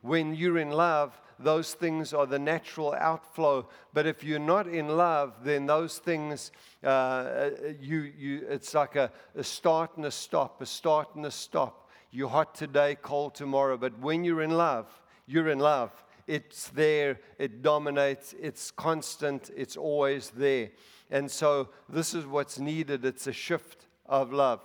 When 0.00 0.34
you're 0.34 0.58
in 0.58 0.70
love, 0.70 1.20
those 1.44 1.74
things 1.74 2.12
are 2.12 2.26
the 2.26 2.38
natural 2.38 2.94
outflow. 2.94 3.68
But 3.92 4.06
if 4.06 4.24
you're 4.24 4.38
not 4.38 4.66
in 4.66 4.88
love, 4.88 5.34
then 5.44 5.66
those 5.66 5.98
things, 5.98 6.52
uh, 6.82 6.86
uh, 6.86 7.50
you, 7.80 8.12
you, 8.16 8.46
it's 8.48 8.74
like 8.74 8.96
a, 8.96 9.10
a 9.36 9.44
start 9.44 9.96
and 9.96 10.06
a 10.06 10.10
stop, 10.10 10.60
a 10.60 10.66
start 10.66 11.14
and 11.14 11.26
a 11.26 11.30
stop. 11.30 11.90
You're 12.10 12.28
hot 12.28 12.54
today, 12.54 12.96
cold 13.00 13.34
tomorrow. 13.34 13.76
But 13.76 13.98
when 13.98 14.24
you're 14.24 14.42
in 14.42 14.50
love, 14.50 14.86
you're 15.26 15.48
in 15.48 15.58
love. 15.58 15.90
It's 16.26 16.68
there, 16.68 17.18
it 17.38 17.62
dominates, 17.62 18.34
it's 18.40 18.70
constant, 18.70 19.50
it's 19.56 19.76
always 19.76 20.30
there. 20.30 20.70
And 21.10 21.30
so 21.30 21.68
this 21.88 22.14
is 22.14 22.26
what's 22.26 22.58
needed. 22.58 23.04
It's 23.04 23.26
a 23.26 23.32
shift 23.32 23.86
of 24.06 24.32
love. 24.32 24.60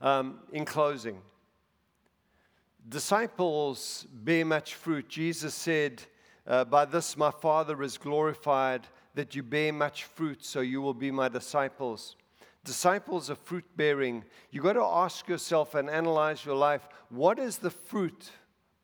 Um, 0.00 0.40
in 0.52 0.64
closing, 0.64 1.20
disciples 2.90 4.06
bear 4.12 4.44
much 4.44 4.74
fruit. 4.74 5.08
Jesus 5.08 5.54
said, 5.54 6.02
uh, 6.46 6.64
By 6.64 6.84
this 6.84 7.16
my 7.16 7.30
Father 7.30 7.82
is 7.82 7.96
glorified, 7.96 8.86
that 9.14 9.34
you 9.34 9.42
bear 9.42 9.72
much 9.72 10.04
fruit, 10.04 10.44
so 10.44 10.60
you 10.60 10.82
will 10.82 10.94
be 10.94 11.10
my 11.10 11.28
disciples. 11.28 12.16
Disciples 12.64 13.30
are 13.30 13.36
fruit 13.36 13.64
bearing. 13.76 14.24
You've 14.50 14.64
got 14.64 14.74
to 14.74 14.84
ask 14.84 15.28
yourself 15.28 15.74
and 15.74 15.88
analyze 15.88 16.44
your 16.44 16.56
life 16.56 16.86
what 17.08 17.38
is 17.38 17.58
the 17.58 17.70
fruit 17.70 18.30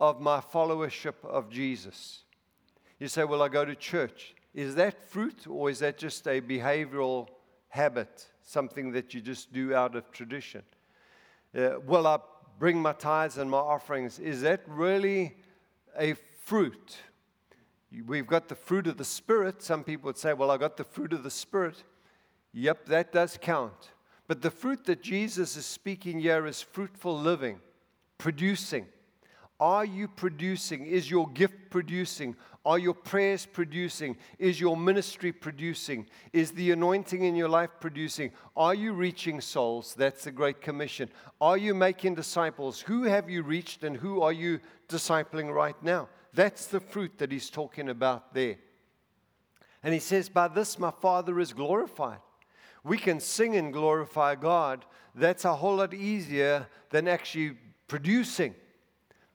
of 0.00 0.20
my 0.20 0.40
followership 0.40 1.24
of 1.24 1.50
Jesus? 1.50 2.22
You 2.98 3.08
say, 3.08 3.24
Well, 3.24 3.42
I 3.42 3.48
go 3.48 3.64
to 3.64 3.74
church. 3.74 4.34
Is 4.54 4.74
that 4.76 5.10
fruit, 5.10 5.46
or 5.46 5.68
is 5.68 5.80
that 5.80 5.98
just 5.98 6.26
a 6.26 6.40
behavioral 6.40 7.28
habit, 7.68 8.26
something 8.42 8.92
that 8.92 9.12
you 9.12 9.20
just 9.20 9.52
do 9.52 9.74
out 9.74 9.94
of 9.94 10.10
tradition? 10.10 10.62
Uh, 11.54 11.72
well, 11.86 12.06
I 12.06 12.18
bring 12.58 12.80
my 12.80 12.92
tithes 12.92 13.38
and 13.38 13.50
my 13.50 13.58
offerings, 13.58 14.18
is 14.18 14.42
that 14.42 14.62
really 14.66 15.36
a 15.98 16.14
fruit? 16.44 16.96
We've 18.06 18.26
got 18.26 18.48
the 18.48 18.54
fruit 18.54 18.86
of 18.86 18.96
the 18.96 19.04
Spirit. 19.04 19.62
Some 19.62 19.84
people 19.84 20.08
would 20.08 20.18
say, 20.18 20.32
Well, 20.32 20.50
I 20.50 20.56
got 20.56 20.76
the 20.76 20.84
fruit 20.84 21.12
of 21.12 21.22
the 21.22 21.30
Spirit. 21.30 21.84
Yep, 22.52 22.86
that 22.86 23.12
does 23.12 23.38
count. 23.40 23.90
But 24.28 24.42
the 24.42 24.50
fruit 24.50 24.84
that 24.86 25.02
Jesus 25.02 25.56
is 25.56 25.66
speaking 25.66 26.20
here 26.20 26.46
is 26.46 26.60
fruitful 26.60 27.16
living, 27.16 27.60
producing. 28.18 28.86
Are 29.58 29.84
you 29.84 30.08
producing? 30.08 30.86
Is 30.86 31.10
your 31.10 31.28
gift 31.28 31.70
producing? 31.70 32.36
Are 32.64 32.78
your 32.78 32.94
prayers 32.94 33.46
producing? 33.46 34.16
Is 34.38 34.60
your 34.60 34.76
ministry 34.76 35.32
producing? 35.32 36.06
Is 36.32 36.50
the 36.52 36.72
anointing 36.72 37.22
in 37.22 37.36
your 37.36 37.48
life 37.48 37.70
producing? 37.80 38.32
Are 38.56 38.74
you 38.74 38.92
reaching 38.92 39.40
souls? 39.40 39.94
That's 39.96 40.24
the 40.24 40.32
Great 40.32 40.60
Commission. 40.60 41.08
Are 41.40 41.56
you 41.56 41.74
making 41.74 42.16
disciples? 42.16 42.80
Who 42.80 43.04
have 43.04 43.30
you 43.30 43.42
reached 43.42 43.84
and 43.84 43.96
who 43.96 44.20
are 44.20 44.32
you 44.32 44.60
discipling 44.88 45.54
right 45.54 45.80
now? 45.82 46.08
That's 46.34 46.66
the 46.66 46.80
fruit 46.80 47.18
that 47.18 47.32
he's 47.32 47.50
talking 47.50 47.88
about 47.88 48.34
there. 48.34 48.56
And 49.82 49.94
he 49.94 50.00
says, 50.00 50.28
By 50.28 50.48
this 50.48 50.78
my 50.78 50.90
Father 50.90 51.38
is 51.40 51.52
glorified. 51.52 52.18
We 52.84 52.98
can 52.98 53.20
sing 53.20 53.56
and 53.56 53.72
glorify 53.72 54.34
God. 54.34 54.84
That's 55.14 55.44
a 55.44 55.54
whole 55.54 55.76
lot 55.76 55.94
easier 55.94 56.66
than 56.90 57.08
actually 57.08 57.56
producing. 57.88 58.54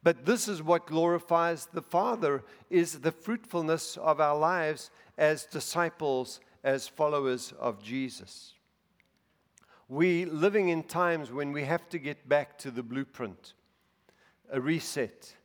But 0.03 0.25
this 0.25 0.47
is 0.47 0.63
what 0.63 0.87
glorifies 0.87 1.67
the 1.71 1.81
Father 1.81 2.43
is 2.69 2.99
the 2.99 3.11
fruitfulness 3.11 3.97
of 3.97 4.19
our 4.19 4.37
lives 4.37 4.89
as 5.17 5.45
disciples, 5.45 6.39
as 6.63 6.87
followers 6.87 7.53
of 7.59 7.83
Jesus. 7.83 8.53
We 9.87 10.25
living 10.25 10.69
in 10.69 10.83
times 10.83 11.31
when 11.31 11.51
we 11.51 11.65
have 11.65 11.87
to 11.89 11.99
get 11.99 12.27
back 12.27 12.57
to 12.59 12.71
the 12.71 12.81
blueprint, 12.81 13.53
a 14.51 14.59
reset. 14.59 15.35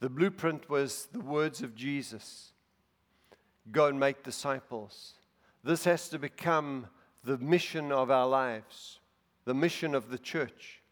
The 0.00 0.10
blueprint 0.10 0.68
was 0.68 1.08
the 1.12 1.20
words 1.20 1.62
of 1.62 1.74
Jesus. 1.74 2.52
Go 3.72 3.86
and 3.86 3.98
make 3.98 4.22
disciples. 4.22 5.14
This 5.64 5.84
has 5.84 6.08
to 6.10 6.18
become 6.18 6.86
the 7.24 7.38
mission 7.38 7.90
of 7.90 8.10
our 8.10 8.28
lives, 8.28 9.00
the 9.46 9.54
mission 9.54 9.94
of 9.94 10.10
the 10.10 10.18
church. 10.18 10.82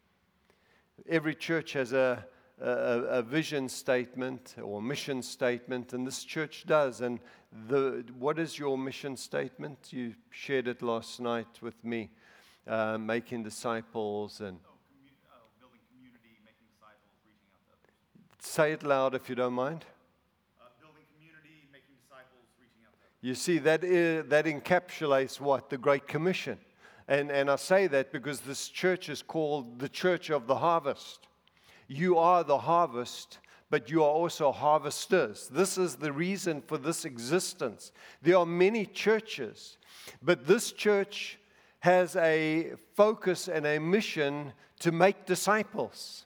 Every 1.07 1.35
church 1.35 1.73
has 1.73 1.93
a 1.93 2.25
a, 2.63 3.17
a, 3.17 3.21
vision 3.21 3.67
statement 3.67 4.55
or 4.61 4.81
mission 4.81 5.21
statement, 5.21 5.91
and 5.91 6.07
this 6.07 6.23
church 6.23 6.63
does. 6.65 7.01
And 7.01 7.19
the, 7.67 8.05
what 8.17 8.39
is 8.39 8.57
your 8.57 8.77
mission 8.77 9.17
statement? 9.17 9.91
You 9.91 10.15
shared 10.29 10.67
it 10.67 10.81
last 10.81 11.19
night 11.19 11.61
with 11.61 11.83
me, 11.83 12.09
uh, 12.65 12.97
making 12.97 13.43
disciples 13.43 14.39
and. 14.39 14.57
Oh, 14.65 14.71
uh, 15.29 15.35
building 15.59 15.81
community, 15.91 16.39
making 16.45 16.65
disciples, 16.71 17.11
reaching 17.27 17.51
out 17.69 17.83
to 17.83 17.89
others. 17.91 18.49
Say 18.49 18.71
it 18.71 18.83
loud 18.83 19.13
if 19.13 19.27
you 19.27 19.35
don't 19.35 19.53
mind. 19.53 19.83
Uh, 20.61 20.67
building 20.79 21.03
community, 21.17 21.67
making 21.69 21.95
disciples, 22.01 22.47
reaching 22.61 22.85
out 22.87 22.93
to. 22.93 23.27
You 23.27 23.35
see, 23.35 23.57
that, 23.59 23.83
is, 23.83 24.29
that 24.29 24.45
encapsulates 24.45 25.41
what? 25.41 25.69
The 25.69 25.77
Great 25.77 26.07
Commission. 26.07 26.57
And, 27.09 27.29
and 27.29 27.51
I 27.51 27.57
say 27.57 27.87
that 27.87 28.13
because 28.13 28.39
this 28.39 28.69
church 28.69 29.09
is 29.09 29.21
called 29.21 29.79
the 29.79 29.89
Church 29.89 30.29
of 30.29 30.47
the 30.47 30.55
Harvest. 30.55 31.27
You 31.87 32.17
are 32.17 32.43
the 32.43 32.57
harvest, 32.57 33.39
but 33.69 33.89
you 33.89 34.03
are 34.03 34.09
also 34.09 34.51
harvesters. 34.51 35.47
This 35.47 35.77
is 35.77 35.95
the 35.95 36.11
reason 36.11 36.61
for 36.61 36.77
this 36.77 37.05
existence. 37.05 37.91
There 38.21 38.37
are 38.37 38.45
many 38.45 38.85
churches, 38.85 39.77
but 40.21 40.45
this 40.45 40.71
church 40.71 41.39
has 41.79 42.15
a 42.15 42.73
focus 42.95 43.47
and 43.47 43.65
a 43.65 43.79
mission 43.79 44.53
to 44.79 44.91
make 44.91 45.25
disciples 45.25 46.25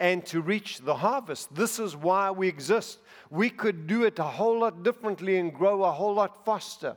and 0.00 0.24
to 0.26 0.40
reach 0.40 0.78
the 0.78 0.94
harvest. 0.94 1.54
This 1.54 1.78
is 1.78 1.96
why 1.96 2.30
we 2.30 2.48
exist. 2.48 2.98
We 3.30 3.50
could 3.50 3.86
do 3.86 4.04
it 4.04 4.18
a 4.18 4.24
whole 4.24 4.60
lot 4.60 4.82
differently 4.82 5.38
and 5.38 5.52
grow 5.52 5.84
a 5.84 5.92
whole 5.92 6.14
lot 6.14 6.44
faster 6.44 6.96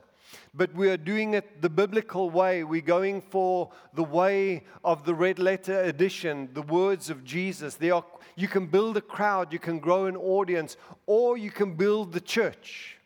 but 0.54 0.74
we 0.74 0.90
are 0.90 0.96
doing 0.96 1.34
it 1.34 1.62
the 1.62 1.70
biblical 1.70 2.30
way. 2.30 2.64
We're 2.64 2.80
going 2.80 3.20
for 3.20 3.70
the 3.94 4.04
way 4.04 4.64
of 4.84 5.04
the 5.04 5.14
red 5.14 5.38
letter 5.38 5.82
edition, 5.82 6.48
the 6.52 6.62
words 6.62 7.10
of 7.10 7.24
Jesus. 7.24 7.78
Are, 7.82 8.04
you 8.36 8.48
can 8.48 8.66
build 8.66 8.96
a 8.96 9.00
crowd, 9.02 9.52
you 9.52 9.58
can 9.58 9.78
grow 9.78 10.06
an 10.06 10.16
audience, 10.16 10.76
or 11.06 11.36
you 11.36 11.50
can 11.50 11.74
build 11.74 12.12
the 12.12 12.20
church. 12.20 12.96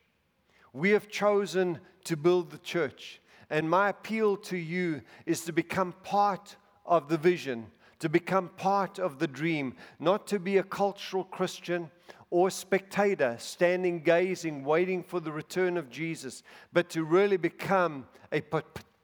We 0.73 0.91
have 0.91 1.09
chosen 1.09 1.79
to 2.05 2.17
build 2.17 2.51
the 2.51 2.59
church. 2.59 3.21
And 3.51 3.69
my 3.69 3.91
appeal 3.91 4.37
to 4.39 4.57
you 4.57 5.03
is 5.27 5.43
to 5.43 5.53
become 5.53 5.95
part 6.03 6.57
of 6.87 7.09
the 7.09 7.19
vision, 7.19 7.67
to 7.99 8.09
become 8.09 8.49
part 8.57 8.99
of 8.99 9.19
the 9.19 9.27
dream, 9.27 9.75
not 9.99 10.27
to 10.29 10.39
be 10.39 10.57
a 10.57 10.63
cultural 10.63 11.25
Christian 11.25 11.91
or 12.33 12.49
spectator 12.49 13.37
standing 13.39 14.01
gazing, 14.01 14.65
waiting 14.65 15.03
for 15.03 15.21
the 15.21 15.31
return 15.31 15.77
of 15.77 15.91
Jesus, 15.91 16.43
but 16.73 16.89
to 16.89 17.05
really 17.05 17.37
become 17.37 18.07
a 18.33 18.41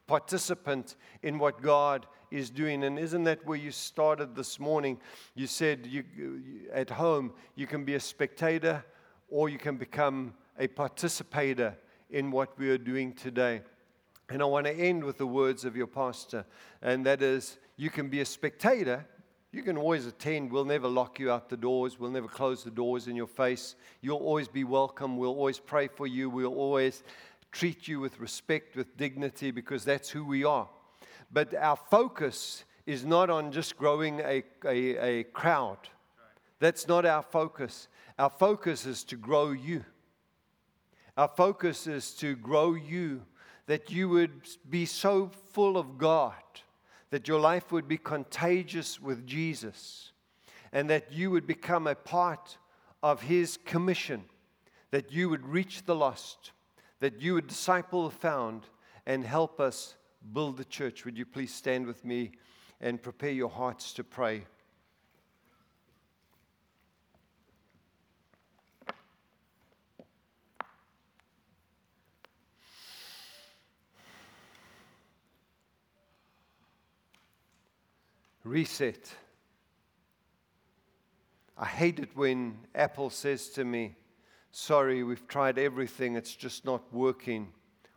participant 0.07 0.97
in 1.22 1.39
what 1.39 1.61
God 1.61 2.07
is 2.31 2.49
doing. 2.49 2.85
And 2.85 2.99
isn't 2.99 3.24
that 3.24 3.45
where 3.45 3.59
you 3.59 3.70
started 3.70 4.35
this 4.35 4.59
morning? 4.59 4.99
You 5.35 5.47
said 5.47 5.87
you, 5.87 6.05
at 6.72 6.89
home 6.89 7.35
you 7.55 7.66
can 7.66 7.85
be 7.85 7.97
a 7.97 8.01
spectator 8.01 8.83
or 9.29 9.51
you 9.51 9.59
can 9.59 9.76
become 9.76 10.33
a 10.59 10.66
participator 10.66 11.76
in 12.09 12.31
what 12.31 12.59
we 12.59 12.70
are 12.70 12.79
doing 12.79 13.12
today. 13.12 13.61
And 14.31 14.41
I 14.41 14.47
want 14.47 14.64
to 14.64 14.72
end 14.72 15.05
with 15.05 15.18
the 15.18 15.26
words 15.26 15.66
of 15.66 15.76
your 15.76 15.87
pastor, 15.87 16.47
and 16.81 17.05
that 17.05 17.20
is 17.20 17.59
you 17.76 17.91
can 17.91 18.09
be 18.09 18.22
a 18.22 18.24
spectator 18.24 19.07
you 19.53 19.63
can 19.63 19.79
always 19.79 20.07
attend. 20.07 20.53
We'll 20.53 20.65
never 20.65 20.89
lock 20.89 21.19
you 21.19 21.31
out 21.31 21.49
the 21.49 21.57
doors. 21.57 21.99
We'll 21.99 22.11
never 22.11 22.29
close 22.29 22.65
the 22.65 22.71
doors 22.71 23.09
in 23.09 23.17
your 23.17 23.27
face. 23.27 23.77
You'll 24.03 24.19
always 24.19 24.49
be 24.49 24.65
welcome. 24.65 25.17
We'll 25.17 25.31
always 25.31 25.59
pray 25.59 25.89
for 25.89 26.07
you. 26.07 26.29
We'll 26.29 26.55
always 26.55 27.03
treat 27.51 27.89
you 27.89 27.99
with 27.99 28.21
respect, 28.21 28.77
with 28.77 28.97
dignity, 28.97 29.51
because 29.51 29.85
that's 29.85 30.11
who 30.11 30.25
we 30.25 30.45
are. 30.45 30.69
But 31.33 31.55
our 31.55 31.77
focus 31.77 32.65
is 32.87 33.05
not 33.05 33.31
on 33.31 33.53
just 33.53 33.77
growing 33.77 34.21
a, 34.21 34.43
a, 34.65 34.97
a 34.97 35.25
crowd. 35.25 35.79
That's 36.59 36.89
not 36.89 37.07
our 37.07 37.23
focus. 37.23 37.89
Our 38.19 38.31
focus 38.31 38.85
is 38.85 39.05
to 39.05 39.17
grow 39.17 39.53
you. 39.53 39.85
Our 41.17 41.29
focus 41.29 41.87
is 41.87 42.13
to 42.17 42.37
grow 42.37 42.75
you, 42.75 43.23
that 43.67 43.91
you 43.91 44.09
would 44.09 44.31
be 44.69 44.87
so 44.87 45.31
full 45.53 45.77
of 45.77 45.99
God, 45.99 46.35
that 47.11 47.29
your 47.29 47.41
life 47.41 47.73
would 47.73 47.89
be 47.89 47.99
contagious 47.99 49.01
with 49.01 49.27
Jesus, 49.27 50.13
and 50.73 50.91
that 50.91 51.13
you 51.13 51.31
would 51.31 51.47
become 51.47 51.87
a 51.87 51.95
part 51.95 52.59
of 53.03 53.23
His 53.23 53.59
commission, 53.65 54.25
that 54.91 55.13
you 55.13 55.29
would 55.29 55.47
reach 55.47 55.85
the 55.85 55.95
lost, 55.95 56.53
that 57.01 57.21
you 57.21 57.35
would 57.35 57.47
disciple 57.47 58.09
the 58.09 58.15
found, 58.15 58.65
and 59.07 59.25
help 59.25 59.61
us 59.61 59.95
build 60.33 60.57
the 60.57 60.65
church. 60.65 61.05
Would 61.05 61.17
you 61.17 61.25
please 61.25 61.55
stand 61.55 61.87
with 61.87 62.05
me 62.05 62.33
and 62.81 63.03
prepare 63.03 63.31
your 63.31 63.49
hearts 63.49 63.93
to 63.95 64.05
pray? 64.05 64.45
Reset. 78.49 79.15
I 81.59 81.67
hate 81.67 81.99
it 81.99 82.09
when 82.15 82.57
Apple 82.75 83.11
says 83.11 83.51
to 83.51 83.65
me, 83.65 83.95
Sorry, 84.53 85.03
we've 85.03 85.29
tried 85.29 85.59
everything, 85.59 86.17
it's 86.17 86.35
just 86.35 86.65
not 86.65 86.83
working. 86.91 87.53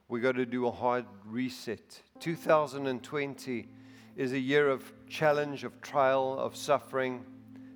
We've 0.10 0.22
got 0.22 0.36
to 0.36 0.46
do 0.46 0.68
a 0.68 0.72
hard 0.72 1.06
reset. 1.26 2.02
2020 2.20 3.70
is 4.18 4.34
a 4.34 4.40
year 4.40 4.68
of 4.68 4.92
challenge, 5.08 5.64
of 5.64 5.80
trial, 5.82 6.38
of 6.38 6.58
suffering, 6.58 7.24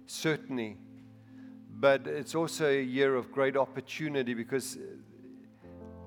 certainly. 0.06 0.76
But 1.80 2.06
it's 2.08 2.36
also 2.36 2.70
a 2.70 2.84
year 2.84 3.16
of 3.16 3.32
great 3.32 3.56
opportunity 3.56 4.34
because 4.34 4.78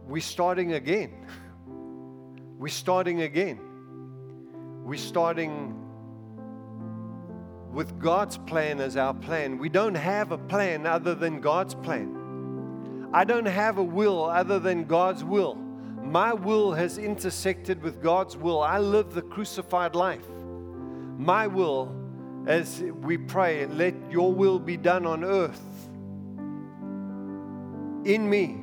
we're 0.07 0.21
starting 0.21 0.75
again. 0.75 1.15
We're 2.59 2.69
starting 2.69 3.23
again. 3.23 3.61
We're 4.85 4.99
starting 4.99 5.78
with 7.73 7.99
God's 7.99 8.39
plan 8.39 8.81
as 8.81 8.97
our 8.97 9.15
plan. 9.15 9.59
We 9.59 9.69
don't 9.69 9.95
have 9.95 10.33
a 10.33 10.39
plan 10.39 10.87
other 10.87 11.15
than 11.15 11.41
God's 11.41 11.75
plan. 11.75 13.09
I 13.13 13.25
don't 13.25 13.47
have 13.47 13.79
a 13.79 13.83
will 13.83 14.25
other 14.25 14.59
than 14.59 14.85
God's 14.85 15.25
will. 15.25 15.55
My 15.55 16.33
will 16.33 16.73
has 16.73 16.99
intersected 16.99 17.83
with 17.83 18.03
God's 18.03 18.37
will. 18.37 18.63
I 18.63 18.79
live 18.79 19.13
the 19.13 19.23
crucified 19.23 19.95
life. 19.95 20.27
My 21.19 21.47
will, 21.47 21.95
as 22.47 22.83
we 23.03 23.19
pray, 23.19 23.67
let 23.67 23.95
your 24.11 24.33
will 24.33 24.59
be 24.59 24.77
done 24.77 25.07
on 25.07 25.25
earth 25.25 25.63
in 28.05 28.29
me 28.29 28.59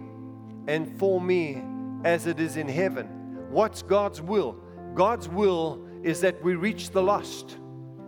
and 0.68 0.98
for 0.98 1.22
me 1.22 1.62
as 2.04 2.26
it 2.26 2.40
is 2.40 2.58
in 2.58 2.68
heaven. 2.68 3.08
What's 3.50 3.82
God's 3.82 4.22
will? 4.22 4.58
God's 4.96 5.28
will 5.28 5.86
is 6.04 6.22
that 6.22 6.42
we 6.44 6.56
reach 6.56 6.92
the 6.92 7.04
lost 7.04 7.58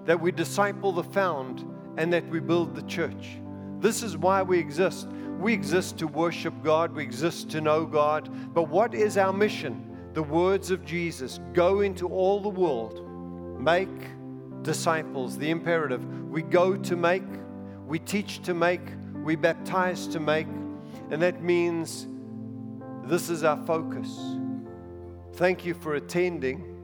that 0.07 0.19
we 0.19 0.31
disciple 0.31 0.91
the 0.91 1.03
found, 1.03 1.63
and 1.97 2.11
that 2.13 2.27
we 2.29 2.39
build 2.39 2.75
the 2.75 2.81
church. 2.83 3.37
This 3.79 4.01
is 4.01 4.17
why 4.17 4.41
we 4.41 4.57
exist. 4.57 5.07
We 5.37 5.53
exist 5.53 5.99
to 5.99 6.07
worship 6.07 6.53
God, 6.63 6.95
we 6.95 7.03
exist 7.03 7.51
to 7.51 7.61
know 7.61 7.85
God. 7.85 8.53
But 8.53 8.69
what 8.69 8.95
is 8.95 9.17
our 9.17 9.33
mission? 9.33 9.83
The 10.13 10.23
words 10.23 10.71
of 10.71 10.83
Jesus 10.83 11.39
go 11.53 11.81
into 11.81 12.07
all 12.07 12.41
the 12.41 12.49
world, 12.49 13.05
make 13.59 13.89
disciples, 14.63 15.37
the 15.37 15.51
imperative. 15.51 16.03
We 16.29 16.41
go 16.41 16.75
to 16.75 16.95
make, 16.95 17.23
we 17.85 17.99
teach 17.99 18.41
to 18.43 18.53
make, 18.53 18.81
we 19.23 19.35
baptize 19.35 20.07
to 20.07 20.19
make, 20.19 20.47
and 21.11 21.21
that 21.21 21.43
means 21.43 22.07
this 23.03 23.29
is 23.29 23.43
our 23.43 23.63
focus. 23.65 24.17
Thank 25.33 25.65
you 25.65 25.73
for 25.73 25.95
attending. 25.95 26.76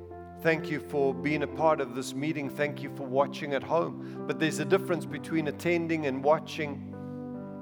Thank 0.44 0.70
you 0.70 0.82
for 0.82 1.14
being 1.14 1.44
a 1.44 1.48
part 1.48 1.80
of 1.80 1.96
this 1.96 2.14
meeting. 2.14 2.50
Thank 2.50 2.84
you 2.84 2.94
for 2.98 3.04
watching 3.04 3.54
at 3.54 3.64
home. 3.64 4.26
But 4.28 4.42
there's 4.42 4.60
a 4.60 4.66
difference 4.66 5.06
between 5.06 5.48
attending 5.48 6.06
and 6.06 6.22
watching 6.22 6.94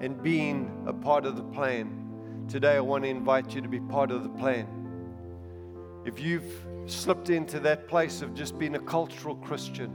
and 0.02 0.20
being 0.24 0.84
a 0.88 0.92
part 0.92 1.28
of 1.28 1.36
the 1.36 1.44
plan. 1.44 2.48
Today, 2.50 2.78
I 2.78 2.80
want 2.80 3.04
to 3.04 3.10
invite 3.12 3.54
you 3.54 3.62
to 3.62 3.68
be 3.68 3.80
part 3.82 4.10
of 4.10 4.24
the 4.24 4.30
plan. 4.30 4.68
If 6.06 6.20
you've 6.20 6.52
slipped 6.88 7.30
into 7.30 7.60
that 7.60 7.88
place 7.88 8.24
of 8.24 8.34
just 8.34 8.58
being 8.58 8.74
a 8.74 8.80
cultural 8.80 9.36
Christian, 9.36 9.94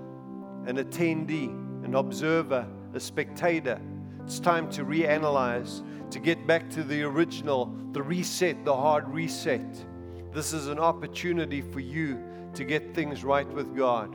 an 0.66 0.76
attendee, 0.76 1.48
an 1.84 1.96
observer, 1.96 2.68
a 2.94 3.00
spectator, 3.00 3.80
it's 4.24 4.38
time 4.38 4.70
to 4.70 4.84
reanalyze, 4.84 5.82
to 6.12 6.20
get 6.20 6.46
back 6.46 6.70
to 6.70 6.84
the 6.84 7.02
original, 7.02 7.76
the 7.90 8.02
reset, 8.02 8.64
the 8.64 8.76
hard 8.76 9.08
reset. 9.08 9.84
This 10.32 10.52
is 10.52 10.68
an 10.68 10.78
opportunity 10.78 11.62
for 11.62 11.80
you 11.80 12.22
to 12.56 12.64
get 12.64 12.94
things 12.94 13.24
right 13.24 13.48
with 13.48 13.76
God. 13.76 14.14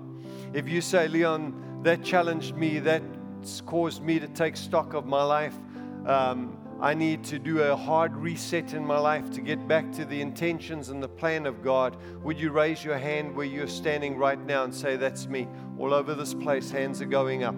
If 0.53 0.67
you 0.67 0.81
say, 0.81 1.07
Leon, 1.07 1.81
that 1.83 2.03
challenged 2.03 2.55
me, 2.55 2.79
that's 2.79 3.61
caused 3.61 4.03
me 4.03 4.19
to 4.19 4.27
take 4.27 4.57
stock 4.57 4.93
of 4.93 5.05
my 5.05 5.23
life, 5.23 5.55
um, 6.05 6.57
I 6.81 6.95
need 6.95 7.23
to 7.25 7.37
do 7.37 7.61
a 7.61 7.75
hard 7.75 8.15
reset 8.15 8.73
in 8.73 8.83
my 8.83 8.97
life 8.97 9.29
to 9.31 9.41
get 9.41 9.67
back 9.67 9.91
to 9.93 10.03
the 10.03 10.19
intentions 10.19 10.89
and 10.89 11.01
the 11.01 11.07
plan 11.07 11.45
of 11.45 11.63
God. 11.63 11.95
Would 12.23 12.39
you 12.39 12.51
raise 12.51 12.83
your 12.83 12.97
hand 12.97 13.35
where 13.35 13.45
you're 13.45 13.67
standing 13.67 14.17
right 14.17 14.43
now 14.43 14.63
and 14.63 14.73
say, 14.73 14.97
That's 14.97 15.27
me? 15.27 15.47
All 15.77 15.93
over 15.93 16.15
this 16.15 16.33
place, 16.33 16.71
hands 16.71 16.99
are 16.99 17.05
going 17.05 17.43
up. 17.43 17.55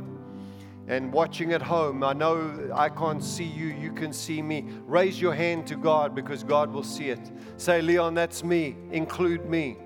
And 0.88 1.14
watching 1.14 1.54
at 1.54 1.62
home, 1.62 2.04
I 2.04 2.12
know 2.12 2.70
I 2.76 2.90
can't 2.90 3.24
see 3.24 3.46
you, 3.46 3.68
you 3.68 3.94
can 3.94 4.12
see 4.12 4.42
me. 4.42 4.68
Raise 4.86 5.22
your 5.22 5.34
hand 5.34 5.66
to 5.68 5.78
God 5.78 6.14
because 6.14 6.44
God 6.44 6.74
will 6.74 6.84
see 6.84 7.08
it. 7.08 7.32
Say, 7.56 7.82
Leon, 7.82 8.16
that's 8.16 8.44
me. 8.44 8.76
Include 8.92 9.46
me. 9.50 9.78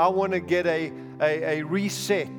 I 0.00 0.08
want 0.08 0.32
to 0.32 0.40
get 0.40 0.66
a, 0.66 0.90
a, 1.20 1.58
a 1.58 1.62
reset. 1.62 2.30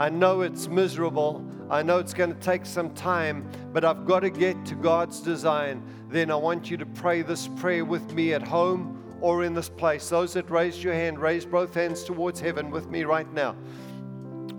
I 0.00 0.08
know 0.08 0.40
it's 0.40 0.66
miserable. 0.66 1.48
I 1.70 1.80
know 1.80 1.98
it's 1.98 2.12
going 2.12 2.34
to 2.34 2.40
take 2.40 2.66
some 2.66 2.92
time, 2.92 3.48
but 3.72 3.84
I've 3.84 4.04
got 4.04 4.20
to 4.20 4.30
get 4.30 4.66
to 4.66 4.74
God's 4.74 5.20
design. 5.20 5.80
Then 6.08 6.32
I 6.32 6.34
want 6.34 6.72
you 6.72 6.76
to 6.76 6.86
pray 6.86 7.22
this 7.22 7.46
prayer 7.46 7.84
with 7.84 8.12
me 8.14 8.34
at 8.34 8.42
home 8.42 9.00
or 9.20 9.44
in 9.44 9.54
this 9.54 9.68
place. 9.68 10.08
Those 10.08 10.32
that 10.32 10.50
raised 10.50 10.82
your 10.82 10.92
hand, 10.92 11.20
raise 11.20 11.46
both 11.46 11.72
hands 11.72 12.02
towards 12.02 12.40
heaven 12.40 12.68
with 12.72 12.90
me 12.90 13.04
right 13.04 13.32
now. 13.32 13.54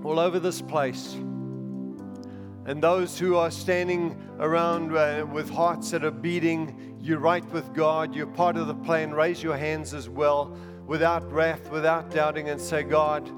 All 0.05 0.17
over 0.17 0.39
this 0.39 0.61
place. 0.61 1.13
And 2.67 2.81
those 2.81 3.19
who 3.19 3.35
are 3.35 3.51
standing 3.51 4.17
around 4.39 4.95
uh, 4.95 5.25
with 5.29 5.49
hearts 5.49 5.91
that 5.91 6.05
are 6.05 6.09
beating, 6.09 6.97
you're 7.01 7.19
right 7.19 7.45
with 7.51 7.73
God, 7.73 8.15
you're 8.15 8.27
part 8.27 8.55
of 8.55 8.67
the 8.67 8.75
plan, 8.75 9.13
raise 9.13 9.43
your 9.43 9.57
hands 9.57 9.93
as 9.93 10.07
well 10.07 10.57
without 10.87 11.29
wrath, 11.31 11.69
without 11.71 12.11
doubting, 12.11 12.49
and 12.49 12.59
say, 12.59 12.83
God, 12.83 13.29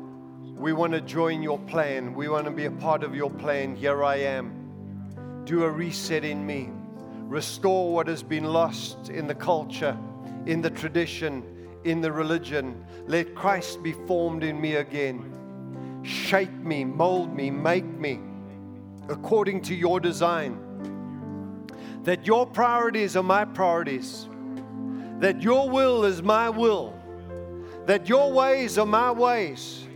we 0.57 0.73
want 0.73 0.93
to 0.93 1.01
join 1.01 1.41
your 1.41 1.59
plan. 1.59 2.13
We 2.13 2.29
want 2.29 2.45
to 2.45 2.51
be 2.51 2.65
a 2.65 2.71
part 2.71 3.03
of 3.03 3.15
your 3.15 3.29
plan. 3.29 3.75
Here 3.75 4.03
I 4.03 4.15
am. 4.17 5.43
Do 5.45 5.63
a 5.63 5.69
reset 5.69 6.23
in 6.23 6.45
me. 6.45 6.69
Restore 7.21 7.93
what 7.93 8.07
has 8.07 8.23
been 8.23 8.45
lost 8.45 9.09
in 9.09 9.27
the 9.27 9.35
culture, 9.35 9.97
in 10.45 10.61
the 10.61 10.69
tradition, 10.69 11.43
in 11.83 12.01
the 12.01 12.11
religion. 12.11 12.85
Let 13.07 13.35
Christ 13.35 13.83
be 13.83 13.93
formed 13.93 14.43
in 14.43 14.59
me 14.59 14.75
again. 14.75 16.01
Shape 16.03 16.51
me, 16.51 16.83
mold 16.85 17.35
me, 17.35 17.51
make 17.51 17.85
me 17.85 18.19
according 19.09 19.61
to 19.61 19.75
your 19.75 19.99
design. 19.99 20.59
That 22.03 22.25
your 22.25 22.45
priorities 22.45 23.15
are 23.15 23.23
my 23.23 23.45
priorities. 23.45 24.27
That 25.19 25.41
your 25.41 25.69
will 25.69 26.05
is 26.05 26.21
my 26.21 26.49
will 26.49 26.96
that 27.87 28.09
your 28.09 28.33
ways 28.33 28.77
are 28.77 28.85
my 28.85 29.09
ways, 29.09 29.87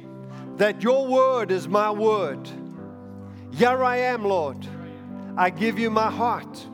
that 0.55 0.81
your 0.81 1.05
word 1.05 1.51
is 1.51 1.67
my 1.67 1.91
word. 1.91 2.49
Here 3.51 3.83
I 3.83 3.97
am, 3.97 4.23
Lord. 4.23 4.65
I 5.35 5.49
give 5.49 5.77
you 5.77 5.89
my 5.89 6.09
heart. 6.09 6.65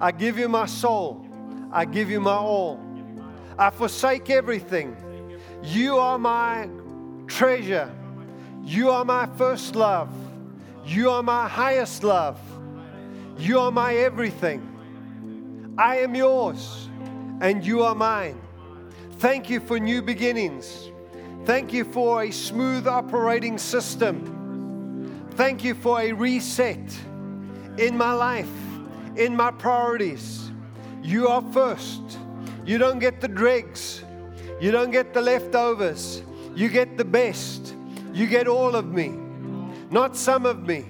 I 0.00 0.12
give 0.12 0.38
you 0.38 0.48
my 0.48 0.66
soul. 0.66 1.26
I 1.72 1.84
give 1.84 2.08
you 2.08 2.20
my 2.20 2.36
all. 2.36 2.80
I 3.58 3.70
forsake 3.70 4.30
everything. 4.30 4.96
You 5.64 5.98
are 5.98 6.20
my 6.20 6.68
treasure. 7.26 7.92
You 8.62 8.90
are 8.90 9.04
my 9.04 9.26
first 9.36 9.74
love. 9.74 10.08
You 10.86 11.10
are 11.10 11.22
my 11.22 11.48
highest 11.48 12.04
love. 12.04 12.38
You 13.36 13.58
are 13.58 13.72
my 13.72 13.96
everything. 13.96 15.74
I 15.76 15.98
am 15.98 16.14
yours 16.14 16.88
and 17.40 17.66
you 17.66 17.82
are 17.82 17.96
mine. 17.96 18.40
Thank 19.20 19.50
you 19.50 19.60
for 19.60 19.78
new 19.78 20.00
beginnings. 20.00 20.90
Thank 21.44 21.74
you 21.74 21.84
for 21.84 22.22
a 22.22 22.30
smooth 22.30 22.86
operating 22.86 23.58
system. 23.58 25.28
Thank 25.32 25.62
you 25.62 25.74
for 25.74 26.00
a 26.00 26.10
reset 26.12 26.98
in 27.76 27.98
my 27.98 28.14
life, 28.14 28.48
in 29.16 29.36
my 29.36 29.50
priorities. 29.50 30.50
You 31.02 31.28
are 31.28 31.42
first. 31.52 32.00
You 32.64 32.78
don't 32.78 32.98
get 32.98 33.20
the 33.20 33.28
dregs, 33.28 34.02
you 34.58 34.70
don't 34.70 34.90
get 34.90 35.12
the 35.12 35.20
leftovers. 35.20 36.22
You 36.54 36.70
get 36.70 36.96
the 36.96 37.04
best. 37.04 37.74
You 38.14 38.26
get 38.26 38.48
all 38.48 38.74
of 38.74 38.86
me, 38.86 39.08
not 39.90 40.16
some 40.16 40.46
of 40.46 40.66
me. 40.66 40.86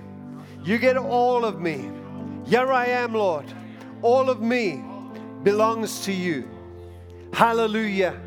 You 0.62 0.78
get 0.78 0.96
all 0.96 1.44
of 1.44 1.60
me. 1.60 1.90
Here 2.46 2.72
I 2.72 2.86
am, 2.86 3.12
Lord. 3.12 3.46
All 4.02 4.30
of 4.30 4.40
me 4.40 4.84
belongs 5.42 6.04
to 6.04 6.12
you. 6.12 6.48
Hallelujah. 7.32 8.20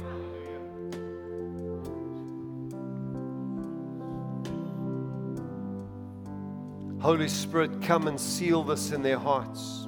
Holy 6.99 7.27
Spirit, 7.27 7.81
come 7.81 8.07
and 8.07 8.19
seal 8.19 8.63
this 8.63 8.91
in 8.91 9.03
their 9.03 9.19
hearts. 9.19 9.87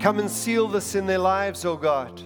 Come 0.00 0.20
and 0.20 0.30
seal 0.30 0.68
this 0.68 0.94
in 0.94 1.06
their 1.06 1.18
lives, 1.18 1.64
oh 1.64 1.76
God. 1.76 2.22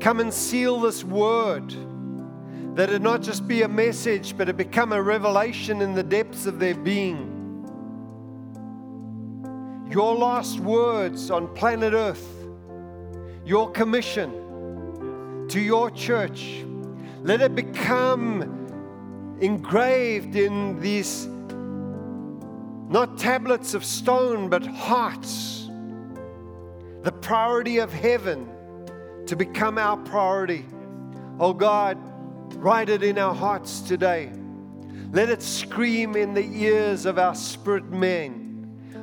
Come 0.00 0.20
and 0.20 0.32
seal 0.32 0.80
this 0.80 1.04
word 1.04 1.74
that 2.74 2.88
it 2.88 3.02
not 3.02 3.20
just 3.20 3.46
be 3.46 3.62
a 3.62 3.68
message, 3.68 4.34
but 4.38 4.48
it 4.48 4.56
become 4.56 4.94
a 4.94 5.02
revelation 5.02 5.82
in 5.82 5.92
the 5.92 6.02
depths 6.02 6.46
of 6.46 6.58
their 6.58 6.74
being. 6.74 7.36
Your 9.90 10.14
last 10.14 10.58
words 10.60 11.30
on 11.30 11.52
planet 11.54 11.92
Earth, 11.92 12.39
your 13.50 13.68
commission 13.72 14.30
to 15.48 15.58
your 15.58 15.90
church, 15.90 16.64
let 17.24 17.40
it 17.40 17.56
become 17.56 18.42
engraved 19.40 20.36
in 20.36 20.78
these 20.78 21.26
not 22.86 23.18
tablets 23.18 23.74
of 23.74 23.84
stone, 23.84 24.48
but 24.48 24.64
hearts. 24.64 25.68
The 27.02 27.10
priority 27.10 27.78
of 27.78 27.92
heaven 27.92 28.48
to 29.26 29.34
become 29.34 29.78
our 29.78 29.96
priority. 29.96 30.64
Oh 31.40 31.52
God, 31.52 31.98
write 32.54 32.88
it 32.88 33.02
in 33.02 33.18
our 33.18 33.34
hearts 33.34 33.80
today. 33.80 34.30
Let 35.10 35.28
it 35.28 35.42
scream 35.42 36.14
in 36.14 36.34
the 36.34 36.44
ears 36.44 37.04
of 37.04 37.18
our 37.18 37.34
spirit 37.34 37.90
men. 37.90 38.39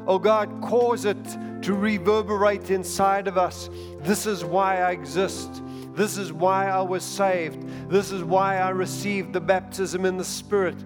Oh 0.07 0.17
God, 0.17 0.61
cause 0.61 1.03
it 1.03 1.17
to 1.63 1.73
reverberate 1.73 2.71
inside 2.71 3.27
of 3.27 3.37
us. 3.37 3.69
This 3.99 4.25
is 4.25 4.45
why 4.45 4.81
I 4.81 4.91
exist. 4.91 5.61
This 5.95 6.17
is 6.17 6.31
why 6.31 6.69
I 6.69 6.81
was 6.81 7.03
saved. 7.03 7.67
This 7.89 8.11
is 8.11 8.23
why 8.23 8.57
I 8.57 8.69
received 8.69 9.33
the 9.33 9.41
baptism 9.41 10.05
in 10.05 10.15
the 10.15 10.23
Spirit. 10.23 10.77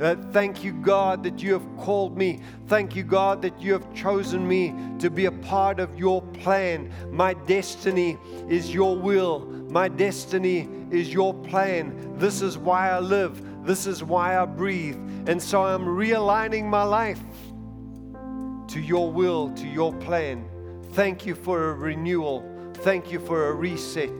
Uh, 0.00 0.14
thank 0.30 0.62
you, 0.62 0.72
God, 0.74 1.24
that 1.24 1.42
you 1.42 1.54
have 1.54 1.66
called 1.78 2.16
me. 2.16 2.40
Thank 2.68 2.94
you, 2.94 3.02
God, 3.02 3.42
that 3.42 3.60
you 3.60 3.72
have 3.72 3.94
chosen 3.94 4.46
me 4.46 4.72
to 5.00 5.10
be 5.10 5.24
a 5.24 5.32
part 5.32 5.80
of 5.80 5.98
your 5.98 6.22
plan. 6.22 6.92
My 7.10 7.34
destiny 7.34 8.16
is 8.48 8.72
your 8.72 8.96
will. 8.96 9.40
My 9.70 9.88
destiny 9.88 10.68
is 10.92 11.12
your 11.12 11.34
plan. 11.34 12.16
This 12.16 12.42
is 12.42 12.56
why 12.56 12.90
I 12.90 13.00
live. 13.00 13.42
This 13.66 13.86
is 13.86 14.04
why 14.04 14.38
I 14.38 14.44
breathe. 14.44 14.96
And 15.26 15.42
so 15.42 15.64
I'm 15.64 15.84
realigning 15.84 16.66
my 16.66 16.84
life 16.84 17.20
to 18.68 18.80
your 18.80 19.10
will, 19.10 19.50
to 19.54 19.66
your 19.66 19.92
plan. 19.94 20.48
Thank 20.92 21.26
you 21.26 21.34
for 21.34 21.70
a 21.70 21.74
renewal. 21.74 22.44
Thank 22.74 23.10
you 23.10 23.18
for 23.18 23.48
a 23.48 23.52
reset 23.52 24.10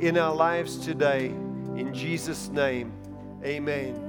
in 0.00 0.18
our 0.18 0.34
lives 0.34 0.78
today. 0.78 1.26
In 1.26 1.94
Jesus' 1.94 2.48
name, 2.48 2.92
amen. 3.44 4.00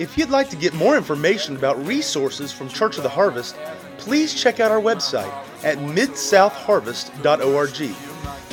If 0.00 0.18
you'd 0.18 0.30
like 0.30 0.50
to 0.50 0.56
get 0.56 0.74
more 0.74 0.96
information 0.96 1.54
about 1.56 1.84
resources 1.86 2.52
from 2.52 2.68
Church 2.68 2.96
of 2.96 3.04
the 3.04 3.08
Harvest, 3.08 3.56
please 3.96 4.34
check 4.34 4.60
out 4.60 4.70
our 4.70 4.80
website 4.80 5.32
at 5.62 5.78
midsouthharvest.org. 5.78 8.03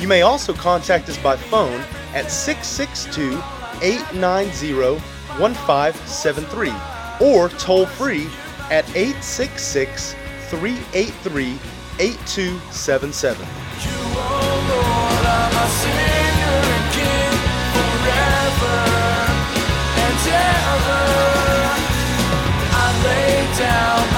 You 0.02 0.08
may 0.08 0.22
also 0.22 0.52
contact 0.52 1.08
us 1.08 1.16
by 1.16 1.36
phone 1.36 1.80
at 2.12 2.28
662 2.28 3.40
890 3.80 4.98
1573 5.38 6.72
or 7.24 7.48
toll 7.50 7.86
free 7.86 8.26
at 8.68 8.84
866 8.96 10.16
383 10.48 11.56
8277. 12.00 13.46
down 23.58 24.11